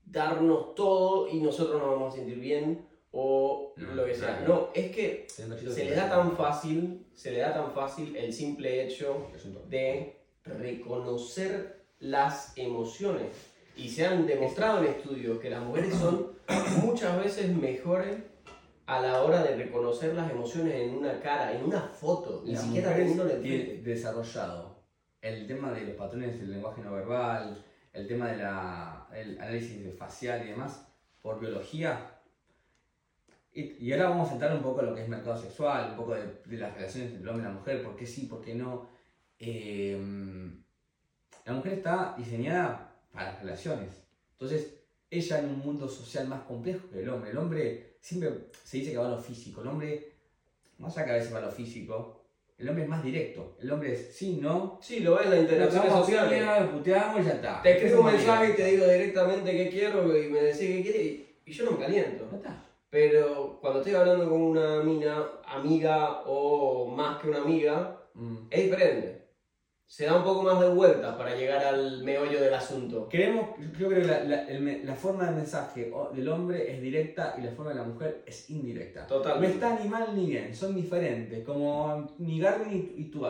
darnos 0.04 0.76
todo 0.76 1.30
y 1.30 1.40
nosotros 1.40 1.82
nos 1.82 1.92
vamos 1.92 2.14
a 2.14 2.18
sentir 2.18 2.38
bien 2.38 2.86
o 3.12 3.72
lo 3.78 4.06
que 4.06 4.14
sea. 4.14 4.44
No, 4.46 4.72
es 4.74 4.92
que 4.94 5.26
se 5.30 5.86
le 5.86 5.96
da 5.96 6.10
tan 6.10 6.36
fácil, 6.36 7.08
se 7.14 7.32
le 7.32 7.40
da 7.40 7.54
tan 7.54 7.72
fácil 7.72 8.14
el 8.18 8.34
simple 8.34 8.86
hecho 8.86 9.26
de 9.70 10.18
reconocer 10.44 11.86
las 12.00 12.58
emociones. 12.58 13.56
Y 13.78 13.90
se 13.90 14.08
han 14.08 14.26
demostrado 14.26 14.80
en 14.80 14.92
estudios 14.92 15.40
que 15.40 15.52
las 15.52 15.64
mujeres 15.64 15.94
son 15.96 16.32
muchas 16.84 17.24
veces 17.24 17.56
mejores 17.56 18.18
a 18.88 19.02
la 19.02 19.22
hora 19.22 19.44
de 19.44 19.56
reconocer 19.56 20.16
las 20.16 20.32
emociones 20.32 20.74
en 20.74 20.96
una 20.96 21.20
cara, 21.20 21.54
en 21.54 21.64
una 21.64 21.82
foto, 21.82 22.42
ni 22.46 22.56
siquiera 22.56 22.96
tiene 22.96 23.82
desarrollado 23.84 24.78
el 25.22 25.46
tema 25.46 25.72
de 25.72 25.82
los 25.82 25.96
patrones 25.96 26.40
del 26.40 26.52
lenguaje 26.52 26.82
no 26.82 26.94
verbal, 26.94 27.64
el 27.94 28.08
tema 28.08 28.30
del 28.30 28.42
análisis 29.40 29.94
facial 29.98 30.44
y 30.46 30.52
demás, 30.52 30.88
por 31.22 31.40
biología. 31.40 32.14
Y, 33.52 33.92
ahora 33.92 34.10
vamos 34.10 34.30
a 34.30 34.34
entrar 34.34 34.56
un 34.56 34.62
poco 34.62 34.80
a 34.80 34.84
lo 34.84 34.96
que 34.96 35.02
es 35.02 35.10
mercado 35.10 35.36
sexual, 35.36 35.92
un 35.92 35.98
poco 35.98 36.16
de, 36.16 36.58
las 36.58 36.74
relaciones 36.74 37.12
entre 37.12 37.24
el 37.24 37.30
hombre 37.30 37.44
y 37.44 37.48
la 37.48 37.54
mujer, 37.54 37.84
por 37.84 37.96
qué 37.96 38.06
sí, 38.06 38.28
por 38.28 38.42
qué 38.42 38.56
no. 38.56 38.88
Eh, 39.40 40.00
la 41.46 41.54
mujer 41.54 41.74
está 41.74 42.14
diseñada 42.18 42.87
para 43.18 43.32
las 43.32 43.42
relaciones. 43.42 43.90
Entonces, 44.34 44.76
ella 45.10 45.40
en 45.40 45.46
un 45.46 45.60
mundo 45.60 45.90
social 45.90 46.28
más 46.28 46.42
complejo 46.42 46.88
que 46.92 47.02
el 47.02 47.10
hombre. 47.10 47.32
El 47.32 47.38
hombre 47.38 47.96
siempre 48.00 48.30
se 48.64 48.78
dice 48.78 48.92
que 48.92 48.98
va 48.98 49.08
a 49.08 49.12
lo 49.12 49.20
físico. 49.20 49.62
El 49.62 49.68
hombre, 49.68 50.12
más 50.78 50.96
allá 50.96 51.06
que 51.06 51.12
a 51.12 51.16
veces 51.16 51.34
va 51.34 51.40
a 51.40 51.42
lo 51.42 51.52
físico, 51.52 52.22
el 52.60 52.70
hombre 52.70 52.84
es 52.84 52.90
más 52.90 53.04
directo. 53.04 53.58
El 53.60 53.72
hombre 53.72 53.94
es 53.94 54.16
sí, 54.16 54.38
no. 54.40 54.78
Sí, 54.84 55.00
lo 55.00 55.16
ves 55.16 55.26
en 55.26 55.32
la 55.32 55.40
interacción 55.40 55.88
social. 55.88 56.70
puteamos 56.70 57.22
y 57.22 57.26
ya 57.26 57.34
está. 57.34 57.62
Te 57.64 57.72
escribo 57.72 58.02
un 58.02 58.14
mensaje 58.14 58.52
y 58.52 58.56
te 58.56 58.66
digo 58.66 58.86
directamente 58.86 59.52
qué 59.52 59.70
quiero 59.70 60.16
y 60.16 60.30
me 60.30 60.42
decís 60.42 60.60
qué 60.60 60.82
quieres 60.84 61.02
y, 61.46 61.52
yo 61.52 61.66
no 61.66 61.72
me 61.72 61.80
caliento. 61.80 62.30
está. 62.36 62.64
Pero 62.92 63.58
cuando 63.60 63.80
estoy 63.80 63.96
hablando 63.96 64.30
con 64.30 64.42
una 64.42 64.84
mina, 64.84 65.26
amiga 65.46 66.22
o 66.26 66.86
más 66.96 67.20
que 67.20 67.30
una 67.30 67.40
amiga, 67.40 68.00
mm. 68.14 68.36
es 68.52 68.64
diferente 68.64 69.17
se 69.88 70.06
da 70.06 70.18
un 70.18 70.24
poco 70.24 70.44
más 70.44 70.60
de 70.60 70.68
vueltas 70.68 71.16
para 71.16 71.34
llegar 71.34 71.64
al 71.64 72.04
meollo 72.04 72.42
del 72.42 72.54
asunto. 72.54 73.08
Queremos, 73.08 73.52
yo 73.80 73.88
creo 73.88 74.02
que 74.02 74.04
la, 74.04 74.22
la, 74.22 74.96
forma 74.96 75.30
de 75.30 75.36
mensaje 75.38 75.92
del 76.14 76.28
hombre 76.28 76.74
es 76.74 76.82
directa 76.82 77.36
y 77.38 77.42
la 77.42 77.52
forma 77.52 77.72
de 77.72 77.78
la 77.78 77.84
mujer 77.86 78.22
es 78.26 78.50
indirecta. 78.50 79.08
Totalmente. 79.08 79.48
No 79.48 79.66
está 79.66 79.82
ni 79.82 79.90
mal 79.90 80.14
ni 80.14 80.26
bien, 80.26 80.54
son 80.54 80.76
diferentes, 80.76 81.42
como 81.46 82.16
ni 82.20 82.38
Garvin 82.38 82.94
y, 82.98 83.06
tu 83.06 83.26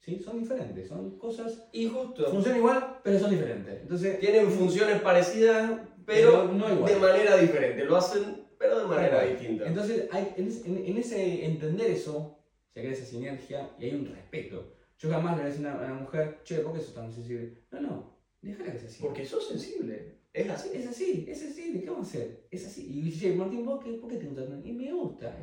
¿Sí? 0.00 0.20
Son 0.22 0.38
diferentes, 0.38 0.86
son 0.86 1.18
cosas. 1.18 1.66
Y 1.72 1.88
justo. 1.88 2.30
Funcionan 2.30 2.58
igual, 2.58 3.00
pero 3.02 3.18
son 3.18 3.30
diferentes. 3.30 3.80
Entonces, 3.80 4.20
Tienen 4.20 4.50
funciones 4.50 5.00
parecidas, 5.00 5.80
pero, 6.04 6.44
no 6.44 6.70
igual. 6.70 6.92
de 6.92 7.00
manera 7.00 7.36
diferente. 7.38 7.84
Lo 7.84 7.96
hacen, 7.96 8.46
pero 8.58 8.80
de 8.80 8.86
manera 8.86 9.24
distinta. 9.24 9.66
Entonces, 9.66 10.08
hay, 10.12 10.34
en, 10.36 10.86
en, 10.86 10.98
ese 10.98 11.46
entender 11.46 11.90
eso, 11.90 12.38
se 12.72 12.80
crea 12.80 12.92
esa 12.92 13.06
sinergia 13.06 13.70
y 13.78 13.86
hay 13.86 13.94
un 13.94 14.06
respeto. 14.06 14.77
Yo 14.98 15.10
jamás 15.10 15.36
le 15.36 15.42
voy 15.42 15.50
a 15.50 15.52
decir 15.52 15.66
a 15.66 15.76
una, 15.76 15.94
mujer, 15.94 16.40
che, 16.42 16.58
¿por 16.58 16.72
qué 16.72 16.80
sos 16.80 16.94
tan 16.94 17.12
sensible? 17.12 17.54
No, 17.70 17.80
no, 17.80 18.16
déjala 18.42 18.72
que 18.72 18.78
sea 18.80 18.88
así. 18.88 19.02
Porque 19.02 19.24
sos 19.24 19.46
sensible. 19.46 20.18
Es 20.32 20.50
así. 20.50 20.70
Es 20.74 20.88
así, 20.88 21.24
es 21.28 21.42
así, 21.42 21.72
¿de 21.72 21.80
qué 21.80 21.90
vamos 21.90 22.06
a 22.06 22.10
hacer? 22.10 22.46
Es 22.50 22.66
así. 22.66 22.98
Y 22.98 23.02
dice, 23.02 23.32
Martín, 23.34 23.64
¿por 23.64 23.82
qué, 23.82 23.92
¿por 23.92 24.10
qué 24.10 24.16
te 24.16 24.26
gusta? 24.26 24.42
Y 24.64 24.72
me 24.72 24.92
gusta, 24.92 25.38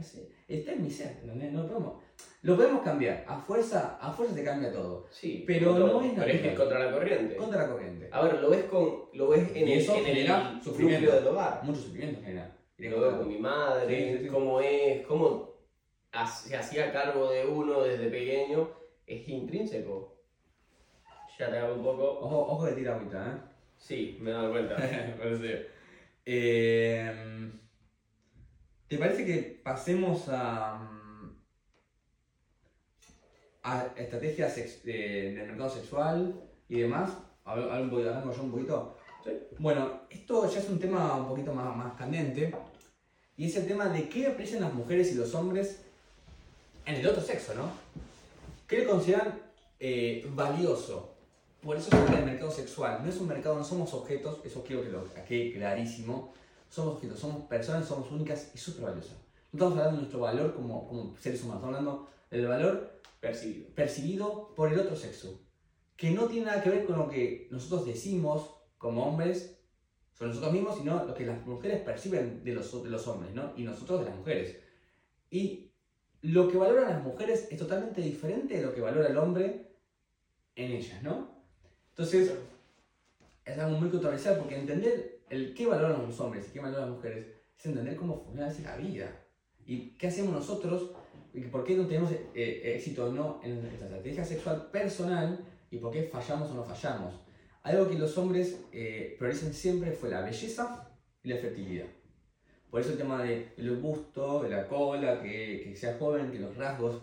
está 0.48 0.74
en 0.74 0.84
mi 0.84 0.91
ser, 0.91 1.24
¿no? 1.24 1.34
lo 1.34 1.68
podemos, 1.68 2.04
lo 2.41 2.56
podemos 2.56 2.82
cambiar. 2.82 3.24
A 3.28 3.38
fuerza, 3.38 3.98
a 4.00 4.12
fuerza 4.12 4.36
te 4.36 4.44
cambia 4.44 4.72
todo. 4.72 5.08
Sí, 5.10 5.44
pero 5.48 5.78
no 5.80 6.02
es 6.02 6.13
Pero 6.13 6.32
es 6.32 6.41
que 6.41 6.54
contra 6.54 6.80
la 6.80 6.91
corriente. 6.91 7.36
Contra 7.38 7.63
la 7.63 7.72
corriente. 7.72 8.10
A 8.12 8.24
ver, 8.24 8.41
lo 8.41 8.50
ves, 8.50 8.65
con, 8.65 9.06
lo 9.13 9.30
ves 9.30 9.50
en, 9.56 9.68
el, 9.68 9.82
en 9.82 10.18
el 10.18 10.62
sufrimiento 10.62 11.12
del 11.13 11.28
hogar. 11.28 11.63
Mucho 11.63 11.80
sufrimiento 11.80 12.22
genera. 12.22 12.58
Lo 12.78 12.99
veo 12.99 13.18
con 13.20 13.28
mi 13.30 13.38
madre, 13.38 14.28
cómo 14.30 14.60
es, 14.60 15.06
cómo 15.08 15.56
se 16.26 16.56
hacía 16.56 16.91
cargo 16.91 17.30
de 17.32 17.45
uno 17.45 17.84
desde 17.84 18.10
pequeño, 18.10 18.70
es 19.08 19.28
intrínseco 19.28 20.16
ya 21.38 21.49
te 21.49 21.58
hago 21.58 21.76
un 21.76 21.84
poco. 21.84 22.20
Ojo, 22.20 22.39
ojo 22.47 22.66
de 22.66 22.74
tira 22.74 22.95
agüita, 22.95 23.28
¿eh? 23.28 23.38
Sí, 23.78 24.18
me 24.22 24.30
he 24.30 24.34
dado 24.34 24.51
cuenta. 24.51 24.78
eh, 26.26 27.51
¿Te 28.88 28.97
parece 28.97 29.26
que 29.26 29.62
pasemos 29.64 30.30
a, 30.30 30.89
a 33.64 33.88
estrategias 33.97 34.56
de, 34.84 35.34
del 35.34 35.47
mercado 35.47 35.70
sexual 35.70 36.41
y 36.70 36.80
demás? 36.80 37.12
¿Hablar 37.43 37.82
un 37.82 37.89
poquito, 37.89 38.34
yo 38.34 38.43
un 38.43 38.51
poquito? 38.51 38.97
Sí. 39.24 39.32
Bueno, 39.60 40.01
esto 40.10 40.49
ya 40.49 40.60
es 40.60 40.70
un 40.70 40.80
tema 40.80 41.16
un 41.16 41.28
poquito 41.28 41.53
más, 41.53 41.76
más 41.76 41.93
candente 41.95 42.53
y 43.38 43.47
es 43.47 43.56
el 43.58 43.68
tema 43.68 43.89
de 43.89 44.08
qué 44.08 44.28
aprecian 44.28 44.62
las 44.62 44.74
mujeres 44.74 45.12
y 45.12 45.16
los 45.16 45.34
hombres 45.36 45.84
en 46.86 46.95
el 46.95 47.08
otro 47.08 47.22
sexo, 47.22 47.53
¿no? 47.56 47.72
¿Qué 48.68 48.80
le 48.80 48.86
consideran 48.86 49.41
eh, 49.80 50.26
valioso 50.34 51.16
por 51.66 51.76
eso 51.76 51.89
se 51.89 52.20
el 52.20 52.26
mercado 52.26 52.51
sexual. 52.51 52.99
No 53.01 53.09
es 53.09 53.20
un 53.20 53.28
mercado, 53.28 53.57
no 53.57 53.63
somos 53.63 53.91
objetos, 53.95 54.39
eso 54.43 54.63
quiero 54.63 54.84
que 54.84 54.89
lo 54.89 55.03
quede 55.28 55.51
clarísimo. 55.51 56.32
Somos 56.70 56.97
objetos, 56.97 57.20
somos 57.20 57.45
personas, 57.45 57.88
somos 57.88 58.11
únicas 58.11 58.51
y 58.53 58.59
súper 58.59 58.84
valiosas. 58.84 59.18
No 59.51 59.57
estamos 59.57 59.72
hablando 59.72 59.93
de 59.93 59.97
nuestro 59.97 60.20
valor 60.20 60.53
como, 60.53 60.88
como 60.88 61.18
seres 61.18 61.41
humanos, 61.41 61.63
estamos 61.63 61.76
hablando 61.76 62.09
del 62.30 62.47
valor 62.47 63.01
percibido. 63.20 63.70
percibido 63.74 64.53
por 64.55 64.72
el 64.72 64.80
otro 64.80 64.95
sexo. 64.95 65.41
Que 65.97 66.11
no 66.11 66.28
tiene 66.28 66.45
nada 66.45 66.61
que 66.61 66.70
ver 66.70 66.86
con 66.86 66.99
lo 66.99 67.09
que 67.09 67.47
nosotros 67.49 67.88
decimos 67.88 68.57
como 68.78 69.03
hombres 69.03 69.57
sobre 70.13 70.30
nosotros 70.30 70.53
mismos, 70.53 70.78
sino 70.78 71.03
lo 71.03 71.16
que 71.16 71.26
las 71.26 71.43
mujeres 71.47 71.82
perciben 71.82 72.43
de 72.43 72.53
los, 72.53 72.84
de 72.84 72.89
los 72.91 73.07
hombres, 73.07 73.34
¿no? 73.34 73.53
Y 73.57 73.63
nosotros 73.63 74.01
de 74.01 74.05
las 74.05 74.16
mujeres. 74.16 74.59
Y 75.32 75.72
lo 76.26 76.49
que 76.49 76.57
valoran 76.57 76.89
las 76.89 77.03
mujeres 77.03 77.47
es 77.51 77.57
totalmente 77.57 78.01
diferente 78.01 78.57
de 78.57 78.63
lo 78.63 78.73
que 78.73 78.82
valora 78.82 79.09
el 79.09 79.17
hombre 79.17 79.67
en 80.55 80.71
ellas, 80.71 81.03
¿no? 81.03 81.30
Entonces, 81.89 82.34
es 83.45 83.57
algo 83.59 83.78
muy 83.78 83.89
controversial 83.89 84.38
porque 84.39 84.57
entender 84.57 85.19
el 85.30 85.53
qué 85.53 85.67
valoran 85.67 86.01
los 86.01 86.19
hombres 86.19 86.47
y 86.47 86.51
qué 86.51 86.59
valoran 86.59 86.89
las 86.89 86.95
mujeres 86.97 87.28
es 87.57 87.65
entender 87.67 87.95
cómo 87.95 88.23
funciona 88.23 88.51
la 88.63 88.78
vida. 88.78 89.23
Y 89.67 89.91
qué 89.97 90.07
hacemos 90.07 90.34
nosotros 90.34 90.91
y 91.34 91.41
por 91.41 91.63
qué 91.63 91.76
no 91.76 91.86
tenemos 91.86 92.11
eh, 92.11 92.73
éxito 92.76 93.05
o 93.05 93.11
no 93.11 93.39
en 93.43 93.61
nuestra 93.61 93.88
estrategia 93.88 94.26
sexual 94.26 94.69
personal 94.71 95.39
y 95.69 95.78
por 95.78 95.91
qué 95.91 96.03
fallamos 96.03 96.49
o 96.49 96.55
no 96.55 96.63
fallamos. 96.63 97.13
Algo 97.61 97.88
que 97.88 97.99
los 97.99 98.17
hombres 98.17 98.61
eh, 98.71 99.15
priorizan 99.19 99.53
siempre 99.53 99.91
fue 99.91 100.09
la 100.09 100.21
belleza 100.21 100.89
y 101.21 101.30
la 101.30 101.38
fertilidad. 101.38 101.86
Por 102.70 102.82
eso 102.82 102.91
el 102.91 102.97
tema 102.97 103.24
del 103.24 103.78
busto, 103.78 104.43
de 104.43 104.49
la 104.49 104.68
cola, 104.68 105.22
que, 105.22 105.61
que 105.63 105.76
sea 105.76 105.97
joven, 105.97 106.32
que 106.32 106.39
los 106.39 106.55
rasgos. 106.55 107.01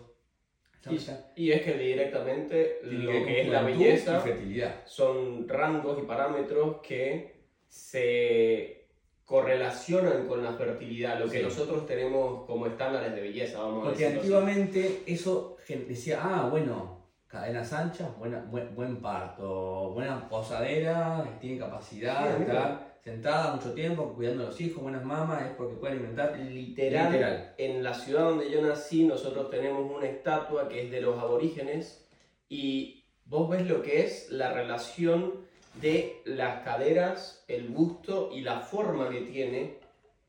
Y, 1.35 1.51
es 1.51 1.61
que 1.61 1.73
directamente 1.75 2.79
lo 2.83 3.09
que, 3.09 3.41
es 3.41 3.47
la 3.47 3.61
belleza 3.61 4.19
fertilidad. 4.19 4.85
son 4.85 5.47
rangos 5.47 5.97
y 6.03 6.05
parámetros 6.05 6.81
que 6.83 7.45
se 7.69 8.83
correlacionan 9.23 10.27
con 10.27 10.43
la 10.43 10.53
fertilidad, 10.53 11.19
lo 11.19 11.29
que 11.29 11.41
nosotros 11.41 11.85
tenemos 11.87 12.45
como 12.45 12.67
estándares 12.67 13.15
de 13.15 13.21
belleza, 13.21 13.59
vamos 13.59 13.85
Porque 13.85 14.05
a 14.05 14.09
antiguamente 14.09 15.03
eso 15.07 15.57
decía, 15.87 16.19
ah, 16.21 16.49
bueno, 16.49 17.07
cadenas 17.27 17.71
anchas, 17.71 18.15
buena, 18.17 18.45
buen, 18.51 18.97
parto, 18.97 19.91
buena 19.91 20.27
posadera, 20.27 21.37
tiene 21.39 21.57
capacidad 21.57 22.37
de 22.37 22.43
estar 22.43 22.92
sentada 23.03 23.55
mucho 23.55 23.73
tiempo 23.73 24.13
cuidando 24.13 24.43
a 24.43 24.45
los 24.47 24.61
hijos, 24.61 24.81
buenas 24.81 25.03
mamas, 25.03 25.43
es 25.43 25.51
porque 25.57 25.75
puede 25.75 25.93
alimentar. 25.93 26.37
Literal, 26.37 27.11
Literal, 27.11 27.53
en 27.57 27.83
la 27.83 27.93
ciudad 27.93 28.29
donde 28.29 28.49
yo 28.49 28.61
nací, 28.61 29.03
nosotros 29.03 29.49
tenemos 29.49 29.91
una 29.91 30.07
estatua 30.07 30.69
que 30.69 30.85
es 30.85 30.91
de 30.91 31.01
los 31.01 31.19
aborígenes 31.19 32.07
y 32.47 33.03
vos 33.25 33.49
ves 33.49 33.67
lo 33.67 33.81
que 33.81 34.05
es 34.05 34.29
la 34.31 34.53
relación 34.53 35.33
de 35.81 36.21
las 36.23 36.63
caderas, 36.63 37.43
el 37.47 37.67
busto 37.67 38.29
y 38.31 38.41
la 38.41 38.61
forma 38.61 39.09
que 39.09 39.21
tiene. 39.21 39.79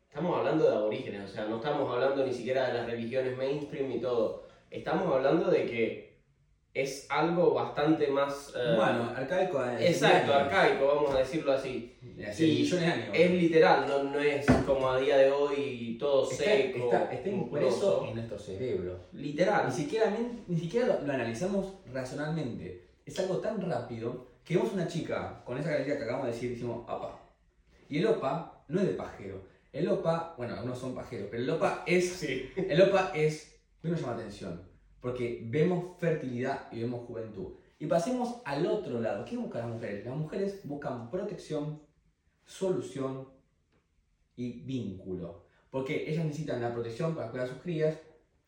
Estamos 0.08 0.36
hablando 0.36 0.68
de 0.68 0.76
aborígenes, 0.76 1.30
o 1.30 1.32
sea, 1.32 1.44
no 1.44 1.56
estamos 1.56 1.92
hablando 1.92 2.26
ni 2.26 2.32
siquiera 2.32 2.68
de 2.68 2.74
las 2.74 2.86
religiones 2.86 3.36
mainstream 3.36 3.92
y 3.92 4.00
todo. 4.00 4.44
Estamos 4.70 5.12
hablando 5.12 5.48
de 5.48 5.66
que 5.66 6.13
es 6.74 7.06
algo 7.08 7.54
bastante 7.54 8.08
más... 8.08 8.52
Uh, 8.52 8.82
arcaico. 8.82 9.64
Exacto, 9.78 10.34
arcaico, 10.34 10.86
vamos 10.88 11.14
a 11.14 11.18
decirlo 11.18 11.52
así. 11.52 11.96
y 12.02 12.68
Es 13.12 13.30
literal, 13.30 13.86
no, 13.86 14.02
no, 14.02 14.18
es 14.18 14.44
como 14.66 14.90
a 14.90 14.98
día 14.98 15.16
de 15.18 15.30
hoy 15.30 15.96
todo 16.00 16.26
seco. 16.26 16.86
Está, 16.86 17.12
está 17.12 17.28
impreso 17.28 18.04
en 18.08 18.16
nuestro 18.16 18.38
cerebro. 18.38 18.98
Literal. 19.12 19.68
Ni 19.68 19.72
siquiera, 19.72 20.12
ni 20.48 20.58
siquiera 20.58 20.86
lo, 20.88 21.12
analizamos 21.12 21.74
racionalmente. 21.92 22.88
Es 23.06 23.16
algo 23.20 23.38
tan 23.38 23.60
rápido 23.60 24.26
que 24.44 24.56
vemos 24.56 24.72
una 24.72 24.88
chica 24.88 25.42
con 25.44 25.56
esa 25.56 25.68
característica 25.68 25.98
que 25.98 26.04
acabamos 26.04 26.26
de 26.26 26.32
decir 26.32 26.50
y 26.50 26.54
decimos, 26.54 26.82
opa. 26.88 27.20
Y 27.88 27.98
el 27.98 28.06
opa 28.06 28.64
no 28.66 28.80
es 28.80 28.88
de 28.88 28.94
pajero. 28.94 29.42
El 29.72 29.88
opa, 29.88 30.34
bueno, 30.36 30.54
algunos 30.54 30.78
son 30.78 30.94
pajeros, 30.94 31.28
pero 31.30 31.42
el 31.42 31.50
opa 31.50 31.84
es... 31.86 32.12
Sí. 32.14 32.50
El 32.56 32.82
opa 32.82 33.12
es... 33.14 33.60
No 33.82 33.90
nos 33.90 34.00
llama 34.00 34.14
atención 34.14 34.73
porque 35.04 35.42
vemos 35.44 35.98
fertilidad 35.98 36.72
y 36.72 36.80
vemos 36.80 37.06
juventud. 37.06 37.56
Y 37.78 37.84
pasemos 37.84 38.40
al 38.46 38.66
otro 38.66 39.02
lado. 39.02 39.26
¿Qué 39.26 39.36
buscan 39.36 39.60
las 39.60 39.70
mujeres? 39.72 40.06
Las 40.06 40.16
mujeres 40.16 40.60
buscan 40.64 41.10
protección, 41.10 41.82
solución 42.46 43.28
y 44.34 44.62
vínculo. 44.62 45.44
Porque 45.68 46.10
ellas 46.10 46.24
necesitan 46.24 46.62
la 46.62 46.72
protección 46.72 47.14
para 47.14 47.30
cuidar 47.30 47.48
a 47.48 47.50
sus 47.50 47.60
crías, 47.60 47.98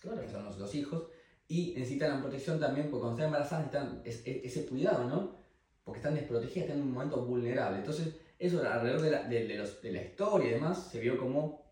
claro. 0.00 0.22
que 0.22 0.30
son 0.30 0.46
los, 0.58 0.74
hijos, 0.74 1.08
y 1.46 1.74
necesitan 1.76 2.12
la 2.12 2.22
protección 2.22 2.58
también 2.58 2.88
porque 2.88 3.02
cuando 3.02 3.18
están 3.18 3.26
embarazadas 3.26 3.66
necesitan 3.66 4.42
ese 4.42 4.64
cuidado, 4.64 5.04
¿no? 5.04 5.36
Porque 5.84 5.98
están 5.98 6.14
desprotegidas, 6.14 6.70
están 6.70 6.78
en 6.78 6.84
un 6.84 6.94
momento 6.94 7.22
vulnerable. 7.22 7.80
Entonces, 7.80 8.16
eso 8.38 8.66
alrededor 8.66 9.02
de 9.02 9.10
la, 9.10 9.24
de 9.24 9.92
la 9.92 10.02
historia 10.02 10.48
y 10.48 10.54
demás 10.54 10.88
se 10.90 11.00
vio 11.00 11.18
como 11.18 11.66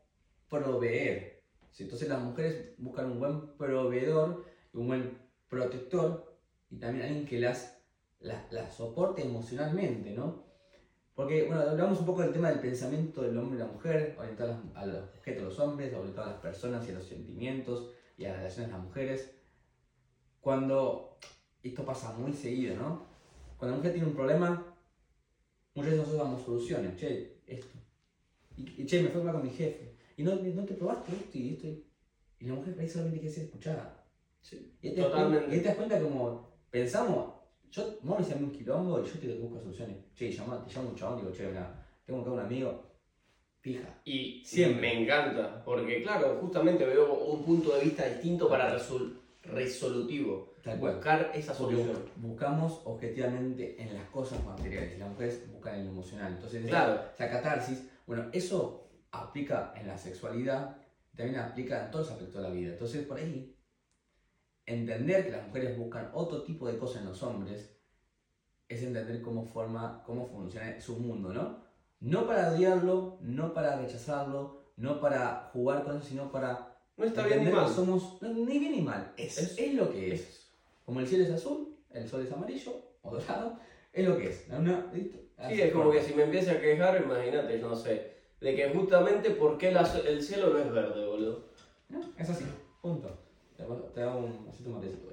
proveer. 0.51 1.43
Entonces 1.79 2.07
las 2.07 2.21
mujeres 2.21 2.75
buscan 2.77 3.11
un 3.11 3.19
buen 3.19 3.57
proveedor 3.57 4.44
un 4.75 4.89
buen 4.89 5.19
protector 5.49 6.37
y 6.71 6.77
también 6.77 7.07
alguien 7.07 7.27
que 7.27 7.41
las, 7.41 7.79
las, 8.21 8.75
soporte 8.75 9.23
emocionalmente, 9.23 10.11
¿no? 10.11 10.45
Porque, 11.15 11.45
bueno, 11.47 11.63
hablamos 11.63 12.01
un 12.01 12.07
poco 12.07 12.23
del 12.23 12.33
tema 12.33 12.51
del 12.51 12.59
pensamiento 12.59 13.23
del 13.23 13.39
hombre 13.39 13.57
y 13.57 13.61
la 13.61 13.69
mujer, 13.69 14.17
orientado 14.19 14.61
a 14.75 14.85
los 14.85 15.05
objetos 15.17 15.43
de 15.43 15.49
los 15.49 15.59
hombres, 15.61 15.95
orientado 15.95 16.29
a 16.29 16.33
las 16.33 16.41
personas 16.41 16.87
y 16.89 16.91
a 16.91 16.95
los 16.95 17.07
sentimientos 17.07 17.91
y 18.19 18.25
a 18.25 18.31
las 18.31 18.39
relaciones 18.39 18.71
de 18.71 18.77
las 18.77 18.85
mujeres. 18.85 19.31
Cuando 20.41 21.19
esto 21.63 21.85
pasa 21.85 22.13
muy 22.15 22.33
seguido, 22.33 22.77
¿no? 22.77 23.07
Cuando 23.57 23.77
la 23.77 23.79
mujer 23.79 23.93
tiene 23.93 24.09
un 24.09 24.15
problema, 24.15 24.75
muchas 25.75 25.93
veces 25.93 26.07
nosotros 26.07 26.27
damos 26.27 26.45
soluciones, 26.45 26.97
che, 26.97 27.43
esto. 27.47 27.79
Y, 28.57 28.85
che, 28.85 29.03
me 29.03 29.09
fue 29.09 29.23
mal 29.23 29.35
con 29.35 29.45
mi 29.45 29.51
jefe. 29.51 29.95
Y 30.17 30.25
no, 30.25 30.35
no 30.35 30.65
te 30.65 30.75
probaste 30.75 31.13
esto 31.13 31.39
y 31.39 31.55
esto. 31.55 31.69
Y 32.41 32.47
la 32.47 32.55
mujer 32.55 32.77
ahí 32.79 32.89
solamente 32.89 33.21
quiere 33.21 33.35
ser 33.35 33.45
escuchada. 33.45 34.04
Y 34.53 34.91
te, 34.91 35.03
Totalmente. 35.03 35.57
y 35.57 35.61
te 35.61 35.69
das 35.69 35.77
cuenta 35.77 36.01
como 36.01 36.49
pensamos, 36.71 37.35
yo, 37.71 37.99
vos 38.03 38.29
me 38.29 38.35
un 38.35 38.53
quilombo 38.53 39.01
y 39.01 39.05
yo 39.05 39.19
te 39.19 39.35
busco 39.39 39.61
soluciones. 39.61 39.97
Che, 40.15 40.31
llama, 40.31 40.65
te 40.65 40.75
llamo 40.75 40.91
un 40.91 40.97
chabón 40.97 41.19
digo, 41.19 41.33
che, 41.33 41.47
mira, 41.49 41.87
tengo 42.05 42.21
acá 42.21 42.31
un 42.31 42.41
amigo, 42.41 42.85
fija. 43.61 44.01
Y 44.05 44.45
Siempre. 44.45 44.81
me 44.81 45.03
encanta, 45.03 45.65
porque 45.65 46.03
claro, 46.03 46.39
justamente 46.41 46.85
veo 46.85 47.15
un 47.15 47.43
punto 47.45 47.75
de 47.75 47.85
vista 47.85 48.07
distinto 48.07 48.49
para 48.49 48.73
resol 48.73 49.21
resolutivo. 49.43 50.55
Buscar 50.79 51.31
esa 51.35 51.53
solución. 51.53 51.99
buscamos 52.17 52.81
objetivamente 52.85 53.81
en 53.83 53.93
las 53.95 54.09
cosas 54.09 54.43
materiales, 54.45 54.99
las 54.99 55.09
mujeres 55.11 55.53
buscan 55.53 55.77
en 55.77 55.85
lo 55.87 55.91
emocional. 55.93 56.33
Entonces, 56.33 56.67
claro. 56.67 57.03
esa 57.15 57.29
catarsis, 57.29 57.87
bueno, 58.07 58.31
eso 58.33 58.89
aplica 59.11 59.75
en 59.77 59.87
la 59.87 59.99
sexualidad, 59.99 60.77
también 61.15 61.39
aplica 61.39 61.85
en 61.85 61.91
todos 61.91 62.07
los 62.07 62.15
aspectos 62.15 62.43
de 62.43 62.49
la 62.49 62.55
vida. 62.55 62.73
Entonces, 62.73 63.07
por 63.07 63.19
ahí 63.19 63.54
entender 64.67 65.27
que 65.27 65.33
las 65.33 65.47
mujeres 65.47 65.77
buscan 65.77 66.11
otro 66.13 66.43
tipo 66.43 66.67
de 66.67 66.79
cosas 66.79 67.03
en 67.03 67.09
los 67.09 67.23
hombres 67.23 67.75
es 68.69 68.83
entender 68.83 69.21
cómo 69.21 69.45
forma, 69.45 70.03
cómo 70.05 70.27
funciona 70.27 70.81
su 70.81 70.97
mundo, 70.97 71.33
¿no? 71.33 71.63
No 72.01 72.27
para 72.27 72.53
odiarlo, 72.53 73.19
no 73.21 73.53
para 73.53 73.77
rechazarlo, 73.77 74.73
no 74.77 75.01
para 75.01 75.51
jugar 75.53 75.85
con 75.85 75.97
eso, 75.97 76.07
sino 76.07 76.31
para 76.31 76.75
no 76.97 77.05
está 77.05 77.27
bien 77.27 77.45
ni 77.45 77.51
mal. 77.51 77.69
somos 77.69 78.19
ni 78.23 78.59
bien 78.59 78.73
ni 78.73 78.81
mal, 78.81 79.13
es, 79.17 79.59
es, 79.59 79.75
lo 79.75 79.91
que 79.91 80.15
es. 80.15 80.49
Como 80.85 81.01
el 81.01 81.09
cielo 81.09 81.25
es 81.25 81.31
azul, 81.31 81.77
el 81.91 82.09
sol 82.09 82.23
es 82.23 82.33
amarillo 82.33 82.73
o 83.03 83.11
dorado, 83.11 83.59
es 83.93 84.07
lo 84.07 84.17
que 84.17 84.29
es. 84.29 84.47
sí, 85.49 85.61
es 85.61 85.73
como 85.73 85.91
que 85.91 86.03
si 86.03 86.15
me 86.15 86.25
empieza 86.25 86.53
a 86.53 86.61
quejar, 86.61 87.03
imagínate, 87.03 87.59
no 87.59 87.75
sé, 87.75 88.13
de 88.41 88.55
que 88.55 88.69
justamente 88.71 89.31
por 89.31 89.59
qué 89.59 89.69
el 90.07 90.23
cielo 90.23 90.51
no 90.51 90.59
es 90.59 90.71
verde, 90.71 91.07
boludo. 91.07 91.49
No, 91.89 92.01
es 92.17 92.31
así, 92.31 92.45
punto. 92.81 93.24
Te 93.57 94.03
hago 94.03 94.19
un 94.19 94.49
así 94.49 94.65
un 94.67 94.75
matecito. 94.75 95.13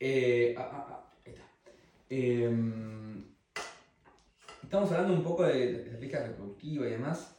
Eh, 0.00 0.54
ah, 0.58 0.68
ah, 0.72 0.86
ah, 0.90 1.12
ahí 1.24 1.32
está. 1.32 1.44
Em, 2.10 3.24
estamos 4.62 4.90
hablando 4.90 5.14
un 5.14 5.22
poco 5.22 5.44
de 5.44 5.82
estrategia 5.82 6.26
reproductiva 6.26 6.86
y 6.86 6.90
demás. 6.90 7.36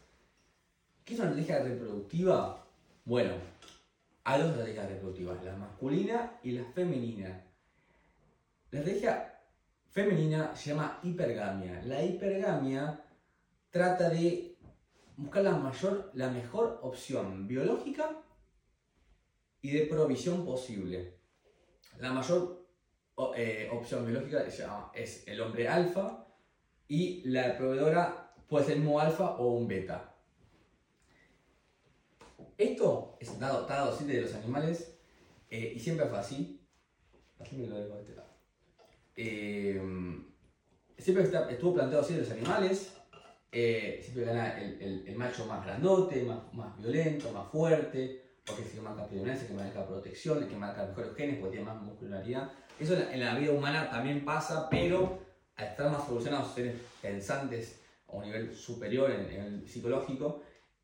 ¿Qué 1.04 1.14
es 1.14 1.20
una 1.20 1.30
estrategia 1.30 1.64
reproductiva? 1.64 2.66
Bueno, 3.04 3.34
hay 4.24 4.42
dos 4.42 4.52
estrategias 4.52 4.90
reproductivas, 4.90 5.44
la 5.44 5.58
masculina 5.58 6.40
y 6.42 6.52
la 6.52 6.64
femenina. 6.64 7.44
La 8.72 8.80
estrategia 8.80 9.40
femenina 9.90 10.56
se 10.56 10.70
llama 10.70 11.00
hipergamia. 11.04 11.82
La 11.84 12.02
hipergamia 12.02 13.04
trata 13.70 14.10
de 14.10 14.56
buscar 15.18 15.44
la 15.44 15.58
mayor, 15.58 16.12
la 16.14 16.30
mejor 16.30 16.80
opción 16.82 17.46
biológica 17.46 18.24
y 19.64 19.72
de 19.72 19.86
provisión 19.88 20.46
posible. 20.46 21.16
La 21.98 22.12
mayor 22.12 22.68
eh, 23.36 23.70
opción 23.72 24.06
biológica 24.06 24.44
es 24.94 25.24
el 25.26 25.42
hombre 25.42 25.68
alfa 25.68 26.28
y 26.88 27.28
la 27.30 27.58
proveedora 27.58 28.34
puede 28.48 28.66
ser 28.66 28.80
un 28.80 29.00
alfa 29.00 29.38
o 29.38 29.54
un 29.54 29.68
beta. 29.68 30.16
Esto 32.58 33.18
es 33.20 33.40
dado, 33.40 33.66
dado 33.66 33.98
de 33.98 34.22
los 34.22 34.34
animales 34.34 35.00
eh, 35.50 35.74
y 35.76 35.80
siempre 35.80 36.08
fue 36.08 36.20
así. 36.20 36.68
Aquí 37.40 37.56
me 37.56 37.68
lo 37.68 37.78
dejo 37.78 37.96
de 37.96 38.02
este 38.02 38.16
lado. 38.16 38.30
Eh, 39.16 39.82
siempre 40.98 41.24
estuvo 41.24 41.74
planteado 41.74 42.04
así 42.04 42.14
en 42.14 42.20
los 42.20 42.32
animales, 42.32 42.94
eh, 43.52 44.00
siempre 44.04 44.26
gana 44.26 44.60
el, 44.60 44.82
el- 44.82 45.08
el 45.08 45.16
macho 45.16 45.46
más 45.46 45.64
grandote, 45.64 46.24
más, 46.24 46.54
más 46.54 46.78
violento, 46.78 47.32
más 47.32 47.50
fuerte, 47.50 48.23
porque 48.46 48.62
es 48.62 48.70
el 48.70 48.76
que 48.76 48.82
marca 48.82 49.06
predominancia, 49.06 49.48
el 49.48 49.48
que 49.54 49.64
marca 49.64 49.88
protección, 49.88 50.44
el 50.44 50.50
que 50.50 50.56
marca 50.56 50.86
mejores 50.86 51.16
genes, 51.16 51.38
porque 51.38 51.58
tiene 51.58 51.72
más 51.72 51.82
muscularidad. 51.82 52.52
Eso 52.80 52.96
en 52.96 53.20
la, 53.20 53.36
vida 53.36 53.52
humana 53.52 53.90
también 53.90 54.26
pasa, 54.26 54.68
pero 54.70 55.20
al 55.56 55.68
estar 55.68 55.92
más 55.92 56.08
evolucionados, 56.08 56.54
seres 56.54 56.76
pensantes 57.02 57.82
a 58.08 58.16
un 58.16 58.24
nivel 58.24 58.54
superior 58.54 59.12
en, 59.12 59.42
el 59.42 59.68
psicológico, 59.68 60.42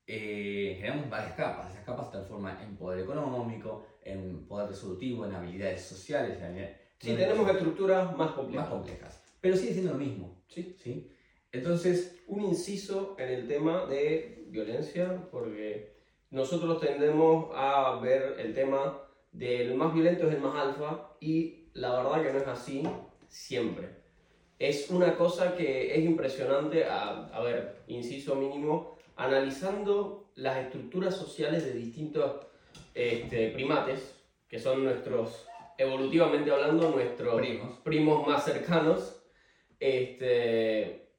eh, 0.08 0.76
generamos 0.78 1.10
varias 1.10 1.34
capas. 1.34 1.72
Esas 1.72 1.84
capas 1.84 2.06
se 2.08 2.12
transforman 2.14 2.62
en 2.62 2.78
poder 2.78 3.02
económico, 3.02 3.86
en 4.04 4.48
poder 4.48 4.70
resolutivo, 4.70 5.26
en 5.26 5.34
habilidades 5.34 5.82
sociales, 5.82 6.42
en 6.42 6.78
Sí, 7.00 7.16
tenemos 7.16 7.50
estructuras 7.50 8.08
más 8.08 8.18
más 8.18 8.32
complejas. 8.32 8.70
complejas. 8.70 9.24
Pero 9.40 9.56
sigue 9.56 9.74
siendo 9.74 9.94
lo 9.94 9.98
mismo. 10.00 10.44
Sí. 10.48 10.76
¿sí? 10.84 11.12
Entonces, 11.52 12.16
Un 12.28 12.42
inciso 12.42 13.16
en 13.18 13.30
el 13.30 13.48
tema 13.48 13.88
de 13.88 14.46
violencia, 14.50 15.28
porque 15.32 15.99
nosotros 16.32 16.80
tendemos 16.80 17.50
a 17.56 18.00
ver 18.02 18.36
el 18.40 18.54
tema 18.54 19.02
del 19.32 19.76
más 19.76 19.94
violento 19.94 20.28
es 20.28 20.36
el 20.36 20.42
más 20.42 20.56
alfa 20.56 21.12
y 21.20 21.70
la 21.74 21.92
verdad 21.98 22.24
que 22.24 22.34
no 22.34 22.40
es 22.40 22.48
así 22.48 22.84
siempre. 23.28 24.00
Es 24.58 24.90
una 24.90 25.16
cosa 25.16 25.56
que 25.56 25.96
es 25.96 26.04
impresionante, 26.04 26.86
a, 26.86 27.28
a 27.28 27.42
ver, 27.42 27.84
inciso 27.88 28.36
mínimo, 28.36 28.98
analizando 29.16 30.30
las 30.36 30.58
estructuras 30.58 31.16
sociales 31.16 31.66
de 31.66 31.74
distintos 31.74 32.48
este, 32.94 33.50
primates, 33.50 34.16
que 34.48 34.60
son 34.60 34.84
nuestros, 34.84 35.48
evolutivamente 35.78 36.52
hablando, 36.52 36.90
nuestros 36.90 37.36
primos. 37.40 37.78
primos 37.80 38.28
más 38.28 38.44
cercanos, 38.44 39.22
este, 39.80 41.12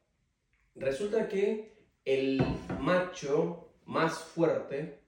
resulta 0.75 1.29
que 1.29 1.75
el 2.05 2.43
macho 2.79 3.69
más 3.87 4.19
fuerte 4.19 5.00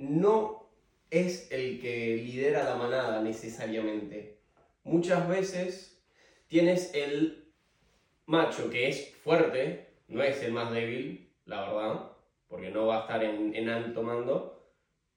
no 0.00 0.66
es 1.10 1.52
el 1.52 1.78
que 1.78 2.16
lidera 2.16 2.64
la 2.64 2.76
manada 2.76 3.20
necesariamente. 3.20 4.38
Muchas 4.82 5.28
veces 5.28 6.00
tienes 6.48 6.94
el 6.94 7.52
macho 8.24 8.70
que 8.70 8.88
es 8.88 9.14
fuerte, 9.22 9.88
no 10.08 10.22
es 10.22 10.42
el 10.42 10.52
más 10.52 10.72
débil, 10.72 11.28
la 11.44 11.60
verdad, 11.60 12.12
porque 12.48 12.70
no 12.70 12.86
va 12.86 12.98
a 12.98 13.00
estar 13.02 13.22
en, 13.22 13.68
alto 13.68 14.02
mando, 14.02 14.64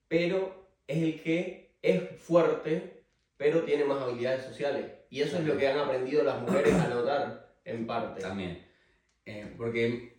pero 0.09 0.67
es 0.85 0.97
el 0.97 1.21
que 1.21 1.71
es 1.81 2.09
fuerte, 2.19 3.03
pero 3.37 3.63
tiene 3.63 3.85
más 3.85 4.01
habilidades 4.01 4.45
sociales. 4.45 4.91
Y 5.09 5.21
eso 5.21 5.37
es 5.37 5.45
lo 5.45 5.57
que 5.57 5.69
han 5.69 5.79
aprendido 5.79 6.23
las 6.23 6.41
mujeres 6.41 6.73
a 6.73 6.89
notar, 6.89 7.55
en 7.63 7.87
parte. 7.87 8.21
También. 8.21 8.67
Eh, 9.25 9.53
porque 9.55 10.17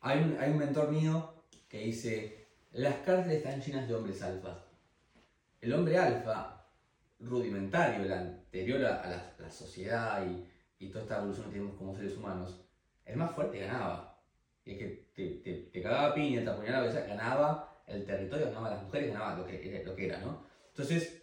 hay 0.00 0.18
un, 0.18 0.36
hay 0.38 0.50
un 0.50 0.58
mentor 0.58 0.90
mío 0.90 1.32
que 1.68 1.78
dice, 1.78 2.43
las 2.74 2.96
cárceles 2.98 3.38
están 3.38 3.60
llenas 3.60 3.86
de 3.86 3.94
hombres 3.94 4.20
alfas. 4.20 4.58
El 5.60 5.72
hombre 5.72 5.96
alfa, 5.96 6.66
rudimentario, 7.20 8.02
el 8.02 8.12
anterior 8.12 8.84
a, 8.84 9.08
la, 9.08 9.34
la 9.38 9.50
sociedad 9.50 10.26
y, 10.26 10.84
y 10.84 10.88
toda 10.88 11.02
esta 11.04 11.18
evolución 11.18 11.46
que 11.46 11.52
tenemos 11.52 11.76
como 11.76 11.94
seres 11.94 12.16
humanos, 12.16 12.60
el 13.04 13.16
más 13.16 13.32
fuerte 13.32 13.60
ganaba. 13.60 14.20
Y 14.64 14.72
el 14.72 14.78
que 14.78 15.08
te, 15.14 15.28
te, 15.36 15.54
te 15.72 15.82
cagaba 15.82 16.14
piña, 16.14 16.42
te 16.42 16.50
apuñalaba, 16.50 16.86
ganaba 16.90 17.82
el 17.86 18.04
territorio, 18.04 18.46
ganaba 18.46 18.70
las 18.70 18.82
mujeres, 18.82 19.12
ganaba 19.12 19.38
lo 19.38 19.46
que, 19.46 19.82
lo 19.86 19.94
que 19.94 20.06
era, 20.06 20.18
¿no? 20.18 20.44
Entonces, 20.68 21.22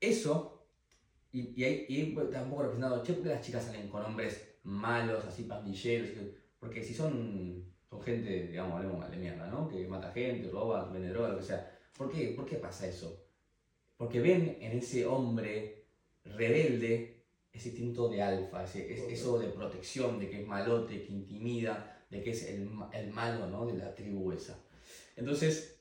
eso, 0.00 0.66
y, 1.32 1.60
y 1.60 1.64
ahí 1.64 1.86
y 1.88 2.14
tampoco 2.30 2.62
representado, 2.62 3.02
che, 3.02 3.12
¿por 3.12 3.24
qué 3.24 3.28
las 3.28 3.44
chicas 3.44 3.64
salen 3.64 3.90
con 3.90 4.04
hombres 4.04 4.56
malos, 4.62 5.24
así 5.26 5.42
pandilleros? 5.42 6.10
Porque 6.58 6.82
si 6.82 6.94
son, 6.94 7.71
son 7.92 8.02
gente, 8.02 8.48
digamos, 8.48 8.76
hablemos 8.76 8.98
mal 8.98 9.10
de 9.10 9.18
mierda, 9.18 9.46
¿no? 9.48 9.68
Que 9.68 9.86
mata 9.86 10.12
gente, 10.12 10.48
roba, 10.50 10.88
vende 10.90 11.10
droga, 11.10 11.28
lo 11.28 11.36
que 11.38 11.42
sea. 11.44 11.78
¿Por 11.96 12.10
qué? 12.10 12.28
¿Por 12.36 12.46
qué 12.46 12.56
pasa 12.56 12.86
eso? 12.88 13.22
Porque 13.96 14.20
ven 14.20 14.58
en 14.60 14.78
ese 14.78 15.06
hombre 15.06 15.84
rebelde 16.24 17.24
ese 17.52 17.68
instinto 17.70 18.08
de 18.08 18.22
alfa, 18.22 18.64
ese, 18.64 18.92
es- 18.94 19.02
eso 19.08 19.38
de 19.38 19.48
protección, 19.48 20.18
de 20.18 20.28
que 20.28 20.38
es 20.40 20.46
malote, 20.46 21.02
que 21.02 21.12
intimida, 21.12 22.04
de 22.10 22.22
que 22.22 22.30
es 22.32 22.42
el, 22.44 22.68
el 22.92 23.10
malo, 23.10 23.46
¿no? 23.48 23.66
De 23.66 23.74
la 23.74 23.94
tribu 23.94 24.32
esa. 24.32 24.64
Entonces, 25.16 25.80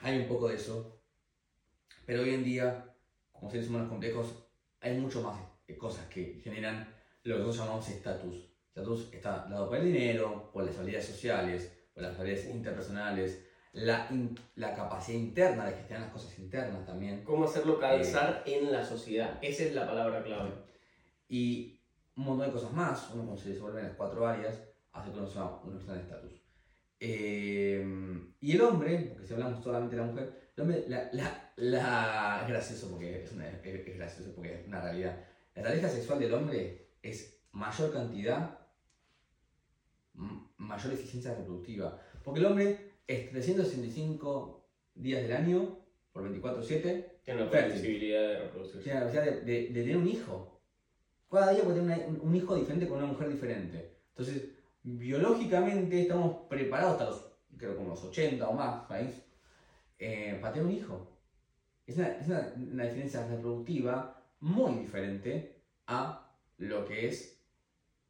hay 0.00 0.18
un 0.18 0.28
poco 0.28 0.48
de 0.48 0.56
eso. 0.56 1.00
Pero 2.06 2.22
hoy 2.22 2.30
en 2.34 2.44
día, 2.44 2.94
como 3.32 3.50
seres 3.50 3.68
humanos 3.68 3.88
complejos, 3.88 4.34
hay 4.80 4.98
mucho 4.98 5.22
más 5.22 5.40
eh, 5.66 5.76
cosas 5.76 6.06
que 6.08 6.40
generan 6.44 6.94
lo 7.24 7.36
que 7.36 7.40
nosotros 7.40 7.56
llamamos 7.66 7.88
estatus. 7.88 8.51
Estatus 8.74 9.12
está 9.12 9.46
dado 9.50 9.68
por 9.68 9.76
el 9.76 9.84
dinero, 9.92 10.50
por 10.50 10.64
las 10.64 10.76
habilidades 10.78 11.06
sociales, 11.06 11.70
por 11.92 12.02
las 12.02 12.18
habilidades 12.18 12.48
interpersonales, 12.54 13.44
la, 13.72 14.06
in- 14.10 14.34
la 14.56 14.74
capacidad 14.74 15.18
interna 15.18 15.66
de 15.66 15.74
gestionar 15.74 16.04
las 16.04 16.12
cosas 16.12 16.38
internas 16.38 16.86
también. 16.86 17.22
¿Cómo 17.22 17.44
hacerlo 17.44 17.78
calzar 17.78 18.42
en 18.46 18.72
la 18.72 18.82
sociedad? 18.82 19.38
Esa 19.42 19.64
es 19.64 19.74
la 19.74 19.86
palabra 19.86 20.22
clave. 20.22 20.52
Y 21.28 21.80
un 22.16 22.24
montón 22.24 22.46
de 22.46 22.52
cosas 22.54 22.72
más. 22.72 23.10
Uno 23.12 23.24
cuando 23.24 23.42
se 23.42 23.50
desenvuelve 23.50 23.80
en 23.80 23.88
las 23.88 23.96
cuatro 23.96 24.26
áreas, 24.26 24.58
hace 24.92 25.10
que 25.12 25.18
uno 25.18 25.26
sea 25.26 25.44
una 25.44 25.72
persona 25.74 25.94
de 25.94 26.00
estatus. 26.00 26.42
Eh, 26.98 27.84
y 28.40 28.52
el 28.52 28.60
hombre, 28.62 28.98
porque 29.10 29.26
si 29.26 29.34
hablamos 29.34 29.62
solamente 29.62 29.96
de 29.96 30.02
la 30.02 30.08
mujer, 30.08 30.52
el 30.56 30.62
hombre, 30.62 30.84
la, 30.88 31.10
la, 31.12 31.52
la- 31.56 32.40
es 32.42 32.48
gracioso 32.48 32.90
porque 32.90 33.22
es, 33.24 33.32
una, 33.32 33.48
es, 33.48 33.86
es 33.86 33.96
gracioso 33.98 34.32
porque 34.34 34.60
es 34.60 34.66
una 34.66 34.80
realidad. 34.80 35.24
La 35.54 35.62
tarea 35.62 35.88
sexual 35.90 36.20
del 36.20 36.32
hombre 36.32 36.88
es 37.02 37.38
mayor 37.52 37.92
cantidad, 37.92 38.58
mayor 40.14 40.92
eficiencia 40.92 41.34
reproductiva. 41.34 41.98
Porque 42.22 42.40
el 42.40 42.46
hombre 42.46 42.92
es 43.06 43.30
365 43.30 44.64
días 44.94 45.22
del 45.22 45.32
año 45.32 45.78
por 46.12 46.22
24-7 46.30 47.20
Tiene 47.24 47.46
Fértil. 47.46 47.72
posibilidad 47.72 48.20
de 48.28 48.36
reproducirse. 48.36 48.82
tiene 48.82 49.00
la 49.00 49.06
capacidad 49.06 49.24
de, 49.24 49.40
de- 49.40 49.68
de 49.68 49.80
tener 49.82 49.96
un 49.96 50.06
hijo. 50.08 50.60
Cada 51.30 51.52
día 51.52 51.62
puede 51.64 51.80
tener 51.80 52.06
una- 52.08 52.20
un 52.22 52.34
hijo 52.36 52.54
diferente 52.54 52.86
con 52.86 52.98
una 52.98 53.06
mujer 53.06 53.28
diferente. 53.28 53.94
Entonces, 54.10 54.50
biológicamente 54.82 56.00
estamos 56.02 56.46
preparados 56.48 56.92
hasta 56.92 57.04
los, 57.06 57.32
creo 57.56 57.74
como 57.76 57.90
los 57.90 58.02
80 58.02 58.48
o 58.48 58.52
más, 58.52 58.86
país, 58.86 59.22
eh, 59.98 60.36
para 60.40 60.52
tener 60.52 60.66
un 60.68 60.74
hijo. 60.74 61.08
Es 61.86 61.96
una, 61.96 62.08
es 62.08 62.26
una- 62.26 62.52
una 62.56 62.84
diferencia 62.84 63.26
reproductiva 63.26 64.22
muy 64.40 64.74
diferente 64.74 65.62
a 65.86 66.28
lo 66.58 66.84
que 66.84 67.08
es 67.08 67.38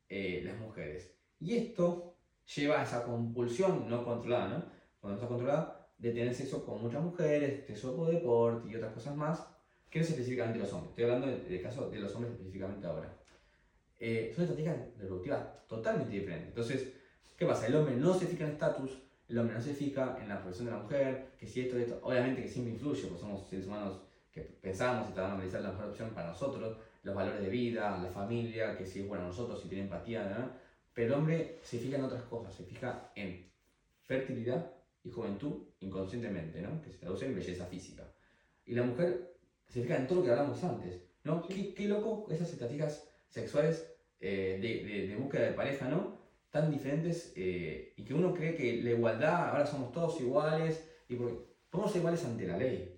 eh, 0.09 0.43
las 0.45 0.59
mujeres. 0.59 1.11
Y 1.43 1.57
esto 1.57 2.15
lleva 2.55 2.81
a 2.81 2.85
esa 2.85 3.05
compulsión 3.05 3.89
no 3.89 4.05
controlada, 4.05 4.49
¿no? 4.49 4.65
Cuando 5.01 5.09
no 5.09 5.15
está 5.15 5.29
controlada, 5.29 5.89
de 5.99 6.13
tener 6.13 6.35
sexo 6.35 6.65
con 6.65 6.81
muchas 6.81 7.03
mujeres, 7.03 7.67
sexo 7.67 7.97
por 7.97 8.11
deporte 8.11 8.71
y 8.71 8.77
otras 8.77 8.93
cosas 8.93 9.17
más, 9.17 9.45
que 9.91 9.99
no 9.99 10.05
es 10.05 10.11
específicamente 10.11 10.61
los 10.61 10.73
hombres. 10.73 10.91
Estoy 10.91 11.05
hablando 11.05 11.27
del 11.27 11.49
del 11.49 11.63
caso 11.63 11.91
de 11.91 11.99
los 11.99 12.15
hombres 12.15 12.33
específicamente 12.33 12.87
ahora. 12.87 13.13
Eh, 13.99 14.33
son 14.35 14.45
estrategias 14.45 14.77
reproductivas 14.99 15.67
totalmente 15.67 16.13
diferentes. 16.13 16.49
Entonces, 16.49 16.93
¿qué 17.37 17.47
pasa? 17.47 17.67
El 17.67 17.77
hombre 17.77 17.97
no 17.97 18.15
se 18.15 18.27
fija 18.27 18.45
en 18.45 18.51
estatus, 18.53 18.99
el 19.29 19.39
hombre 19.39 19.57
no 19.57 19.63
se 19.63 19.75
fija 19.75 20.19
en 20.21 20.29
la 20.29 20.41
profesión 20.41 20.67
de 20.67 20.73
la 20.73 20.83
mujer, 20.83 21.33
que 21.39 21.47
si 21.47 21.63
esto, 21.63 21.77
esto, 21.77 21.99
obviamente 22.03 22.43
que 22.43 22.49
siempre 22.49 22.75
influye, 22.75 23.03
porque 23.03 23.21
somos 23.21 23.49
seres 23.49 23.67
humanos 23.67 24.01
que 24.31 24.41
pensamos 24.41 25.11
y 25.11 25.13
tratamos 25.13 25.39
de 25.39 25.43
analizar 25.43 25.63
la 25.63 25.71
mejor 25.71 25.91
opción 25.91 26.11
para 26.11 26.29
nosotros, 26.29 26.79
los 27.03 27.15
valores 27.15 27.43
de 27.43 27.49
vida, 27.49 27.99
la 27.99 28.11
familia, 28.11 28.77
que 28.77 28.87
si 28.87 29.01
es 29.01 29.09
bueno 29.09 29.25
a 29.25 29.29
nosotros, 29.29 29.61
si 29.61 29.69
tiene 29.69 29.85
empatía, 29.85 30.25
¿no? 30.25 30.62
Pero 30.95 31.09
el 31.09 31.13
hombre 31.15 31.59
se 31.63 31.79
fija 31.79 31.97
en 31.97 32.03
otras 32.03 32.23
cosas, 32.25 32.55
se 32.55 32.65
fija 32.65 33.13
en 33.15 33.53
fertilidad 34.03 34.73
y 35.03 35.11
juventud 35.11 35.69
inconscientemente, 35.81 36.61
¿no? 36.63 36.81
que 36.81 36.91
se 36.91 36.99
traduce 36.99 37.25
en 37.27 37.35
belleza 37.35 37.67
física. 37.67 38.09
Y 38.65 38.75
la 38.75 38.83
mujer 38.83 39.35
se 39.69 39.83
fija 39.83 39.97
en 39.97 40.07
todo 40.07 40.19
lo 40.19 40.25
que 40.25 40.31
hablamos 40.31 40.63
antes, 40.65 41.01
¿no? 41.25 41.43
Qué, 41.43 41.75
qué 41.75 41.87
loco 41.89 42.27
esas 42.31 42.51
estrategias 42.53 43.03
sexuales 43.29 43.85
eh, 44.21 44.59
de, 44.61 44.83
de- 44.83 45.07
de 45.07 45.17
búsqueda 45.17 45.43
de 45.45 45.53
pareja, 45.53 45.89
¿no? 45.89 46.17
Tan 46.51 46.71
diferentes 46.71 47.33
eh, 47.35 47.93
y 47.97 48.05
que 48.05 48.15
uno 48.15 48.33
cree 48.33 48.55
que 48.55 48.75
la 48.83 48.91
igualdad, 48.91 49.49
ahora 49.49 49.67
somos 49.67 49.91
todos 49.93 50.21
iguales, 50.21 50.85
y 51.09 51.17
porque 51.17 51.37
ser 51.89 51.97
iguales 51.97 52.25
ante 52.25 52.47
la 52.47 52.57
ley, 52.57 52.95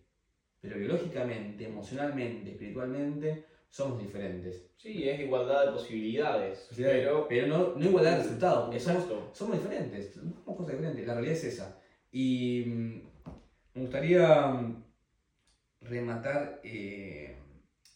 pero 0.61 0.77
biológicamente, 0.77 1.65
emocionalmente, 1.65 2.51
espiritualmente, 2.51 3.45
somos 3.75 3.99
diferentes. 4.01 4.71
Sí, 4.77 5.09
es 5.09 5.19
igualdad 5.19 5.67
de 5.67 5.73
posibilidades. 5.73 6.69
Pero, 6.77 7.27
pero 7.29 7.49
no, 7.49 7.73
no 7.75 7.85
igualdad 7.85 8.13
de 8.13 8.23
resultados, 8.23 8.65
somos, 8.67 8.77
exacto. 8.77 9.31
somos 9.33 9.57
diferentes, 9.59 10.15
somos 10.15 10.57
cosas 10.57 10.75
diferentes, 10.77 11.05
la 11.05 11.15
realidad 11.15 11.35
es 11.37 11.45
esa. 11.45 11.77
Y 12.13 12.63
mm, 12.67 13.03
me 13.75 13.81
gustaría 13.83 14.47
mm, 14.47 14.85
rematar... 15.81 16.61
eh, 16.63 17.37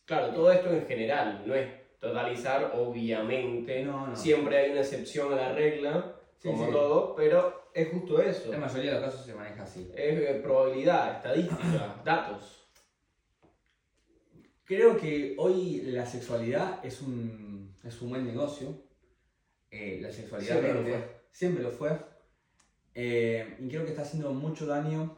Claro, 0.05 0.33
todo 0.35 0.51
esto 0.51 0.70
en 0.72 0.85
general, 0.87 1.45
no 1.47 1.55
es 1.55 1.68
totalizar, 2.01 2.72
obviamente. 2.74 3.85
No, 3.85 4.09
no. 4.09 4.16
Siempre 4.16 4.57
hay 4.57 4.70
una 4.72 4.81
excepción 4.81 5.33
a 5.35 5.37
la 5.37 5.53
regla, 5.53 6.16
Sí, 6.39 6.49
como 6.49 6.66
sí. 6.66 6.72
todo, 6.72 7.14
pero 7.14 7.70
es 7.72 7.89
justo 7.93 8.20
eso. 8.20 8.51
la 8.51 8.59
mayoría 8.59 8.95
de 8.95 9.01
los 9.01 9.11
casos 9.11 9.26
se 9.26 9.35
maneja 9.35 9.62
así. 9.62 9.93
Es 9.95 10.18
eh, 10.18 10.41
probabilidad, 10.43 11.16
estadística, 11.18 12.01
datos. 12.05 12.68
Creo 14.69 14.99
que 14.99 15.35
hoy 15.39 15.81
la 15.83 16.05
sexualidad 16.05 16.85
es 16.85 17.01
un, 17.01 17.75
es 17.83 18.03
un 18.03 18.11
buen 18.11 18.27
negocio, 18.27 18.83
eh, 19.71 19.99
la 20.03 20.12
sexualidad 20.12 20.61
Siempre 20.61 20.75
lo 20.75 20.83
fue. 20.83 21.21
siempre 21.33 21.62
lo 21.62 21.71
fue. 21.71 21.99
Eh, 22.95 23.57
y 23.61 23.69
creo 23.69 23.85
que 23.85 23.91
está 23.93 24.03
haciendo 24.03 24.31
mucho 24.31 24.66
daño 24.66 25.16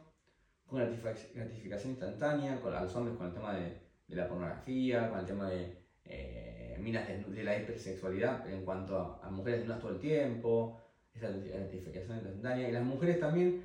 con 0.65 0.79
la 0.79 0.85
gratific- 0.89 1.33
gratificación 1.33 1.91
instantánea, 1.91 2.61
con, 2.61 2.73
a 2.73 2.81
los 2.81 2.95
hombres 2.95 3.17
con 3.17 3.27
el 3.27 3.33
tema 3.33 3.53
de, 3.53 3.77
de 4.07 4.15
la 4.15 4.29
pornografía, 4.29 5.09
con 5.09 5.19
el 5.19 5.25
tema 5.25 5.49
de 5.49 5.83
eh, 6.05 6.77
minas 6.79 7.05
de, 7.09 7.21
de 7.21 7.43
la 7.43 7.57
hipersexualidad 7.57 8.49
en 8.49 8.63
cuanto 8.63 8.97
a, 8.97 9.19
a 9.21 9.29
mujeres 9.29 9.59
desnudas 9.59 9.81
todo 9.81 9.91
el 9.91 9.99
tiempo, 9.99 10.79
esa 11.13 11.27
gratificación 11.29 12.19
instantánea. 12.19 12.69
Y 12.69 12.71
las 12.71 12.85
mujeres 12.85 13.19
también, 13.19 13.63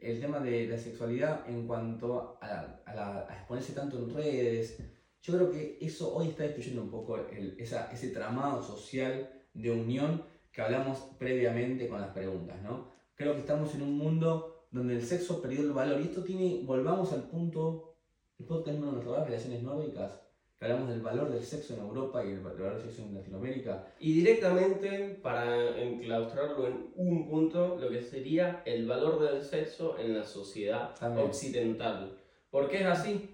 el 0.00 0.20
tema 0.20 0.40
de 0.40 0.66
la 0.66 0.78
sexualidad 0.78 1.48
en 1.48 1.66
cuanto 1.66 2.38
a, 2.40 2.48
a 2.86 2.94
la- 2.94 3.26
a 3.28 3.34
exponerse 3.36 3.72
tanto 3.72 3.98
en 3.98 4.10
redes. 4.14 4.78
Yo 5.20 5.34
creo 5.36 5.50
que 5.50 5.78
eso 5.80 6.14
hoy 6.14 6.28
está 6.28 6.44
destruyendo 6.44 6.82
un 6.82 6.90
poco 6.90 7.16
el- 7.18 7.56
esa- 7.58 7.90
ese 7.92 8.08
tramado 8.10 8.62
social 8.62 9.28
de 9.52 9.70
unión 9.70 10.22
que 10.52 10.62
hablamos 10.62 10.98
previamente 11.18 11.88
con 11.88 12.00
las 12.00 12.10
preguntas, 12.12 12.60
¿no? 12.62 12.90
Creo 13.14 13.34
que 13.34 13.40
estamos 13.40 13.74
en 13.74 13.82
un 13.82 13.96
mundo 13.98 14.68
donde 14.70 14.94
el 14.94 15.02
sexo 15.04 15.40
perdió 15.42 15.60
el 15.62 15.72
valor. 15.72 16.00
Y 16.00 16.04
esto 16.04 16.22
tiene, 16.22 16.62
volvamos 16.64 17.12
al 17.12 17.28
punto, 17.28 17.96
el 18.38 18.46
podcast 18.46 18.78
número 18.78 19.00
uno, 19.00 19.12
las 19.18 19.26
relaciones 19.26 19.62
nórdicas, 19.62 20.20
que 20.58 20.64
hablamos 20.64 20.88
del 20.88 21.00
valor 21.00 21.30
del 21.30 21.44
sexo 21.44 21.74
en 21.74 21.80
Europa 21.80 22.24
y 22.24 22.30
el 22.32 22.40
valor 22.40 22.74
del 22.74 22.82
sexo 22.82 23.02
en 23.02 23.14
Latinoamérica. 23.14 23.94
Y 24.00 24.12
directamente, 24.12 25.18
para 25.22 25.80
enclaustrarlo 25.80 26.66
en 26.66 26.90
un 26.96 27.28
punto, 27.28 27.76
lo 27.80 27.88
que 27.88 28.02
sería 28.02 28.62
el 28.64 28.86
valor 28.86 29.20
del 29.20 29.42
sexo 29.42 29.96
en 29.98 30.18
la 30.18 30.24
sociedad 30.24 30.94
También. 30.98 31.28
occidental. 31.28 32.18
¿Por 32.50 32.68
qué 32.68 32.78
es 32.78 32.86
así? 32.86 33.30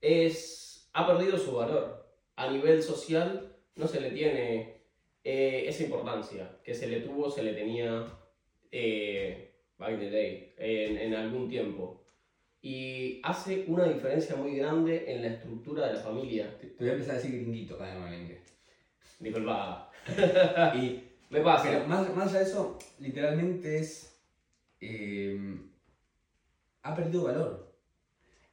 Es, 0.00 0.88
ha 0.94 1.06
perdido 1.06 1.36
su 1.36 1.52
valor. 1.52 2.06
A 2.36 2.50
nivel 2.50 2.82
social 2.82 3.54
no 3.76 3.86
se 3.86 4.00
le 4.00 4.10
tiene 4.10 4.82
eh, 5.24 5.64
esa 5.66 5.84
importancia 5.84 6.58
que 6.64 6.74
se 6.74 6.86
le 6.86 7.00
tuvo, 7.00 7.30
se 7.30 7.42
le 7.42 7.52
tenía 7.52 8.06
eh, 8.70 9.56
back 9.76 9.92
in 9.92 10.00
the 10.00 10.10
day, 10.10 10.54
en, 10.56 10.96
en 10.96 11.14
algún 11.14 11.50
tiempo. 11.50 12.01
Y 12.64 13.20
hace 13.24 13.64
una 13.66 13.84
diferencia 13.84 14.36
muy 14.36 14.54
grande 14.56 15.12
en 15.12 15.22
la 15.22 15.28
estructura 15.28 15.88
de 15.88 15.94
la 15.94 16.00
familia. 16.00 16.56
Te, 16.58 16.68
te 16.68 16.84
voy 16.84 16.90
a 16.90 16.92
empezar 16.92 17.16
a 17.16 17.18
decir 17.18 17.32
gringuito 17.42 17.76
cada 17.76 18.04
vez. 18.08 18.40
Disculpa, 19.18 19.90
Y 20.76 21.02
me 21.30 21.40
pasa. 21.40 21.64
Pero 21.68 21.86
más, 21.86 22.14
más 22.14 22.28
allá 22.28 22.38
de 22.38 22.44
eso, 22.44 22.78
literalmente 23.00 23.78
es. 23.78 24.16
eh, 24.80 25.60
ha 26.82 26.94
perdido 26.94 27.24
valor. 27.24 27.72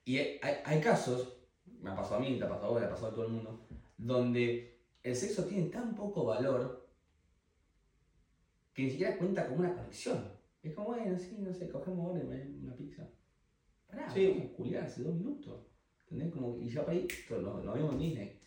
Y 0.05 0.17
hay, 0.17 0.39
hay- 0.65 0.81
casos, 0.81 1.35
me 1.81 1.91
ha 1.91 1.95
pasado 1.95 2.15
a 2.15 2.19
mí, 2.19 2.37
te 2.37 2.43
ha 2.45 2.49
pasado 2.49 2.67
a 2.67 2.69
vos, 2.71 2.79
le 2.81 2.87
ha 2.87 2.89
pasado 2.89 3.07
a 3.09 3.13
todo 3.13 3.25
el 3.25 3.31
mundo, 3.31 3.67
donde 3.97 4.79
el 5.03 5.15
sexo 5.15 5.45
tiene 5.45 5.69
tan 5.69 5.93
poco 5.95 6.25
valor 6.25 6.87
que 8.73 8.83
ni 8.83 8.89
siquiera 8.91 9.17
cuenta 9.17 9.45
como 9.45 9.59
una 9.59 9.73
conexión. 9.75 10.23
Es 10.63 10.73
como, 10.73 10.87
bueno, 10.89 11.17
sí, 11.17 11.37
no 11.39 11.53
sé, 11.53 11.69
cogemos 11.69 12.05
ahora 12.07 12.23
y 12.23 12.27
me- 12.27 12.63
una 12.65 12.75
pizza. 12.75 13.07
Pará, 13.89 14.09
Sí. 14.13 14.27
vamos 14.29 14.51
a 14.51 14.55
culiar 14.55 14.83
hace 14.83 15.01
dos 15.03 15.15
minutos. 15.15 15.55
¿Entendés? 16.11 16.33
Como, 16.33 16.57
y 16.59 16.69
ya 16.69 16.85
para 16.85 16.97
ahí, 16.97 17.07
lo, 17.29 17.63
lo 17.63 17.73
vimos 17.73 17.93
en 17.93 17.99
Disney. 17.99 18.39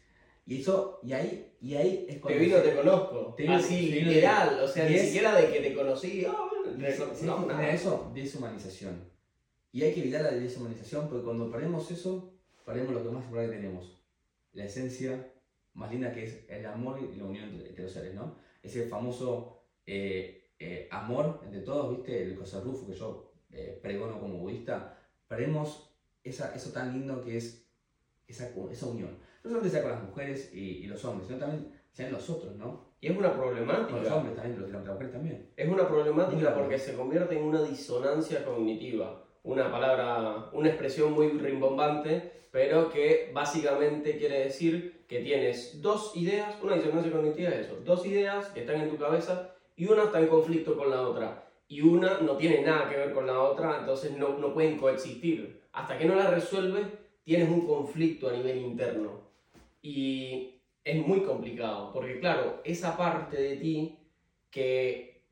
Y 0.46 0.60
eso, 0.60 0.98
y 1.02 1.12
ahí, 1.12 1.52
y 1.60 1.74
ahí 1.74 2.06
es 2.08 2.16
Te 2.16 2.20
cuando. 2.20 2.40
vino, 2.40 2.56
te 2.58 2.74
conozco. 2.74 3.34
Te 3.36 3.42
vino- 3.44 3.54
Así, 3.54 3.90
te 3.90 3.96
vino- 3.98 4.08
literal. 4.10 4.60
O 4.60 4.68
sea, 4.68 4.88
ni 4.88 4.94
es- 4.96 5.02
siquiera 5.06 5.36
de 5.36 5.52
que 5.52 5.60
te 5.60 5.74
conocí. 5.74 6.26
te 6.78 6.92
sí, 7.14 7.26
no, 7.26 7.46
nada. 7.46 7.70
eso, 7.72 8.10
deshumanización. 8.14 9.04
Y 9.72 9.82
hay 9.82 9.94
que 9.94 10.00
evitar 10.00 10.22
la 10.22 10.32
deshumanización 10.32 11.08
porque 11.08 11.24
cuando 11.24 11.50
perdemos 11.50 11.88
eso, 11.90 12.34
perdemos 12.66 12.92
lo 12.92 13.02
que 13.04 13.10
más 13.10 13.24
importante 13.24 13.56
tenemos. 13.56 14.02
La 14.52 14.64
esencia 14.64 15.32
más 15.74 15.90
linda 15.90 16.12
que 16.12 16.24
es 16.24 16.44
el 16.48 16.66
amor 16.66 16.98
y 17.00 17.16
la 17.16 17.24
unión 17.24 17.48
entre, 17.50 17.68
entre 17.68 17.84
los 17.84 17.92
seres, 17.92 18.14
¿no? 18.14 18.36
Ese 18.62 18.86
famoso 18.86 19.62
eh, 19.86 20.50
eh, 20.58 20.88
amor 20.90 21.40
entre 21.44 21.60
todos, 21.62 21.96
¿viste? 21.96 22.22
El 22.22 22.36
Rufo 22.36 22.86
que 22.86 22.94
yo 22.94 23.32
eh, 23.50 23.78
pregono 23.82 24.20
como 24.20 24.38
budista. 24.38 24.98
Perdemos 25.32 25.88
esa, 26.22 26.54
eso 26.54 26.72
tan 26.72 26.92
lindo 26.92 27.22
que 27.22 27.38
es 27.38 27.66
esa, 28.28 28.50
esa 28.70 28.86
unión. 28.86 29.16
No 29.42 29.48
solamente 29.50 29.70
sea 29.70 29.80
con 29.82 29.92
las 29.92 30.02
mujeres 30.02 30.50
y, 30.52 30.60
y 30.84 30.86
los 30.86 31.02
hombres, 31.06 31.26
sino 31.26 31.38
también 31.38 31.72
sean 31.90 32.12
los 32.12 32.28
otros, 32.28 32.54
¿no? 32.56 32.92
Y 33.00 33.06
es 33.06 33.16
una 33.16 33.30
Con 33.32 33.38
los 33.38 33.46
problemática. 33.48 34.14
hombres 34.14 34.36
también, 34.36 34.60
los, 34.60 34.70
las 34.70 34.84
mujeres 34.84 35.12
también. 35.12 35.50
Es 35.56 35.68
una 35.70 35.88
problemática 35.88 36.54
porque 36.54 36.78
se 36.78 36.94
convierte 36.94 37.38
en 37.38 37.44
una 37.44 37.62
disonancia 37.62 38.44
cognitiva. 38.44 39.24
Una 39.42 39.72
palabra, 39.72 40.50
una 40.52 40.68
expresión 40.68 41.12
muy 41.14 41.28
rimbombante, 41.30 42.30
pero 42.50 42.90
que 42.90 43.30
básicamente 43.34 44.18
quiere 44.18 44.40
decir 44.44 45.06
que 45.08 45.20
tienes 45.20 45.80
dos 45.80 46.14
ideas, 46.14 46.54
una 46.62 46.74
disonancia 46.74 47.10
cognitiva 47.10 47.48
es 47.50 47.66
eso, 47.68 47.76
dos 47.86 48.04
ideas 48.04 48.48
que 48.48 48.60
están 48.60 48.82
en 48.82 48.90
tu 48.90 48.98
cabeza 48.98 49.54
y 49.76 49.86
una 49.86 50.04
está 50.04 50.20
en 50.20 50.26
conflicto 50.28 50.76
con 50.76 50.90
la 50.90 51.00
otra. 51.00 51.48
Y 51.72 51.80
una 51.80 52.20
no 52.20 52.36
tiene 52.36 52.60
nada 52.60 52.88
que 52.90 52.96
ver 52.96 53.12
con 53.14 53.26
la 53.26 53.40
otra, 53.40 53.78
entonces 53.80 54.10
no, 54.18 54.36
no 54.36 54.52
pueden 54.52 54.76
coexistir. 54.76 55.62
Hasta 55.72 55.96
que 55.96 56.04
no 56.04 56.14
la 56.14 56.30
resuelves, 56.30 56.86
tienes 57.24 57.48
un 57.48 57.66
conflicto 57.66 58.28
a 58.28 58.32
nivel 58.36 58.58
interno. 58.58 59.10
Y 59.80 60.60
es 60.84 60.96
muy 61.06 61.20
complicado, 61.22 61.90
porque 61.94 62.18
claro, 62.20 62.60
esa 62.64 62.94
parte 62.96 63.40
de 63.40 63.56
ti 63.56 63.96
que 64.50 65.22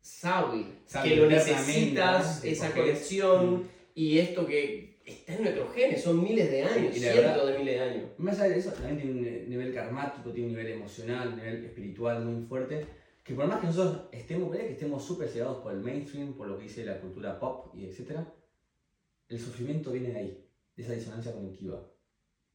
sabe, 0.00 0.64
Sabe 0.84 1.10
que 1.10 1.16
lo 1.16 1.26
necesitas, 1.26 2.42
¿no? 2.44 2.50
Esa 2.50 2.72
conexión 2.72 3.54
Mm. 3.54 3.62
y 3.94 4.18
esto 4.18 4.46
que 4.46 4.98
está 5.04 5.34
en 5.34 5.42
nuestros 5.42 5.72
genes, 5.74 6.02
son 6.02 6.24
miles 6.24 6.50
de 6.50 6.62
años, 6.64 6.92
cientos 6.94 7.22
verdad- 7.22 7.46
de 7.46 7.58
miles 7.58 7.74
de 7.74 7.80
años. 7.80 8.04
Más 8.18 8.40
allá 8.40 8.54
de 8.54 8.58
eso, 8.58 8.72
también 8.72 8.96
tiene 8.96 9.12
un 9.44 9.48
nivel 9.48 9.72
karmático, 9.72 10.30
tiene 10.30 10.48
un 10.48 10.56
nivel 10.56 10.72
emocional, 10.72 11.28
un 11.28 11.36
nivel 11.36 11.64
espiritual 11.66 12.24
muy 12.24 12.44
fuerte. 12.48 12.84
Que 13.24 13.34
por 13.34 13.46
más 13.46 13.60
que 13.60 13.66
nosotros 13.68 14.08
estemos, 14.12 14.54
que 14.54 14.72
estemos 14.72 15.02
súper 15.02 15.28
cegados 15.28 15.62
por 15.62 15.72
el 15.72 15.80
mainstream, 15.80 16.34
por 16.34 16.46
lo 16.46 16.56
que 16.58 16.64
dice 16.64 16.84
la 16.84 17.00
cultura 17.00 17.40
pop 17.40 17.74
y 17.74 17.86
etc., 17.86 18.18
el 19.28 19.40
sufrimiento 19.40 19.90
viene 19.92 20.10
de 20.10 20.18
ahí, 20.18 20.48
de 20.76 20.82
esa 20.82 20.92
disonancia 20.92 21.32
cognitiva. 21.32 21.82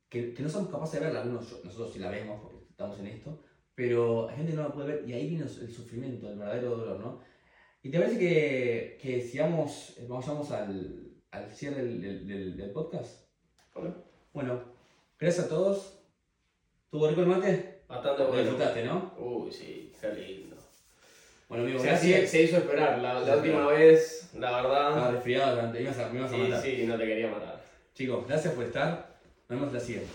Que, 0.08 0.34
que 0.34 0.44
no 0.44 0.50
somos 0.50 0.70
capaces 0.70 1.00
de 1.00 1.06
verla, 1.08 1.22
algunos, 1.24 1.64
nosotros 1.66 1.92
sí 1.94 2.00
la 2.00 2.12
vemos 2.12 2.40
porque 2.42 2.66
estamos 2.70 3.00
en 3.00 3.08
esto, 3.08 3.42
pero 3.76 4.28
la 4.28 4.34
gente 4.36 4.54
no 4.54 4.64
la 4.64 4.72
puede 4.74 4.88
ver 4.96 5.10
y 5.10 5.14
ahí 5.14 5.28
viene 5.30 5.44
el 5.44 5.74
sufrimiento, 5.74 6.30
el 6.30 6.38
verdadero 6.38 6.78
dolor, 6.78 7.00
¿no? 7.00 7.20
¿Y 7.82 7.90
te 7.90 8.00
parece 8.00 8.20
que, 8.20 8.98
que 9.02 9.22
sigamos, 9.22 9.98
eh, 9.98 10.06
vamos 10.08 10.52
al, 10.52 11.16
al 11.32 11.52
cierre 11.52 11.84
del, 11.84 12.02
del- 12.02 12.28
del- 12.28 12.58
del 12.58 12.72
podcast? 12.72 13.28
Bueno, 14.34 14.62
gracias 15.18 15.46
a 15.46 15.50
todos. 15.50 16.00
¿Tuvo 16.92 17.08
rico 17.08 17.22
el 17.22 17.28
mate? 17.28 17.84
Bastante 17.88 18.24
Lo 18.24 18.28
bueno. 18.30 18.42
disfrutaste, 18.44 18.84
¿no? 18.86 19.14
Uy, 19.18 19.52
sí, 19.52 19.92
qué 20.00 20.14
lindo. 20.14 20.49
Bueno, 21.50 21.64
amigo, 21.64 21.80
O 21.80 21.84
sea, 21.84 21.98
sí, 21.98 22.14
se 22.28 22.44
hizo 22.44 22.58
esperar. 22.58 23.00
La, 23.00 23.14
la 23.16 23.36
última 23.38 23.56
esperó. 23.64 23.68
vez, 23.70 24.30
la 24.38 24.48
Estaba 24.50 24.62
verdad, 24.62 25.12
resfriado 25.14 25.56
durante, 25.56 25.78
me 25.80 25.84
ibas 25.84 25.98
a, 26.00 26.10
me 26.10 26.20
ibas 26.20 26.32
a 26.32 26.36
sí, 26.36 26.42
matar. 26.42 26.62
sí, 26.62 26.84
no 26.86 26.98
te 26.98 27.06
quería 27.06 27.28
matar. 27.28 27.60
Chicos, 27.96 28.28
gracias 28.28 28.54
por 28.54 28.64
estar. 28.66 29.10
Nos 29.50 29.60
vemos 29.60 29.74
la 29.74 29.80
siguiente. 29.80 30.10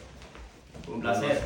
Un 0.89 1.01
placer. 1.01 1.39